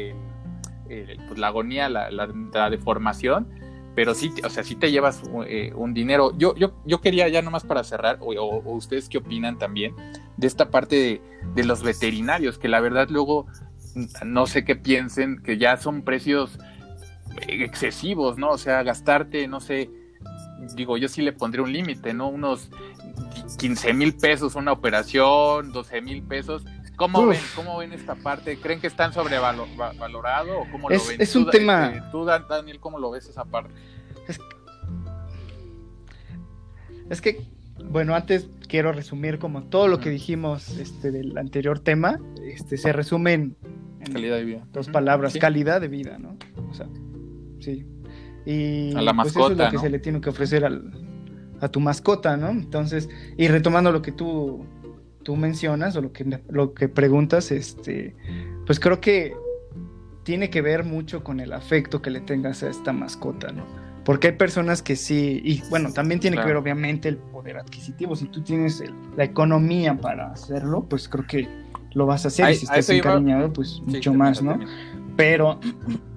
pues, 0.88 1.38
la 1.38 1.47
agonía, 1.47 1.89
la, 1.89 2.69
deformación, 2.69 3.47
pero 3.95 4.13
sí, 4.13 4.32
o 4.43 4.49
sea, 4.49 4.63
sí 4.63 4.75
te 4.75 4.91
llevas 4.91 5.23
eh, 5.47 5.71
un 5.75 5.93
dinero. 5.93 6.38
Yo, 6.38 6.56
yo, 6.56 6.73
yo 6.86 7.01
quería 7.01 7.27
ya 7.30 7.41
nomás 7.41 7.63
para 7.63 7.84
cerrar, 7.84 8.19
o, 8.21 8.62
ustedes 8.73 9.10
qué 9.10 9.17
opinan 9.17 9.58
también, 9.58 9.95
de 10.38 10.47
esta 10.47 10.69
parte 10.69 11.21
de, 11.56 11.63
los 11.63 11.82
veterinarios, 11.82 12.58
que 12.58 12.67
la 12.67 12.80
verdad 12.80 13.08
luego 13.10 13.47
no 14.23 14.45
sé 14.45 14.63
qué 14.63 14.75
piensen, 14.75 15.41
que 15.41 15.58
ya 15.58 15.77
son 15.77 16.03
precios 16.03 16.60
excesivos, 17.47 18.38
¿no? 18.38 18.51
O 18.51 18.58
sea, 18.58 18.84
gastarte, 18.84 19.47
no 19.47 19.60
sé, 19.60 19.89
digo, 20.75 20.97
yo 20.97 21.08
sí 21.08 21.21
le 21.21 21.34
pondré 21.34 21.62
un 21.62 21.73
límite, 21.73 22.13
¿no? 22.13 22.30
Unos 22.30 22.69
15 23.58 23.93
mil 23.93 24.15
pesos 24.15 24.56
una 24.56 24.71
operación, 24.71 25.71
12 25.71 26.01
mil 26.01 26.23
pesos. 26.23 26.63
¿Cómo 26.95 27.27
ven, 27.27 27.39
¿Cómo 27.56 27.77
ven 27.77 27.93
esta 27.93 28.15
parte? 28.15 28.58
¿Creen 28.58 28.80
que 28.80 28.88
están 28.88 29.13
sobrevalorado 29.13 30.60
o 30.60 30.71
cómo 30.71 30.89
lo 30.89 30.97
ven? 31.08 31.21
Es 31.21 31.36
un 31.36 31.49
tema... 31.49 31.93
Eh, 31.95 32.01
tú, 32.12 32.25
Daniel, 32.25 32.80
¿cómo 32.80 32.97
lo 32.97 33.12
ves 33.12 33.27
esa 33.27 33.45
parte? 33.45 33.71
Es, 37.10 37.21
que, 37.21 37.45
bueno, 37.86 38.15
antes 38.15 38.49
quiero 38.67 38.91
resumir 38.91 39.39
como 39.39 39.63
todo 39.63 39.88
lo 39.88 39.99
que 39.99 40.10
dijimos 40.10 40.77
este, 40.77 41.12
del 41.12 41.38
anterior 41.38 41.80
tema, 41.80 42.19
este, 42.43 42.77
se 42.77 42.91
resume 42.91 43.34
en, 43.34 43.58
calidad 44.12 44.36
de 44.38 44.43
vida. 44.43 44.67
Dos 44.73 44.89
palabras, 44.89 45.38
calidad 45.38 45.80
de 45.80 45.88
vida, 45.88 46.17
¿no? 46.17 46.36
O 46.69 46.73
sea, 46.73 46.88
sí. 47.60 47.86
Y 48.45 48.93
a 48.95 49.01
la 49.01 49.13
mascota, 49.13 49.34
pues 49.34 49.45
eso 49.45 49.51
es 49.51 49.58
lo 49.58 49.71
que 49.71 49.86
se 49.86 49.89
le 49.89 49.99
tiene 49.99 50.19
que 50.19 50.30
ofrecer 50.30 50.65
al, 50.65 51.07
a 51.62 51.70
tu 51.70 51.80
mascota, 51.80 52.38
¿no? 52.38 52.50
Entonces, 52.50 53.10
y 53.38 53.48
retomando 53.48 53.91
lo 53.91 54.02
que 54.02 54.12
tú, 54.12 54.65
tú 55.24 55.36
mencionas 55.36 55.96
o 55.96 56.02
lo 56.02 56.13
que, 56.13 56.39
lo 56.50 56.74
que 56.74 56.89
preguntas, 56.89 57.52
este, 57.52 58.15
pues 58.65 58.80
creo 58.80 59.02
que 59.02 59.34
tiene 60.24 60.50
que 60.50 60.62
ver 60.62 60.84
mucho 60.84 61.24
con 61.24 61.39
el 61.39 61.54
afecto 61.54 62.02
que 62.02 62.10
le 62.10 62.20
tengas 62.20 62.63
a 62.63 62.70
esta 62.70 62.91
mascota, 62.93 63.52
¿no? 63.52 63.65
Porque 64.04 64.28
hay 64.28 64.34
personas 64.34 64.82
que 64.82 64.96
sí, 64.96 65.41
y 65.43 65.62
bueno, 65.70 65.91
también 65.91 66.22
tiene 66.22 66.38
que 66.38 66.46
ver 66.46 66.56
obviamente 66.56 67.10
el 67.10 67.17
poder 67.17 67.58
adquisitivo. 67.58 68.15
Si 68.15 68.28
tú 68.30 68.41
tienes 68.41 68.82
la 69.17 69.26
economía 69.26 69.98
para 69.98 70.32
hacerlo, 70.32 70.86
pues 70.88 71.10
creo 71.10 71.28
que 71.28 71.50
lo 71.93 72.06
vas 72.06 72.24
a 72.24 72.30
hacer. 72.30 72.52
y 72.52 72.56
si 72.56 72.63
estás 72.63 72.89
encariñado, 72.89 73.52
pues 73.52 73.82
mucho 73.86 74.13
más, 74.13 74.41
¿no? 74.41 74.58
Pero, 75.17 75.60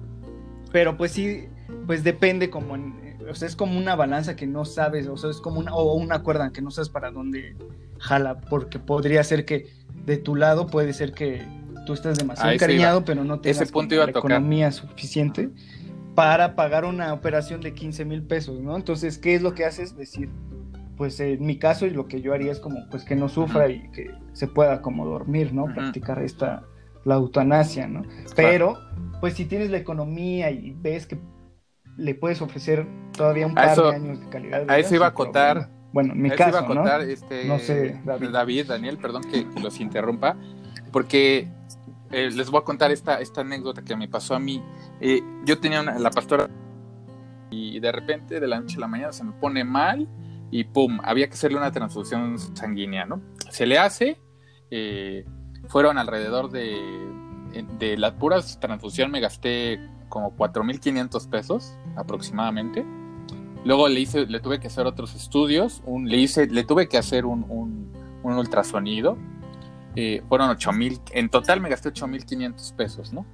pero 0.71 0.95
pues 0.95 1.11
sí, 1.11 1.47
pues 1.85 2.05
depende 2.05 2.49
como 2.49 2.75
en, 2.75 3.10
o 3.29 3.35
sea, 3.35 3.47
es 3.47 3.55
como 3.55 3.77
una 3.77 3.95
balanza 3.95 4.35
que 4.35 4.47
no 4.47 4.65
sabes, 4.65 5.07
o 5.07 5.17
sea, 5.17 5.29
es 5.29 5.37
como 5.37 5.59
una, 5.59 5.73
o 5.73 5.93
una 5.93 6.23
cuerda 6.23 6.51
que 6.51 6.61
no 6.61 6.71
sabes 6.71 6.89
para 6.89 7.11
dónde 7.11 7.55
jala, 7.99 8.39
porque 8.41 8.79
podría 8.79 9.23
ser 9.23 9.45
que 9.45 9.67
de 10.05 10.17
tu 10.17 10.35
lado 10.35 10.67
puede 10.67 10.93
ser 10.93 11.13
que 11.13 11.45
tú 11.85 11.93
estés 11.93 12.17
demasiado 12.17 12.51
encariñado, 12.51 13.05
pero 13.05 13.23
no 13.23 13.39
tengas 13.39 13.71
la 13.71 14.09
economía 14.09 14.71
suficiente 14.71 15.49
para 16.15 16.55
pagar 16.55 16.85
una 16.85 17.13
operación 17.13 17.61
de 17.61 17.73
15 17.73 18.05
mil 18.05 18.23
pesos, 18.23 18.59
¿no? 18.59 18.75
Entonces, 18.75 19.17
¿qué 19.17 19.35
es 19.35 19.41
lo 19.41 19.53
que 19.53 19.65
haces? 19.65 19.95
Decir, 19.95 20.29
pues 20.97 21.19
en 21.19 21.45
mi 21.45 21.57
caso 21.57 21.85
y 21.85 21.91
lo 21.91 22.07
que 22.07 22.21
yo 22.21 22.33
haría 22.33 22.51
es 22.51 22.59
como, 22.59 22.87
pues 22.89 23.03
que 23.03 23.15
no 23.15 23.29
sufra 23.29 23.69
y 23.69 23.89
que 23.91 24.11
se 24.33 24.47
pueda 24.47 24.81
como 24.81 25.05
dormir, 25.05 25.53
¿no? 25.53 25.65
Practicar 25.65 26.21
esta, 26.21 26.63
la 27.05 27.15
eutanasia, 27.15 27.87
¿no? 27.87 28.03
Pero, 28.35 28.77
pues 29.19 29.35
si 29.35 29.45
tienes 29.45 29.71
la 29.71 29.77
economía 29.77 30.51
y 30.51 30.75
ves 30.79 31.07
que 31.07 31.17
le 31.97 32.15
puedes 32.15 32.41
ofrecer 32.41 32.87
todavía 33.15 33.47
un 33.47 33.55
par 33.55 33.75
de 33.75 33.95
años 33.95 34.19
de 34.19 34.29
calidad 34.29 34.59
de 34.59 34.63
vida. 34.63 34.73
A 34.73 34.79
eso 34.79 34.95
iba 34.95 35.05
a 35.05 35.09
acotar. 35.09 35.69
Bueno, 35.93 36.13
en 36.13 36.21
mi 36.21 36.29
caso, 36.29 36.65
iba 36.65 36.95
a 36.95 37.03
Este, 37.03 37.45
no 37.45 37.59
sé, 37.59 37.99
David. 38.05 38.67
Daniel, 38.67 38.97
perdón 38.97 39.23
que, 39.23 39.45
los 39.61 39.79
interrumpa, 39.79 40.37
porque 40.91 41.49
eh, 42.11 42.29
les 42.31 42.49
voy 42.49 42.61
a 42.61 42.63
contar 42.63 42.91
esta, 42.91 43.19
esta 43.19 43.41
anécdota 43.41 43.83
que 43.83 43.95
me 43.95 44.07
pasó 44.07 44.35
a 44.35 44.39
mí. 44.39 44.63
Eh, 45.01 45.21
yo 45.45 45.59
tenía 45.59 45.81
una, 45.81 45.99
la 45.99 46.09
pastora 46.09 46.49
y 47.49 47.79
de 47.79 47.91
repente 47.91 48.39
de 48.39 48.47
la 48.47 48.61
noche 48.61 48.77
a 48.77 48.81
la 48.81 48.87
mañana 48.87 49.11
se 49.11 49.25
me 49.25 49.33
pone 49.33 49.65
mal 49.65 50.07
y 50.49 50.63
pum, 50.63 50.99
había 51.03 51.27
que 51.27 51.33
hacerle 51.33 51.57
una 51.57 51.71
transfusión 51.71 52.37
sanguínea, 52.55 53.05
¿no? 53.05 53.21
Se 53.49 53.65
le 53.65 53.77
hace, 53.77 54.21
eh, 54.69 55.25
fueron 55.67 55.97
alrededor 55.97 56.49
de, 56.49 56.77
de 57.77 57.97
las 57.97 58.13
puras 58.13 58.59
transfusión 58.59 59.11
me 59.11 59.19
gasté 59.19 59.79
como 60.11 60.37
4.500 60.37 61.27
pesos 61.29 61.73
aproximadamente. 61.95 62.85
Luego 63.65 63.87
le 63.87 63.99
hice, 63.99 64.27
le 64.27 64.39
tuve 64.39 64.59
que 64.59 64.67
hacer 64.67 64.85
otros 64.85 65.15
estudios, 65.15 65.81
un, 65.85 66.07
le 66.07 66.17
hice, 66.17 66.45
le 66.45 66.63
tuve 66.63 66.87
que 66.87 66.99
hacer 66.99 67.25
un, 67.25 67.45
un, 67.49 68.33
ultrasonido. 68.33 69.17
Eh, 69.95 70.21
fueron 70.29 70.49
8.000, 70.51 71.01
en 71.13 71.29
total 71.29 71.61
me 71.61 71.69
gasté 71.69 71.91
8.500 71.91 72.75
pesos, 72.75 73.13
¿no? 73.13 73.25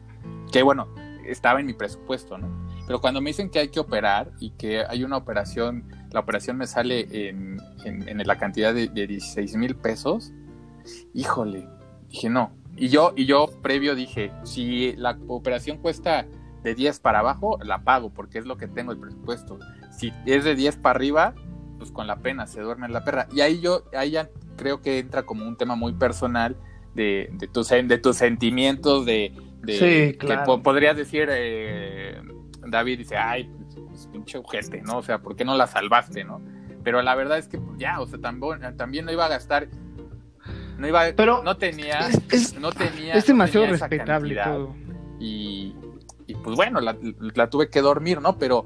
Que 0.52 0.64
bueno, 0.64 0.88
estaba 1.26 1.60
en 1.60 1.66
mi 1.66 1.74
presupuesto, 1.74 2.38
¿no? 2.38 2.48
Pero 2.86 3.02
cuando 3.02 3.22
me 3.22 3.32
dicen 3.32 3.50
que 3.50 3.60
hay 3.60 3.70
que 3.70 3.80
operar 3.80 4.32
y 4.40 4.52
que 4.52 4.84
hay 4.88 5.04
una 5.04 5.18
operación, 5.18 5.84
la 6.12 6.22
operación 6.22 6.58
me 6.58 6.68
sale 6.68 7.30
en, 7.30 7.60
en, 7.84 8.26
la 8.26 8.38
cantidad 8.38 8.74
de, 8.74 8.88
de 8.88 9.08
16 9.08 9.56
mil 9.58 9.76
pesos, 9.76 10.32
híjole, 11.14 11.68
dije 12.10 12.30
no. 12.30 12.52
Y 12.78 12.90
yo, 12.90 13.14
y 13.16 13.26
yo 13.26 13.50
previo 13.62 13.96
dije, 13.96 14.32
si 14.44 14.94
la 14.98 15.18
operación 15.28 15.78
cuesta 15.78 16.28
de 16.64 16.76
10 16.76 17.00
para 17.00 17.20
abajo, 17.20 17.60
la 17.64 17.84
pago 17.84 18.10
porque 18.10 18.40
es 18.40 18.46
lo 18.46 18.58
que 18.58 18.68
tengo 18.68 18.92
el 18.92 19.00
presupuesto. 19.00 19.60
Si 19.92 20.14
es 20.26 20.44
de 20.44 20.56
10 20.56 20.78
para 20.78 20.98
arriba, 20.98 21.34
pues 21.78 21.92
con 21.92 22.08
la 22.08 22.18
pena 22.18 22.48
se 22.48 22.62
duerme 22.62 22.90
la 22.90 23.04
perra. 23.04 23.28
Y 23.32 23.42
ahí 23.42 23.62
yo, 23.62 23.84
ahí 23.96 24.12
ya 24.12 24.30
creo 24.58 24.82
que 24.82 25.00
entra 25.00 25.24
como 25.24 25.48
un 25.48 25.56
tema 25.56 25.76
muy 25.76 25.94
personal 25.94 26.58
de, 26.94 27.30
de, 27.34 27.48
tus, 27.48 27.70
de 27.70 27.98
tus 27.98 28.18
sentimientos, 28.18 29.06
de, 29.06 29.34
que 29.66 30.38
podrías 30.64 30.98
decir, 30.98 31.28
eh, 31.32 32.22
David 32.66 33.00
dice, 33.00 33.18
ay, 33.18 33.50
pues, 33.88 34.08
pinche 34.08 34.38
ojete, 34.38 34.82
¿no? 34.82 34.98
O 34.98 35.04
sea, 35.04 35.20
¿por 35.20 35.36
qué 35.36 35.46
no 35.46 35.56
la 35.56 35.68
salvaste, 35.68 36.24
no? 36.24 36.42
Pero 36.84 37.02
la 37.02 37.16
verdad 37.16 37.38
es 37.38 37.48
que 37.48 37.60
pues, 37.60 37.78
ya, 37.78 38.00
o 38.00 38.08
sea, 38.08 38.20
también, 38.20 38.78
también 38.78 39.06
no 39.06 39.12
iba 39.12 39.26
a 39.26 39.30
gastar 39.30 39.68
no 40.78 40.88
iba 40.88 41.02
pero 41.16 41.44
no 41.44 41.58
tenía 41.58 42.08
es, 42.32 42.54
no 42.60 42.72
tenía 42.72 43.16
es 43.16 43.26
demasiado 43.26 43.66
respetable 43.66 44.36
todo 44.44 44.76
y, 45.20 45.76
y 46.28 46.36
pues 46.36 46.58
bueno, 46.58 46.82
la, 46.82 47.50
tuve 47.50 47.70
que 47.70 47.82
dormir, 47.82 48.22
¿no? 48.22 48.38
Pero 48.38 48.66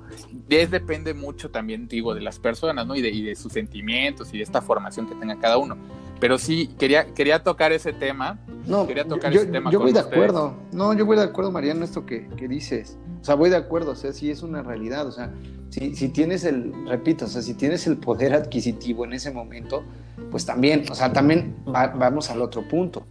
es, 0.50 0.72
depende 0.72 1.14
mucho 1.14 1.52
también, 1.52 1.88
digo, 1.88 2.16
de 2.16 2.22
las 2.22 2.40
personas, 2.40 2.88
¿no? 2.88 2.96
Y 2.96 3.02
de, 3.02 3.10
y 3.10 3.22
de 3.22 3.36
sus 3.36 3.54
sentimientos 3.54 4.34
y 4.34 4.38
de 4.38 4.44
esta 4.44 4.62
formación 4.64 5.08
que 5.08 5.14
tenga 5.14 5.40
cada 5.40 5.60
uno. 5.60 5.78
pero 6.20 6.40
sí, 6.40 6.72
quería, 6.80 7.14
quería 7.14 7.44
tocar 7.44 7.72
ese 7.72 7.94
tema. 7.94 8.40
No, 8.66 8.88
quería 8.88 9.08
tocar 9.08 9.32
yo, 9.32 9.42
ese 9.42 9.52
tema 9.52 9.72
yo 9.72 9.80
voy 9.80 9.94
de 9.94 10.00
acuerdo. 10.00 10.56
No, 10.72 10.94
yo 10.94 11.06
voy 11.06 11.18
de 11.18 11.24
acuerdo, 11.24 11.52
Mariano, 11.52 11.86
esto 11.86 12.06
que, 12.06 12.28
que, 12.30 12.48
dices. 12.48 12.98
O 13.22 13.24
sea, 13.24 13.36
voy 13.36 13.52
de 13.52 13.58
acuerdo, 13.58 13.92
o 13.92 13.96
sea, 13.96 14.12
sí 14.12 14.32
es 14.32 14.42
una 14.42 14.64
realidad. 14.64 15.06
O 15.06 15.12
sea, 15.12 15.32
si, 15.70 15.96
si 15.96 16.10
tienes 16.10 16.44
el, 16.44 16.74
repito, 16.88 17.26
o 17.26 17.28
sea, 17.28 17.44
si 17.44 17.54
tienes 17.54 17.86
el 17.86 17.98
poder 17.98 18.34
adquisitivo 18.34 19.06
en 19.06 19.14
ese 19.14 19.32
momento, 19.32 19.84
pues 20.32 20.46
también, 20.46 20.86
o 20.90 20.96
sea, 20.96 21.14
también 21.14 21.56
vamos 21.66 22.32
al 22.32 22.42
otro 22.42 22.68
punto. 22.68 23.06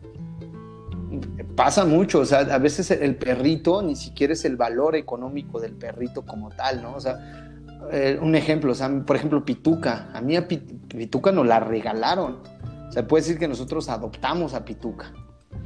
Pasa 1.57 1.85
mucho, 1.85 2.21
o 2.21 2.25
sea, 2.25 2.41
a 2.41 2.59
veces 2.59 2.91
el 2.91 3.17
perrito 3.17 3.83
ni 3.83 3.97
siquiera 3.97 4.33
es 4.33 4.45
el 4.45 4.57
valor 4.57 4.95
económico 4.95 5.61
del 5.61 5.73
perrito 5.73 6.23
como 6.25 6.51
tal, 6.51 6.83
¿no? 6.83 6.95
O 6.95 7.01
sea, 7.01 7.19
eh, 7.93 8.19
un 8.21 8.35
ejemplo, 8.35 8.73
o 8.73 8.75
sea, 8.75 8.89
por 9.05 9.17
ejemplo, 9.17 9.45
Pituca. 9.45 10.11
A 10.13 10.21
mí 10.21 10.37
a 10.37 10.47
Pituca 10.47 11.33
nos 11.33 11.47
la 11.47 11.61
regalaron. 11.61 12.39
O 12.89 12.93
sea, 12.93 13.07
puede 13.07 13.23
decir 13.23 13.39
que 13.39 13.49
nosotros 13.49 13.89
adoptamos 13.89 14.55
a 14.55 14.65
Pituca. 14.65 15.13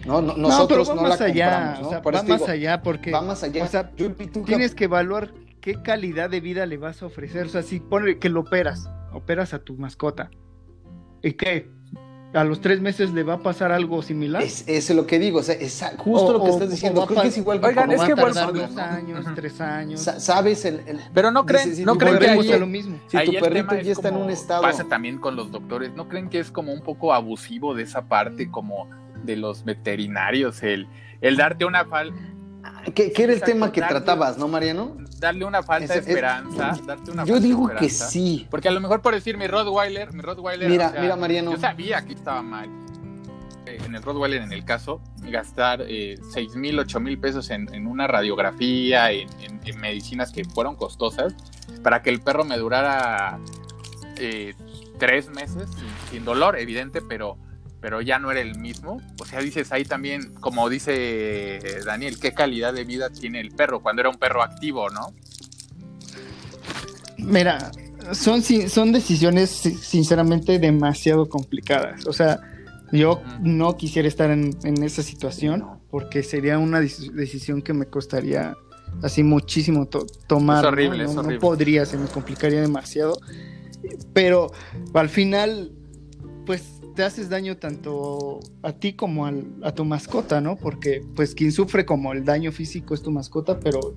No, 0.06 0.20
no 0.20 0.36
nosotros 0.36 0.88
no, 0.88 0.96
va 0.96 1.02
más 1.10 1.20
allá, 1.20 1.78
o 1.80 1.88
sea, 1.88 2.00
va 2.00 2.22
más 2.22 2.48
allá 2.48 2.82
porque 2.82 3.10
va 3.10 3.22
más 3.22 3.42
allá. 3.42 3.64
O 3.64 3.68
sea, 3.68 3.90
tienes 3.90 4.74
que 4.74 4.84
evaluar 4.84 5.32
qué 5.60 5.80
calidad 5.82 6.30
de 6.30 6.40
vida 6.40 6.66
le 6.66 6.76
vas 6.76 7.02
a 7.02 7.06
ofrecer. 7.06 7.46
O 7.46 7.48
sea, 7.48 7.62
si 7.62 7.80
pone 7.80 8.18
que 8.18 8.28
lo 8.28 8.40
operas, 8.40 8.88
operas 9.12 9.54
a 9.54 9.60
tu 9.60 9.76
mascota. 9.76 10.30
¿Y 11.22 11.32
qué? 11.32 11.70
A 12.34 12.44
los 12.44 12.60
tres 12.60 12.80
meses 12.80 13.12
le 13.12 13.22
va 13.22 13.34
a 13.34 13.38
pasar 13.38 13.72
algo 13.72 14.02
similar. 14.02 14.42
Es, 14.42 14.64
es 14.66 14.90
lo 14.90 15.06
que 15.06 15.18
digo, 15.18 15.38
o 15.38 15.42
sea, 15.42 15.54
es 15.54 15.84
justo 15.98 16.32
lo 16.32 16.44
que 16.44 16.50
estás 16.50 16.70
diciendo. 16.70 17.06
Creo 17.06 17.22
que 17.22 17.28
es 17.28 17.38
igual 17.38 17.60
que 17.60 17.66
Oigan, 17.66 17.90
es 17.92 18.02
que 18.02 18.14
dos 18.14 18.36
años, 18.36 19.24
tres 19.34 19.60
años. 19.60 20.00
sabes 20.00 20.64
el, 20.64 21.00
Pero 21.12 21.30
no 21.30 21.46
creen, 21.46 21.84
no 21.84 21.96
creen 21.96 22.18
que 22.18 22.28
ahí, 22.28 22.58
lo 22.58 22.66
mismo. 22.66 22.98
Si 23.06 23.18
tu 23.24 23.32
perrito 23.32 23.74
ya 23.76 23.92
está 23.92 24.08
en 24.08 24.16
un 24.16 24.30
estado. 24.30 24.62
Pasa 24.62 24.84
también 24.84 25.18
con 25.18 25.36
los 25.36 25.50
doctores. 25.50 25.94
¿No 25.94 26.08
creen 26.08 26.28
que 26.28 26.40
es 26.40 26.50
como 26.50 26.72
un 26.72 26.82
poco 26.82 27.14
abusivo 27.14 27.74
de 27.74 27.84
esa 27.84 28.02
parte, 28.02 28.50
como 28.50 28.88
de 29.24 29.36
los 29.36 29.64
veterinarios, 29.64 30.62
el, 30.62 30.86
el 31.20 31.36
darte 31.36 31.64
una 31.64 31.84
fal 31.86 32.12
¿Qué, 32.94 33.12
era 33.16 33.32
el 33.32 33.40
tema 33.40 33.72
que 33.72 33.80
tratabas, 33.80 34.38
no, 34.38 34.48
Mariano? 34.48 34.96
Darle 35.18 35.44
una 35.44 35.62
falta 35.62 35.94
de 35.94 36.00
esperanza. 36.00 36.76
darte 36.86 37.10
una 37.10 37.24
yo 37.24 37.40
digo 37.40 37.68
que 37.68 37.88
sí. 37.88 38.46
Porque 38.50 38.68
a 38.68 38.70
lo 38.70 38.80
mejor 38.80 39.00
por 39.00 39.14
decir 39.14 39.36
mi 39.36 39.46
Rottweiler, 39.46 40.12
mi 40.12 40.20
Rottweiler. 40.20 40.68
Mira, 40.68 40.92
mira, 41.00 41.16
Mariano. 41.16 41.52
Yo 41.52 41.58
sabía 41.58 42.04
que 42.04 42.12
estaba 42.12 42.42
mal. 42.42 42.68
Eh, 43.66 43.78
en 43.84 43.94
el 43.94 44.02
Rottweiler, 44.02 44.42
en 44.42 44.52
el 44.52 44.64
caso, 44.64 45.00
gastar 45.22 45.82
eh, 45.88 46.16
6 46.32 46.56
mil, 46.56 46.78
8 46.78 47.00
mil 47.00 47.18
pesos 47.18 47.50
en, 47.50 47.86
una 47.86 48.06
radiografía, 48.06 49.10
en, 49.10 49.28
medicinas 49.80 50.30
que 50.30 50.44
fueron 50.44 50.76
costosas, 50.76 51.34
para 51.82 52.02
que 52.02 52.10
el 52.10 52.20
perro 52.20 52.44
me 52.44 52.58
durara 52.58 53.38
eh, 54.16 54.54
tres 54.98 55.30
meses 55.30 55.68
sin 56.10 56.24
dolor, 56.24 56.58
evidente, 56.58 57.00
pero 57.00 57.38
pero 57.84 58.00
ya 58.00 58.18
no 58.18 58.30
era 58.30 58.40
el 58.40 58.58
mismo. 58.58 59.02
O 59.20 59.26
sea, 59.26 59.40
dices 59.40 59.70
ahí 59.70 59.84
también, 59.84 60.32
como 60.40 60.70
dice 60.70 61.60
Daniel, 61.84 62.18
qué 62.18 62.32
calidad 62.32 62.72
de 62.72 62.84
vida 62.84 63.10
tiene 63.10 63.40
el 63.40 63.50
perro 63.50 63.82
cuando 63.82 64.00
era 64.00 64.08
un 64.08 64.16
perro 64.16 64.42
activo, 64.42 64.88
¿no? 64.88 65.12
Mira, 67.18 67.70
son, 68.12 68.42
son 68.42 68.90
decisiones 68.90 69.50
sinceramente 69.50 70.58
demasiado 70.58 71.28
complicadas. 71.28 72.06
O 72.06 72.14
sea, 72.14 72.40
yo 72.90 73.20
no 73.42 73.76
quisiera 73.76 74.08
estar 74.08 74.30
en, 74.30 74.54
esa 74.82 75.02
situación 75.02 75.66
porque 75.90 76.22
sería 76.22 76.56
una 76.56 76.80
decisión 76.80 77.60
que 77.60 77.74
me 77.74 77.84
costaría 77.84 78.56
así 79.02 79.22
muchísimo 79.22 79.86
tomar. 80.26 80.64
Es 80.64 80.68
horrible, 80.68 81.04
¿no? 81.04 81.22
no 81.22 81.38
podría, 81.38 81.84
se 81.84 81.98
me 81.98 82.06
complicaría 82.06 82.62
demasiado. 82.62 83.20
Pero 84.14 84.52
al 84.94 85.10
final, 85.10 85.70
pues 86.46 86.73
te 86.94 87.02
haces 87.02 87.28
daño 87.28 87.56
tanto 87.56 88.40
a 88.62 88.72
ti 88.72 88.92
como 88.92 89.26
a 89.26 89.74
tu 89.74 89.84
mascota, 89.84 90.40
¿no? 90.40 90.56
Porque 90.56 91.04
pues 91.14 91.34
quien 91.34 91.52
sufre 91.52 91.84
como 91.84 92.12
el 92.12 92.24
daño 92.24 92.52
físico 92.52 92.94
es 92.94 93.02
tu 93.02 93.10
mascota, 93.10 93.58
pero 93.60 93.94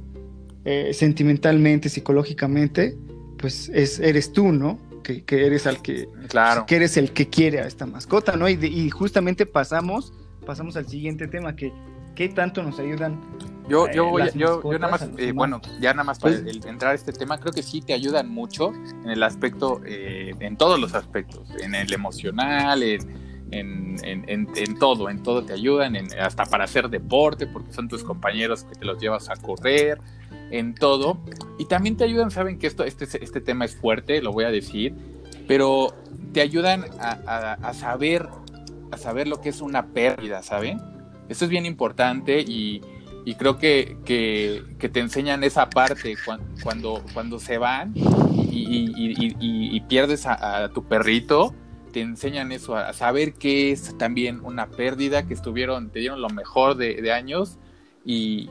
eh, 0.65 0.93
sentimentalmente, 0.93 1.89
psicológicamente, 1.89 2.97
pues 3.37 3.69
es, 3.73 3.99
eres 3.99 4.33
tú, 4.33 4.51
¿no? 4.51 4.79
Que, 5.03 5.23
eres 5.29 5.65
al 5.65 5.81
que, 5.81 6.09
claro. 6.27 6.65
que 6.65 6.75
eres 6.75 6.97
el 6.97 7.13
que 7.13 7.29
quiere 7.29 7.61
a 7.61 7.67
esta 7.67 7.85
mascota, 7.85 8.35
¿no? 8.35 8.49
Y, 8.49 8.55
y 8.61 8.89
justamente 8.89 9.45
pasamos, 9.45 10.11
pasamos 10.45 10.75
al 10.75 10.85
siguiente 10.85 11.29
tema, 11.29 11.55
que 11.55 11.71
qué 12.13 12.27
tanto 12.27 12.61
nos 12.61 12.77
ayudan 12.77 13.21
yo, 13.67 13.91
yo, 13.91 14.09
voy, 14.09 14.23
yo, 14.33 14.61
yo 14.63 14.79
nada 14.79 14.91
más, 14.91 15.09
eh, 15.17 15.31
bueno, 15.33 15.61
ya 15.79 15.93
nada 15.93 16.05
más 16.05 16.19
para 16.19 16.41
pues 16.41 16.65
entrar 16.65 16.91
a 16.91 16.95
este 16.95 17.11
tema, 17.11 17.39
creo 17.39 17.51
que 17.51 17.63
sí 17.63 17.81
te 17.81 17.93
ayudan 17.93 18.29
mucho 18.29 18.71
en 18.73 19.09
el 19.09 19.21
aspecto, 19.23 19.81
eh, 19.85 20.33
en 20.39 20.55
todos 20.55 20.79
los 20.79 20.93
aspectos, 20.93 21.49
en 21.61 21.75
el 21.75 21.91
emocional, 21.93 22.81
en, 22.81 23.01
en, 23.51 24.79
todo, 24.79 25.09
en 25.09 25.23
todo 25.23 25.43
te 25.43 25.53
ayudan, 25.53 25.95
hasta 26.19 26.45
para 26.45 26.63
hacer 26.63 26.89
deporte, 26.89 27.47
porque 27.47 27.73
son 27.73 27.87
tus 27.87 28.03
compañeros 28.03 28.63
que 28.63 28.75
te 28.75 28.85
los 28.85 28.99
llevas 28.99 29.29
a 29.29 29.35
correr, 29.35 29.99
en 30.51 30.75
todo. 30.75 31.17
Y 31.59 31.65
también 31.65 31.97
te 31.97 32.03
ayudan, 32.03 32.31
saben 32.31 32.59
que 32.59 32.67
esto, 32.67 32.83
este, 32.83 33.05
este 33.23 33.41
tema 33.41 33.65
es 33.65 33.75
fuerte, 33.75 34.21
lo 34.21 34.31
voy 34.31 34.45
a 34.45 34.51
decir, 34.51 34.93
pero 35.47 35.95
te 36.33 36.41
ayudan 36.41 36.85
a, 36.99 37.53
a 37.53 37.73
saber, 37.73 38.27
a 38.91 38.97
saber 38.97 39.27
lo 39.27 39.41
que 39.41 39.49
es 39.49 39.61
una 39.61 39.87
pérdida, 39.87 40.43
¿saben? 40.43 40.79
Esto 41.29 41.45
es 41.45 41.51
bien 41.51 41.65
importante 41.65 42.39
y 42.39 42.81
y 43.27 43.35
creo 43.35 43.57
que, 43.57 43.97
que, 44.05 44.87
te 44.87 45.01
enseñan 45.01 45.43
esa 45.43 45.69
parte 45.69 46.15
cuando, 46.63 47.03
cuando, 47.13 47.39
se 47.39 47.57
van 47.57 47.91
y, 47.93 49.81
pierdes 49.81 50.25
a, 50.25 50.69
tu 50.73 50.85
perrito, 50.85 51.53
te 51.91 51.99
enseñan 51.99 52.53
eso, 52.53 52.77
a 52.77 52.93
saber 52.93 53.33
que 53.33 53.73
es 53.73 53.97
también 53.97 54.39
una 54.45 54.67
pérdida, 54.67 55.27
que 55.27 55.33
estuvieron, 55.33 55.89
te 55.89 55.99
dieron 55.99 56.21
lo 56.21 56.29
mejor 56.29 56.77
de, 56.77 57.11
años 57.11 57.59
y, 58.05 58.49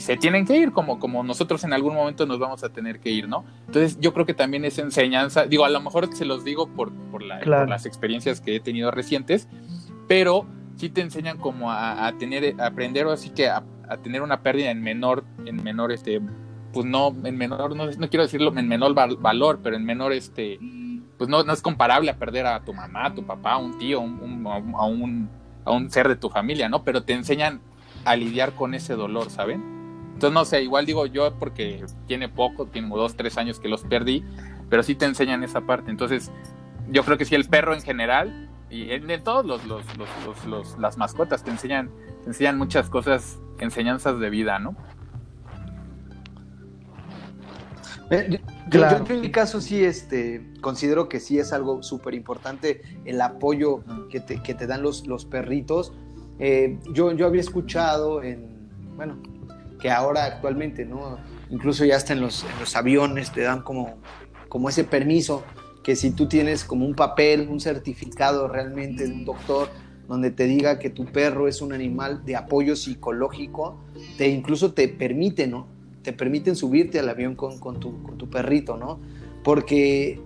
se 0.00 0.18
tienen 0.18 0.44
que 0.44 0.58
ir, 0.58 0.72
como, 0.72 0.98
como 0.98 1.22
nosotros 1.22 1.64
en 1.64 1.72
algún 1.72 1.94
momento 1.94 2.26
nos 2.26 2.38
vamos 2.38 2.64
a 2.64 2.68
tener 2.68 3.00
que 3.00 3.08
ir, 3.08 3.26
¿no? 3.26 3.46
Entonces 3.68 3.98
yo 4.00 4.12
creo 4.12 4.26
que 4.26 4.34
también 4.34 4.66
es 4.66 4.78
enseñanza, 4.78 5.46
digo, 5.46 5.64
a 5.64 5.70
lo 5.70 5.80
mejor 5.80 6.14
se 6.14 6.26
los 6.26 6.44
digo 6.44 6.68
por, 6.68 6.92
por, 7.10 7.22
las 7.22 7.86
experiencias 7.86 8.42
que 8.42 8.56
he 8.56 8.60
tenido 8.60 8.90
recientes, 8.90 9.48
pero 10.06 10.46
sí 10.76 10.90
te 10.90 11.00
enseñan 11.00 11.38
como 11.38 11.72
a, 11.72 12.12
tener, 12.18 12.54
a 12.60 12.66
aprender 12.66 13.06
o 13.06 13.12
así 13.12 13.30
que 13.30 13.48
a, 13.48 13.62
a 13.88 13.96
tener 13.98 14.22
una 14.22 14.42
pérdida 14.42 14.70
en 14.70 14.82
menor, 14.82 15.24
en 15.44 15.62
menor, 15.62 15.92
este, 15.92 16.20
pues 16.72 16.86
no, 16.86 17.14
en 17.24 17.36
menor, 17.36 17.74
no, 17.74 17.86
no 17.86 18.08
quiero 18.08 18.22
decirlo 18.22 18.52
en 18.56 18.68
menor 18.68 18.94
valor, 18.94 19.60
pero 19.62 19.76
en 19.76 19.84
menor, 19.84 20.12
este, 20.12 20.58
pues 21.16 21.28
no, 21.28 21.42
no 21.42 21.52
es 21.52 21.62
comparable 21.62 22.10
a 22.10 22.16
perder 22.16 22.46
a 22.46 22.60
tu 22.60 22.72
mamá, 22.72 23.06
a 23.06 23.14
tu 23.14 23.24
papá, 23.24 23.52
a 23.52 23.58
un 23.58 23.78
tío, 23.78 24.00
un, 24.00 24.46
a, 24.46 24.84
un, 24.84 25.28
a 25.64 25.70
un 25.70 25.90
ser 25.90 26.08
de 26.08 26.16
tu 26.16 26.30
familia, 26.30 26.68
¿no? 26.68 26.84
Pero 26.84 27.02
te 27.02 27.12
enseñan 27.12 27.60
a 28.04 28.16
lidiar 28.16 28.54
con 28.54 28.74
ese 28.74 28.94
dolor, 28.94 29.30
¿saben? 29.30 29.78
Entonces, 30.14 30.34
no 30.34 30.44
sé, 30.44 30.62
igual 30.62 30.86
digo 30.86 31.06
yo 31.06 31.32
porque 31.38 31.84
tiene 32.06 32.28
poco, 32.28 32.66
tiene 32.66 32.88
dos, 32.88 33.16
tres 33.16 33.38
años 33.38 33.60
que 33.60 33.68
los 33.68 33.84
perdí, 33.84 34.24
pero 34.68 34.82
sí 34.82 34.94
te 34.94 35.04
enseñan 35.04 35.44
esa 35.44 35.60
parte. 35.60 35.90
Entonces, 35.90 36.32
yo 36.88 37.04
creo 37.04 37.18
que 37.18 37.24
sí, 37.24 37.34
el 37.34 37.44
perro 37.44 37.74
en 37.74 37.82
general, 37.82 38.50
y 38.70 38.90
en, 38.90 39.06
todos 39.22 39.46
los, 39.46 39.64
los, 39.66 39.84
los, 40.46 40.78
las 40.78 40.98
mascotas 40.98 41.44
te 41.44 41.50
enseñan, 41.50 41.90
te 42.22 42.30
enseñan 42.30 42.58
muchas 42.58 42.90
cosas 42.90 43.38
enseñanzas 43.64 44.18
de 44.18 44.30
vida, 44.30 44.58
¿no? 44.58 44.76
Eh, 48.10 48.40
yo, 48.70 48.84
en 48.86 49.20
mi 49.20 49.30
caso 49.30 49.60
sí 49.60 49.84
este, 49.84 50.42
considero 50.60 51.08
que 51.08 51.20
sí 51.20 51.38
es 51.38 51.52
algo 51.52 51.82
súper 51.82 52.14
importante 52.14 52.82
el 53.04 53.20
apoyo 53.20 53.82
que 54.10 54.20
te, 54.20 54.42
que 54.42 54.54
te, 54.54 54.66
dan 54.66 54.82
los, 54.82 55.06
los 55.06 55.26
perritos. 55.26 55.92
Eh, 56.38 56.78
yo, 56.92 57.12
yo 57.12 57.26
había 57.26 57.40
escuchado 57.40 58.22
en, 58.22 58.70
bueno, 58.96 59.20
que 59.78 59.90
ahora 59.90 60.24
actualmente, 60.24 60.84
¿no? 60.84 61.18
Incluso 61.50 61.84
ya 61.84 61.96
hasta 61.96 62.12
en 62.14 62.20
los, 62.20 62.44
en 62.44 62.60
los 62.60 62.76
aviones 62.76 63.30
te 63.32 63.42
dan 63.42 63.62
como, 63.62 63.98
como 64.48 64.68
ese 64.68 64.84
permiso 64.84 65.44
que 65.82 65.96
si 65.96 66.10
tú 66.10 66.28
tienes 66.28 66.64
como 66.64 66.86
un 66.86 66.94
papel, 66.94 67.48
un 67.48 67.60
certificado 67.60 68.48
realmente 68.48 69.06
de 69.06 69.12
un 69.12 69.24
doctor 69.24 69.70
donde 70.08 70.30
te 70.30 70.44
diga 70.44 70.78
que 70.78 70.90
tu 70.90 71.04
perro 71.04 71.48
es 71.48 71.60
un 71.60 71.72
animal 71.72 72.24
de 72.24 72.34
apoyo 72.34 72.74
psicológico, 72.74 73.78
te 74.16 74.28
incluso 74.28 74.72
te 74.72 74.88
permite, 74.88 75.46
¿no? 75.46 75.66
Te 76.02 76.12
permiten 76.12 76.56
subirte 76.56 76.98
al 76.98 77.08
avión 77.08 77.36
con, 77.36 77.60
tu, 77.78 78.02
con 78.02 78.16
tu 78.16 78.28
perrito, 78.30 78.78
¿no? 78.78 78.98
Porque 79.44 80.20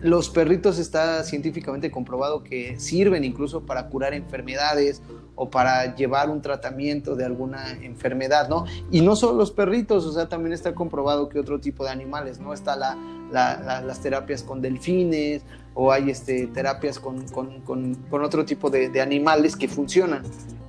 los 0.00 0.28
perritos 0.28 0.78
está 0.78 1.24
científicamente 1.24 1.90
comprobado 1.90 2.44
que 2.44 2.78
sirven 2.78 3.24
incluso 3.24 3.64
para 3.64 3.88
curar 3.88 4.12
enfermedades 4.12 5.02
o 5.34 5.50
para 5.50 5.94
llevar 5.94 6.30
un 6.30 6.42
tratamiento 6.42 7.16
de 7.16 7.24
alguna 7.24 7.72
enfermedad, 7.82 8.48
¿no? 8.48 8.66
Y 8.90 9.00
no 9.00 9.16
solo 9.16 9.38
los 9.38 9.50
perritos, 9.50 10.04
o 10.04 10.12
sea, 10.12 10.28
también 10.28 10.52
está 10.52 10.74
comprobado 10.74 11.28
que 11.28 11.38
otro 11.38 11.58
tipo 11.60 11.84
de 11.84 11.90
animales, 11.90 12.38
¿no? 12.38 12.52
Está 12.52 12.76
la, 12.76 12.96
las 13.32 14.00
terapias 14.00 14.42
con 14.42 14.60
delfines 14.60 15.42
o 15.76 15.92
hay 15.92 16.10
este, 16.10 16.46
terapias 16.48 16.98
con, 16.98 17.28
con, 17.28 17.60
con, 17.60 18.22
otro 18.22 18.44
tipo 18.46 18.70
de, 18.70 18.88
de, 18.88 19.00
animales 19.02 19.54
que 19.54 19.68
funcionan. 19.68 20.22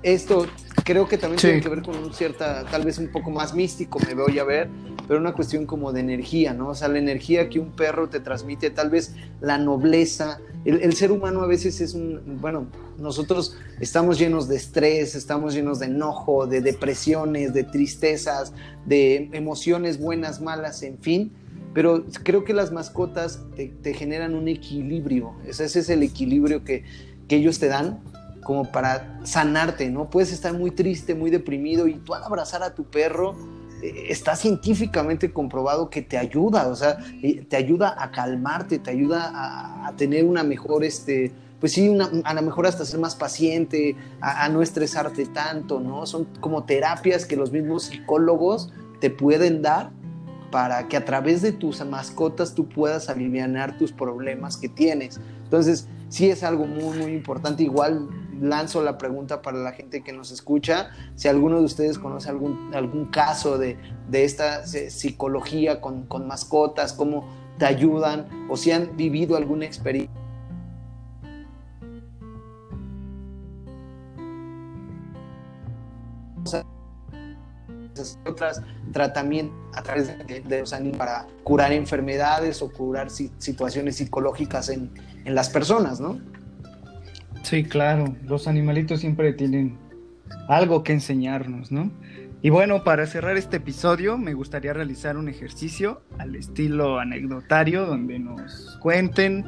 Esto 0.04 0.46
creo 0.84 1.08
que 1.08 1.18
también 1.18 1.40
tiene 1.40 1.62
que 1.62 1.70
ver 1.70 1.82
con 1.82 1.96
un 1.96 2.14
cierta, 2.14 2.66
tal 2.66 2.84
vez 2.84 2.98
un 2.98 3.08
poco 3.08 3.32
más 3.32 3.54
místico, 3.56 4.00
me 4.06 4.14
voy 4.14 4.38
a 4.38 4.44
ver, 4.44 4.70
pero 5.08 5.20
una 5.20 5.34
cuestión 5.34 5.66
como 5.66 5.94
de 5.94 6.02
energía, 6.02 6.54
¿no? 6.54 6.70
O 6.70 6.76
sea, 6.76 6.90
la 6.90 7.00
energía 7.00 7.50
que 7.50 7.60
un 7.60 7.72
perro 7.72 8.10
te 8.10 8.20
transmite, 8.20 8.70
tal 8.70 8.90
vez 8.90 9.16
la 9.40 9.58
nobleza. 9.58 10.40
El, 10.66 10.94
ser 10.94 11.14
humano 11.14 11.42
a 11.42 11.48
veces 11.48 11.80
es 11.80 11.94
un, 11.94 12.40
bueno, 12.42 12.68
nosotros 13.00 13.58
estamos 13.80 14.20
llenos 14.20 14.50
de 14.50 14.58
estrés, 14.58 15.16
estamos 15.16 15.54
llenos 15.54 15.80
de 15.80 15.86
enojo, 15.86 16.48
de 16.48 16.60
depresiones, 16.60 17.54
de 17.54 17.64
tristezas, 17.64 18.52
de 18.86 19.30
emociones 19.32 20.00
buenas, 20.00 20.42
malas, 20.42 20.84
en 20.84 20.98
fin. 20.98 21.32
Pero 21.78 22.06
creo 22.24 22.44
que 22.44 22.56
las 22.56 22.72
mascotas 22.72 23.40
te, 23.56 23.94
generan 23.94 24.34
un 24.34 24.48
equilibrio. 24.48 25.36
Ese, 25.46 25.66
ese 25.66 25.82
es 25.82 25.90
el 25.92 26.02
equilibrio 26.02 26.64
que, 26.64 26.84
que 27.28 27.36
ellos 27.36 27.60
te 27.60 27.68
dan 27.68 28.00
como 28.44 28.72
para 28.72 29.20
sanarte, 29.24 29.92
¿no? 29.92 30.10
Puedes 30.10 30.32
estar 30.32 30.54
muy 30.54 30.72
triste, 30.72 31.14
muy 31.14 31.30
deprimido 31.30 31.88
y 31.88 31.94
tú 32.00 32.16
al 32.16 32.24
abrazar 32.24 32.64
a 32.64 32.74
tu 32.74 32.86
perro 32.86 33.36
eh, 33.84 34.08
está 34.10 34.36
científicamente 34.36 35.32
comprobado 35.32 35.92
que 35.92 36.02
te 36.02 36.18
ayuda, 36.18 36.68
o 36.68 36.76
sea, 36.76 36.98
eh, 37.22 37.46
te 37.48 37.58
ayuda 37.58 37.96
a 37.96 38.10
calmarte, 38.10 38.80
te 38.80 38.90
ayuda 38.90 39.86
a, 39.86 39.96
tener 39.98 40.26
una 40.26 40.44
mejor, 40.44 40.84
este, 40.84 41.32
pues 41.60 41.74
sí, 41.74 41.96
a 42.24 42.34
lo 42.34 42.42
mejor 42.42 42.66
hasta 42.66 42.86
ser 42.86 43.00
más 43.00 43.16
paciente, 43.16 43.96
a, 44.20 44.50
no 44.50 44.64
estresarte 44.64 45.28
tanto, 45.28 45.80
¿no? 45.80 46.08
Son 46.08 46.26
como 46.40 46.64
terapias 46.64 47.28
que 47.28 47.36
los 47.36 47.52
mismos 47.52 47.84
psicólogos 47.84 48.74
te 49.00 49.12
pueden 49.12 49.62
dar 49.62 49.92
para 50.52 50.88
que 50.88 50.98
a 50.98 51.06
través 51.06 51.42
de 51.42 51.52
tus 51.52 51.84
mascotas 51.86 52.54
tú 52.54 52.68
puedas 52.68 53.10
aliviar 53.10 53.78
tus 53.78 53.92
problemas 53.92 54.58
que 54.58 54.70
tienes. 54.70 55.20
Entonces, 55.44 55.88
sí 56.10 56.30
es 56.30 56.44
algo 56.44 56.66
muy, 56.66 56.98
muy 56.98 57.14
importante. 57.14 57.64
Igual 57.64 58.08
lanzo 58.42 58.82
la 58.82 58.98
pregunta 58.98 59.42
para 59.42 59.58
la 59.58 59.72
gente 59.72 60.04
que 60.04 60.14
nos 60.14 60.32
escucha, 60.32 60.90
si 61.16 61.28
alguno 61.28 61.58
de 61.58 61.66
ustedes 61.66 61.98
conoce 61.98 62.30
algún, 62.30 62.72
algún 62.74 63.06
caso 63.06 63.58
de, 63.58 63.78
esta 64.12 64.66
psicología 64.66 65.82
con, 65.82 66.06
con 66.06 66.28
mascotas, 66.28 66.94
cómo 66.94 67.28
te 67.58 67.66
ayudan 67.66 68.28
o 68.50 68.58
si 68.58 68.72
han 68.72 68.96
vivido 68.96 69.36
alguna 69.36 69.66
experiencia 69.66 70.27
otras 78.26 78.62
tratamientos 78.92 79.56
a 79.74 79.84
través 79.84 80.08
de, 80.28 80.60
los 80.60 80.74
animales 80.74 80.98
para 80.98 81.28
curar 81.44 81.72
enfermedades 81.72 82.62
o 82.62 82.72
curar 82.72 83.10
situaciones 83.10 83.98
psicológicas 83.98 84.70
en, 84.70 84.92
en 85.26 85.36
las 85.36 85.50
personas, 85.50 86.00
¿no? 86.00 86.20
Sí, 87.44 87.64
claro, 87.64 88.16
los 88.24 88.48
animalitos 88.48 89.00
siempre 89.00 89.34
tienen 89.34 89.78
algo 90.50 90.84
que 90.84 90.94
enseñarnos, 90.94 91.72
¿no? 91.72 91.92
Y 92.42 92.50
bueno, 92.50 92.84
para 92.84 93.08
cerrar 93.08 93.36
este 93.36 93.58
episodio 93.58 94.18
me 94.18 94.34
gustaría 94.34 94.72
realizar 94.74 95.18
un 95.18 95.28
ejercicio 95.28 96.02
al 96.20 96.36
estilo 96.36 97.00
anecdotario 97.00 97.86
donde 97.86 98.20
nos 98.20 98.78
cuenten 98.82 99.46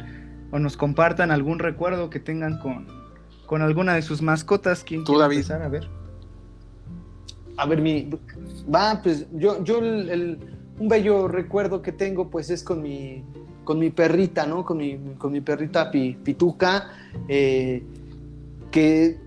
o 0.52 0.60
nos 0.60 0.76
compartan 0.76 1.32
algún 1.32 1.60
recuerdo 1.60 2.10
que 2.10 2.20
tengan 2.20 2.58
con, 2.60 2.88
con 3.46 3.62
alguna 3.62 3.94
de 3.94 4.02
sus 4.02 4.22
mascotas. 4.22 4.84
¿Quién 4.84 5.04
quiere 5.04 5.24
empezar? 5.24 5.62
A 5.62 5.68
ver. 5.68 5.99
A 7.60 7.66
ver, 7.66 7.82
mi... 7.82 8.10
Va, 8.74 9.02
pues 9.04 9.28
yo, 9.34 9.64
yo 9.64 9.80
un 9.80 10.88
bello 10.88 11.28
recuerdo 11.28 11.82
que 11.82 11.92
tengo 11.92 12.30
pues 12.30 12.50
es 12.50 12.64
con 12.64 12.82
mi 12.82 13.24
con 13.70 13.78
mi 13.78 13.92
perrita, 13.92 14.48
¿no? 14.48 14.66
Con 14.66 14.78
mi, 14.78 14.98
con 15.20 15.32
mi 15.32 15.42
perrita 15.42 15.92
Pituca, 15.92 16.90
eh, 17.28 17.84
que 18.72 19.20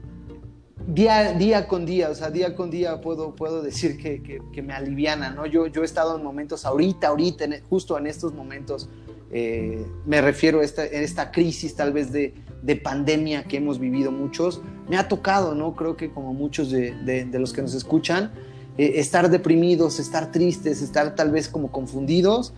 día, 0.85 1.33
día 1.35 1.69
con 1.69 1.87
día, 1.87 2.11
o 2.11 2.15
sea, 2.17 2.29
día 2.29 2.57
con 2.57 2.69
día 2.69 3.01
puedo, 3.01 3.37
puedo 3.37 3.63
decir 3.63 3.97
que, 3.99 4.63
me 4.63 4.73
aliviana, 4.73 5.31
¿no? 5.31 5.47
Yo, 5.47 5.69
yo 5.69 5.83
he 5.83 5.85
estado 5.85 6.17
en 6.17 6.25
momentos, 6.25 6.65
ahorita, 6.65 7.07
ahorita, 7.07 7.45
justo 7.71 7.97
en 7.97 8.09
estos 8.09 8.35
momentos, 8.35 8.89
eh, 9.31 9.87
me 10.07 10.21
refiero 10.21 10.59
a 10.59 10.65
esta, 10.65 10.85
esta 10.87 11.31
crisis 11.31 11.77
tal 11.77 11.93
vez 11.93 12.11
de, 12.11 12.35
pandemia 12.77 13.45
que 13.45 13.57
hemos 13.57 13.79
vivido 13.79 14.13
muchos, 14.13 14.63
me 14.89 14.97
ha 14.97 15.09
tocado, 15.09 15.55
¿no? 15.55 15.75
Creo 15.75 15.97
que 15.97 16.11
como 16.11 16.33
muchos 16.33 16.71
de, 16.71 17.29
los 17.33 17.53
que 17.53 17.63
nos 17.63 17.75
escuchan, 17.75 18.33
eh, 18.79 18.95
estar 18.97 19.31
deprimidos, 19.31 19.99
estar 19.99 20.31
tristes, 20.31 20.81
estar 20.81 21.15
tal 21.15 21.31
vez 21.31 21.49
como 21.49 21.71
confundidos 21.71 22.55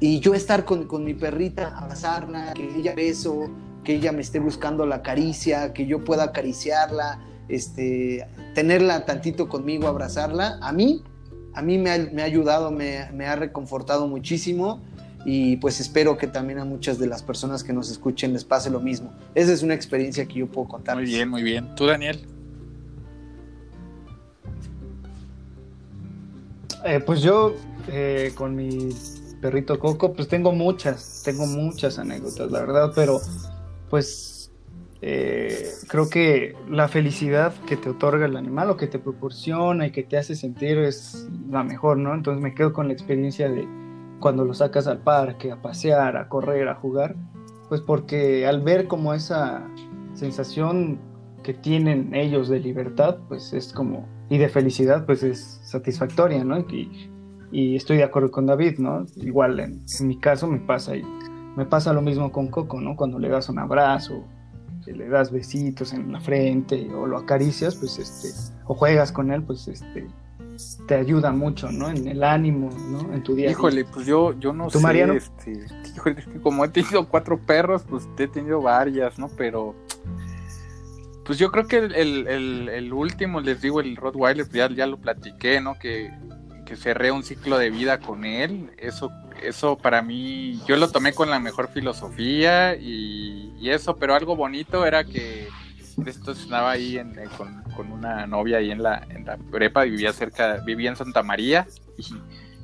y 0.00 0.20
yo 0.20 0.34
estar 0.34 0.64
con, 0.64 1.04
mi 1.04 1.14
perrita, 1.14 1.76
abrazarla, 1.78 2.52
que 2.54 2.76
ella 2.76 2.94
beso, 2.94 3.48
que 3.82 3.94
ella 3.94 4.12
me 4.12 4.20
esté 4.20 4.40
buscando 4.40 4.84
la 4.84 5.02
caricia, 5.02 5.72
que 5.72 5.86
yo 5.86 6.04
pueda 6.04 6.24
acariciarla, 6.24 7.20
este, 7.48 8.26
tenerla 8.54 9.06
tantito 9.06 9.48
conmigo, 9.48 9.86
abrazarla, 9.86 10.58
a 10.60 10.72
mí, 10.72 11.02
a 11.54 11.62
mí 11.62 11.78
me 11.78 11.90
ha, 11.90 12.24
ayudado, 12.24 12.70
me, 12.70 13.26
ha 13.26 13.36
reconfortado 13.36 14.06
muchísimo 14.06 14.82
y 15.28 15.56
pues 15.56 15.80
espero 15.80 16.16
que 16.16 16.28
también 16.28 16.60
a 16.60 16.64
muchas 16.64 17.00
de 17.00 17.08
las 17.08 17.20
personas 17.20 17.64
que 17.64 17.72
nos 17.72 17.90
escuchen 17.90 18.32
les 18.32 18.44
pase 18.44 18.70
lo 18.70 18.78
mismo. 18.78 19.12
Esa 19.34 19.52
es 19.52 19.64
una 19.64 19.74
experiencia 19.74 20.24
que 20.24 20.34
yo 20.34 20.46
puedo 20.46 20.68
contar. 20.68 20.94
Muy 20.94 21.04
bien, 21.04 21.28
muy 21.28 21.42
bien. 21.42 21.74
¿Tú, 21.74 21.86
Daniel? 21.86 22.24
Eh, 26.84 27.00
pues 27.04 27.22
yo 27.22 27.56
eh, 27.88 28.30
con 28.36 28.54
mi 28.54 28.90
perrito 29.40 29.80
Coco, 29.80 30.12
pues 30.12 30.28
tengo 30.28 30.52
muchas, 30.52 31.22
tengo 31.24 31.44
muchas 31.44 31.98
anécdotas, 31.98 32.52
la 32.52 32.60
verdad, 32.60 32.92
pero 32.94 33.20
pues 33.90 34.52
eh, 35.02 35.72
creo 35.88 36.08
que 36.08 36.54
la 36.70 36.86
felicidad 36.86 37.52
que 37.66 37.76
te 37.76 37.90
otorga 37.90 38.26
el 38.26 38.36
animal 38.36 38.70
o 38.70 38.76
que 38.76 38.86
te 38.86 39.00
proporciona 39.00 39.88
y 39.88 39.90
que 39.90 40.04
te 40.04 40.18
hace 40.18 40.36
sentir 40.36 40.78
es 40.78 41.26
la 41.50 41.64
mejor, 41.64 41.96
¿no? 41.96 42.14
Entonces 42.14 42.40
me 42.40 42.54
quedo 42.54 42.72
con 42.72 42.86
la 42.86 42.92
experiencia 42.92 43.48
de 43.48 43.66
cuando 44.20 44.44
lo 44.44 44.54
sacas 44.54 44.86
al 44.86 44.98
parque, 44.98 45.52
a 45.52 45.62
pasear, 45.62 46.16
a 46.16 46.28
correr, 46.28 46.68
a 46.68 46.74
jugar, 46.74 47.16
pues 47.68 47.80
porque 47.80 48.46
al 48.46 48.62
ver 48.62 48.86
como 48.86 49.14
esa 49.14 49.66
sensación 50.14 50.98
que 51.42 51.54
tienen 51.54 52.14
ellos 52.14 52.48
de 52.48 52.60
libertad, 52.60 53.18
pues 53.28 53.52
es 53.52 53.72
como, 53.72 54.06
y 54.28 54.38
de 54.38 54.48
felicidad, 54.48 55.06
pues 55.06 55.22
es 55.22 55.60
satisfactoria, 55.64 56.44
¿no? 56.44 56.58
Y, 56.58 57.12
estoy 57.76 57.98
de 57.98 58.04
acuerdo 58.04 58.30
con 58.30 58.46
David, 58.46 58.78
¿no? 58.78 59.06
Igual 59.16 59.60
en, 59.60 59.84
mi 60.00 60.18
caso 60.18 60.46
me 60.46 60.58
pasa 60.58 60.92
me 61.56 61.64
pasa 61.64 61.92
lo 61.94 62.02
mismo 62.02 62.32
con 62.32 62.48
Coco, 62.48 62.80
¿no? 62.80 62.96
Cuando 62.96 63.18
le 63.18 63.28
das 63.28 63.48
un 63.48 63.58
abrazo, 63.58 64.24
le 64.92 65.08
das 65.08 65.30
besitos 65.30 65.92
en 65.92 66.12
la 66.12 66.20
frente 66.20 66.88
o 66.94 67.06
lo 67.06 67.18
acaricias, 67.18 67.76
pues 67.76 67.98
este, 67.98 68.28
o 68.66 68.74
juegas 68.74 69.12
con 69.12 69.32
él, 69.32 69.42
pues 69.42 69.66
este, 69.68 70.06
te 70.86 70.94
ayuda 70.94 71.32
mucho, 71.32 71.70
¿no? 71.70 71.88
En 71.90 72.06
el 72.06 72.22
ánimo, 72.22 72.70
¿no? 72.88 73.12
En 73.12 73.22
tu 73.22 73.34
día. 73.34 73.50
Híjole, 73.50 73.84
pues 73.84 74.06
yo, 74.06 74.38
yo 74.38 74.52
no 74.52 74.70
sé, 74.70 74.78
Mariano? 74.80 75.14
este, 75.14 75.66
híjole, 75.94 76.24
como 76.42 76.64
he 76.64 76.68
tenido 76.68 77.08
cuatro 77.08 77.38
perros, 77.38 77.84
pues 77.88 78.08
he 78.18 78.28
tenido 78.28 78.60
varias, 78.62 79.18
¿no? 79.18 79.28
Pero, 79.36 79.74
pues 81.24 81.38
yo 81.38 81.50
creo 81.50 81.66
que 81.66 81.78
el, 81.78 81.94
el, 81.94 82.68
el, 82.68 82.92
último, 82.92 83.40
les 83.40 83.60
digo, 83.60 83.80
el 83.80 83.96
Rottweiler, 83.96 84.46
pues 84.46 84.56
ya, 84.56 84.70
ya 84.70 84.86
lo 84.86 84.98
platiqué, 84.98 85.60
¿no? 85.60 85.78
Que 85.78 86.10
que 86.66 86.76
cerré 86.76 87.10
un 87.10 87.22
ciclo 87.22 87.56
de 87.56 87.70
vida 87.70 87.98
con 88.00 88.26
él. 88.26 88.70
Eso, 88.76 89.10
eso 89.42 89.78
para 89.78 90.02
mí, 90.02 90.60
yo 90.66 90.76
lo 90.76 90.90
tomé 90.90 91.14
con 91.14 91.30
la 91.30 91.38
mejor 91.38 91.68
filosofía 91.68 92.76
y, 92.76 93.70
eso, 93.70 93.96
pero 93.96 94.14
algo 94.14 94.36
bonito 94.36 94.86
era 94.86 95.02
que 95.02 95.48
esto 96.04 96.32
estaba 96.32 96.72
ahí 96.72 97.00
con, 97.36 97.92
una 97.92 98.26
novia 98.26 98.58
ahí 98.58 98.70
en 98.70 98.82
la, 98.82 99.06
en 99.08 99.24
la 99.24 99.36
prepa, 99.36 99.84
vivía 99.84 100.12
cerca, 100.12 100.58
vivía 100.64 100.90
en 100.90 100.96
Santa 100.96 101.22
María. 101.22 101.66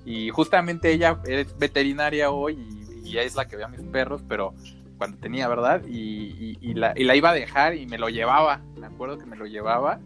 Y, 0.05 0.31
justamente 0.31 0.91
ella 0.93 1.21
es 1.27 1.57
veterinaria 1.57 2.31
hoy 2.31 2.59
y, 3.05 3.09
ella 3.11 3.23
es 3.23 3.35
la 3.35 3.47
que 3.47 3.57
ve 3.57 3.65
a 3.65 3.69
mis 3.69 3.83
perros, 3.83 4.23
pero 4.29 4.55
cuando 4.97 5.19
tenía, 5.19 5.49
¿verdad? 5.49 5.83
Y, 5.87 6.59
y, 6.61 6.75
la, 6.75 6.93
y 6.97 7.05
la 7.05 7.17
iba 7.17 7.31
a 7.31 7.35
dejar 7.35 7.75
y 7.75 7.87
me 7.87 7.99
lo 7.99 8.09
llevaba, 8.09 8.63
me 8.77 8.87
acuerdo 8.87 9.19
que 9.19 9.27
me 9.27 9.37
lo 9.37 9.47
llevaba 9.47 10.01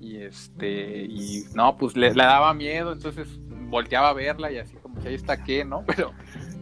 y 0.00 0.16
este 0.22 1.04
y 1.04 1.44
no 1.54 1.76
pues 1.76 1.96
le, 1.96 2.12
daba 2.12 2.52
miedo. 2.54 2.92
Entonces 2.92 3.28
volteaba 3.68 4.08
a 4.08 4.14
verla 4.14 4.50
y 4.50 4.58
así 4.58 4.74
como 4.76 5.00
que 5.00 5.08
ahí 5.08 5.14
está 5.14 5.44
qué 5.44 5.64
no 5.64 5.84
pero 5.86 6.12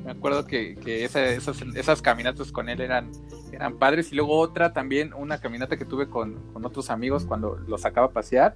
me 0.09 0.12
acuerdo 0.12 0.46
que, 0.46 0.74
que 0.76 1.04
esas, 1.04 1.61
esas 1.74 2.00
caminatas 2.00 2.50
con 2.50 2.70
él 2.70 2.80
eran 2.80 3.11
eran 3.52 3.76
padres 3.76 4.11
y 4.11 4.14
luego 4.14 4.38
otra 4.38 4.72
también 4.72 5.12
una 5.12 5.38
caminata 5.38 5.76
que 5.76 5.84
tuve 5.84 6.09
con, 6.09 6.50
con 6.54 6.64
otros 6.64 6.88
amigos 6.88 7.26
cuando 7.26 7.56
los 7.66 7.82
sacaba 7.82 8.06
a 8.06 8.11
pasear 8.11 8.54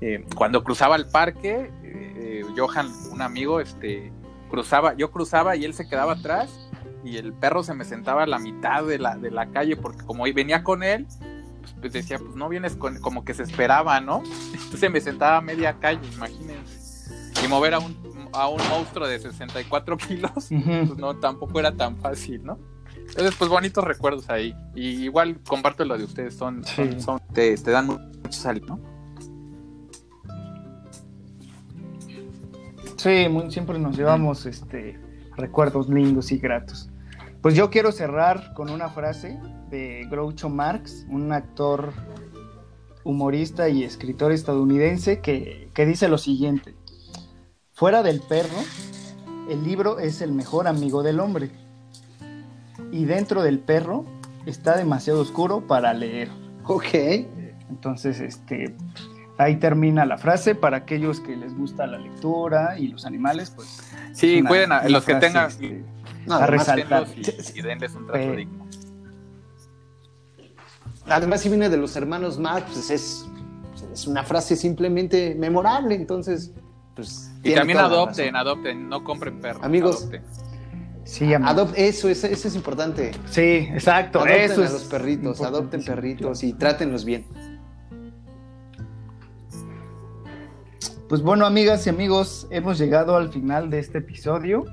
eh, 0.00 0.24
cuando 0.36 0.62
cruzaba 0.62 0.94
el 0.94 1.08
parque 1.08 1.72
eh, 1.82 2.42
Johan 2.56 2.88
un 3.10 3.20
amigo 3.20 3.58
este 3.58 4.12
cruzaba 4.48 4.94
yo 4.94 5.10
cruzaba 5.10 5.56
y 5.56 5.64
él 5.64 5.74
se 5.74 5.88
quedaba 5.88 6.12
atrás 6.12 6.70
y 7.02 7.16
el 7.16 7.32
perro 7.32 7.64
se 7.64 7.74
me 7.74 7.84
sentaba 7.84 8.22
a 8.22 8.26
la 8.28 8.38
mitad 8.38 8.84
de 8.84 9.00
la, 9.00 9.16
de 9.16 9.32
la 9.32 9.50
calle 9.50 9.76
porque 9.76 10.04
como 10.06 10.22
venía 10.22 10.62
con 10.62 10.84
él 10.84 11.08
pues 11.80 11.92
decía, 11.92 12.18
pues 12.18 12.36
no 12.36 12.48
vienes 12.48 12.76
con, 12.76 13.00
como 13.00 13.24
que 13.24 13.34
se 13.34 13.42
esperaba, 13.42 14.00
¿no? 14.00 14.22
Entonces 14.52 14.90
me 14.90 15.00
sentaba 15.00 15.38
a 15.38 15.40
media 15.40 15.74
calle, 15.80 16.00
imagínense. 16.14 16.82
Y 17.44 17.48
mover 17.48 17.74
a 17.74 17.80
un, 17.80 17.96
a 18.32 18.48
un 18.48 18.60
monstruo 18.68 19.06
de 19.06 19.18
64 19.18 19.96
kilos, 19.96 20.30
uh 20.50 20.54
-huh. 20.54 20.86
pues 20.86 20.98
no, 20.98 21.16
tampoco 21.18 21.60
era 21.60 21.72
tan 21.72 21.96
fácil, 21.98 22.44
¿no? 22.44 22.58
Entonces, 23.08 23.34
pues 23.36 23.50
bonitos 23.50 23.84
recuerdos 23.84 24.30
ahí. 24.30 24.54
Y 24.74 25.04
igual 25.04 25.38
comparto 25.46 25.84
lo 25.84 25.98
de 25.98 26.04
ustedes, 26.04 26.34
son, 26.34 26.62
te, 27.32 27.56
dan 27.56 27.86
mucho 27.86 28.32
sal, 28.32 28.62
¿no? 28.66 28.80
Sí, 32.96 33.26
muy, 33.28 33.50
siempre 33.50 33.78
nos 33.78 33.96
llevamos 33.96 34.46
este, 34.46 34.98
recuerdos 35.36 35.88
lindos 35.88 36.30
y 36.32 36.38
gratos. 36.38 36.88
Pues 37.42 37.54
yo 37.54 37.70
quiero 37.70 37.90
cerrar 37.90 38.54
con 38.54 38.70
una 38.70 38.88
frase 38.88 39.38
de 39.68 40.06
Groucho 40.08 40.48
Marx, 40.48 41.04
un 41.08 41.32
actor 41.32 41.92
humorista 43.04 43.68
y 43.68 43.82
escritor 43.82 44.30
estadounidense 44.30 45.20
que, 45.20 45.68
que 45.74 45.84
dice 45.84 46.08
lo 46.08 46.18
siguiente 46.18 46.76
fuera 47.82 48.04
del 48.04 48.20
perro, 48.20 48.62
el 49.50 49.64
libro 49.64 49.98
es 49.98 50.20
el 50.20 50.30
mejor 50.30 50.68
amigo 50.68 51.02
del 51.02 51.18
hombre 51.18 51.50
y 52.92 53.06
dentro 53.06 53.42
del 53.42 53.58
perro 53.58 54.04
está 54.46 54.76
demasiado 54.76 55.20
oscuro 55.20 55.66
para 55.66 55.92
leer. 55.92 56.28
Ok. 56.62 56.94
Entonces, 57.68 58.20
este, 58.20 58.76
ahí 59.36 59.56
termina 59.56 60.06
la 60.06 60.16
frase 60.16 60.54
para 60.54 60.76
aquellos 60.76 61.18
que 61.18 61.34
les 61.34 61.56
gusta 61.58 61.88
la 61.88 61.98
lectura 61.98 62.78
y 62.78 62.86
los 62.86 63.04
animales, 63.04 63.50
pues. 63.50 63.82
Sí, 64.12 64.44
pueden, 64.44 64.70
los 64.88 65.04
que 65.04 65.16
tengan. 65.16 65.48
Este, 65.48 65.84
a 66.30 66.46
resaltar. 66.46 67.08
Y, 67.16 67.62
denles 67.62 67.96
un 67.96 68.06
trato 68.06 68.32
digno. 68.36 68.64
Además, 71.08 71.40
si 71.40 71.48
viene 71.48 71.68
de 71.68 71.78
los 71.78 71.96
hermanos 71.96 72.38
Marx, 72.38 72.70
pues 72.72 72.90
es, 72.90 73.26
es 73.92 74.06
una 74.06 74.22
frase 74.22 74.54
simplemente 74.54 75.34
memorable, 75.34 75.96
entonces, 75.96 76.52
pues. 76.94 77.30
Y 77.42 77.54
también 77.54 77.78
adopten, 77.78 78.36
adopten, 78.36 78.88
no 78.88 79.04
compren 79.04 79.40
perros. 79.40 79.64
Amigos. 79.64 80.08
Sí, 81.04 81.32
eso, 81.76 82.08
eso, 82.08 82.26
es 82.26 82.54
importante. 82.54 83.10
Sí, 83.28 83.68
exacto. 83.72 84.20
Adopten 84.20 84.40
eso 84.42 84.62
a 84.62 84.70
los 84.70 84.84
perritos, 84.84 85.40
adopten 85.40 85.84
perritos 85.84 86.44
y 86.44 86.52
trátenlos 86.52 87.04
bien. 87.04 87.26
Pues 91.08 91.20
bueno, 91.22 91.44
amigas 91.44 91.86
y 91.86 91.90
amigos, 91.90 92.46
hemos 92.50 92.78
llegado 92.78 93.16
al 93.16 93.30
final 93.30 93.68
de 93.68 93.80
este 93.80 93.98
episodio. 93.98 94.64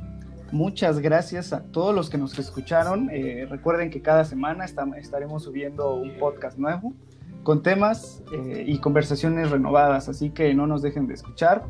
Muchas 0.52 1.00
gracias 1.00 1.52
a 1.52 1.64
todos 1.64 1.94
los 1.94 2.10
que 2.10 2.18
nos 2.18 2.38
escucharon. 2.40 3.10
Eh, 3.12 3.46
recuerden 3.50 3.90
que 3.90 4.02
cada 4.02 4.24
semana 4.24 4.66
estaremos 4.66 5.44
subiendo 5.44 5.96
un 5.96 6.18
podcast 6.18 6.58
nuevo 6.58 6.94
con 7.44 7.62
temas 7.62 8.24
eh, 8.32 8.64
y 8.68 8.80
conversaciones 8.80 9.50
renovadas, 9.50 10.10
así 10.10 10.30
que 10.30 10.54
no 10.54 10.68
nos 10.68 10.82
dejen 10.82 11.08
de 11.08 11.16
escuchar. 11.16 11.64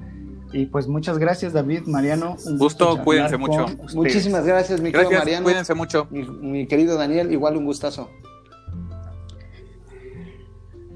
Y 0.51 0.65
pues 0.65 0.87
muchas 0.87 1.17
gracias 1.17 1.53
David, 1.53 1.83
Mariano. 1.85 2.35
Un 2.45 2.57
gusto, 2.57 3.01
cuídense 3.03 3.37
mucho. 3.37 3.67
Muchísimas 3.93 4.45
gracias, 4.45 4.81
mi 4.81 4.91
querido 4.91 5.11
Mariano. 5.11 5.43
Cuídense 5.43 5.73
mucho. 5.73 6.07
Mi, 6.09 6.67
querido 6.67 6.97
Daniel, 6.97 7.31
igual 7.31 7.57
un 7.57 7.65
gustazo. 7.65 8.09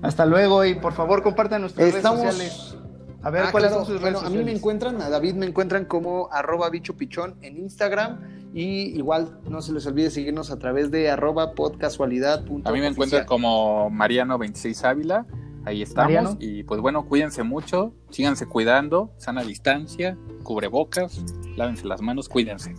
Hasta 0.01 0.25
luego 0.25 0.65
y 0.65 0.75
por 0.75 0.93
favor 0.93 1.23
compartan 1.23 1.61
nuestras 1.61 1.91
redes 1.91 2.03
sociales. 2.03 2.77
A 3.21 3.29
ver, 3.29 3.43
ah, 3.45 3.51
¿cuáles 3.51 3.71
son 3.71 3.85
sus 3.85 4.01
redes 4.01 4.21
A 4.21 4.29
mí 4.29 4.43
me 4.43 4.51
encuentran, 4.51 5.01
a 5.01 5.09
David 5.09 5.35
me 5.35 5.45
encuentran 5.45 5.85
como 5.85 6.27
arroba 6.29 6.69
bicho 6.69 6.97
pichón 6.97 7.35
en 7.41 7.57
Instagram 7.57 8.19
y 8.53 8.97
igual 8.97 9.39
no 9.49 9.61
se 9.61 9.71
les 9.71 9.85
olvide 9.87 10.11
seguirnos 10.11 10.51
a 10.51 10.59
través 10.59 10.91
de 10.91 11.09
arroba 11.09 11.53
podcasualidad. 11.53 12.43
A 12.65 12.71
mí 12.71 12.81
me 12.81 12.87
encuentran 12.87 13.25
como 13.25 13.89
Mariano26 13.91 14.83
Ávila, 14.83 15.25
ahí 15.65 15.81
estamos. 15.81 16.37
Y 16.39 16.63
pues 16.63 16.81
bueno, 16.81 17.05
cuídense 17.05 17.43
mucho, 17.43 17.93
síganse 18.09 18.45
cuidando, 18.47 19.11
sana 19.17 19.43
distancia, 19.43 20.17
cubrebocas, 20.43 21.23
lávense 21.55 21.85
las 21.87 22.01
manos, 22.01 22.29
cuídense. 22.29 22.75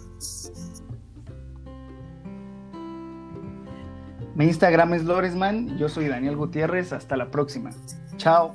Mi 4.34 4.46
Instagram 4.46 4.94
es 4.94 5.04
Loresman, 5.04 5.78
yo 5.78 5.88
soy 5.88 6.08
Daniel 6.08 6.36
Gutiérrez, 6.36 6.92
hasta 6.92 7.16
la 7.16 7.30
próxima. 7.30 7.70
Chao. 8.16 8.52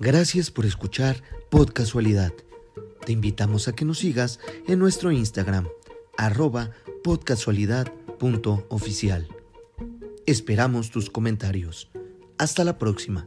Gracias 0.00 0.50
por 0.50 0.64
escuchar 0.64 1.22
Podcasualidad. 1.50 2.32
Te 3.04 3.12
invitamos 3.12 3.66
a 3.66 3.72
que 3.72 3.84
nos 3.84 3.98
sigas 3.98 4.38
en 4.68 4.78
nuestro 4.78 5.10
Instagram, 5.10 5.66
arroba 6.16 6.70
podcasualidad.oficial. 7.02 9.26
Esperamos 10.26 10.92
tus 10.92 11.10
comentarios. 11.10 11.90
Hasta 12.38 12.62
la 12.62 12.78
próxima. 12.78 13.26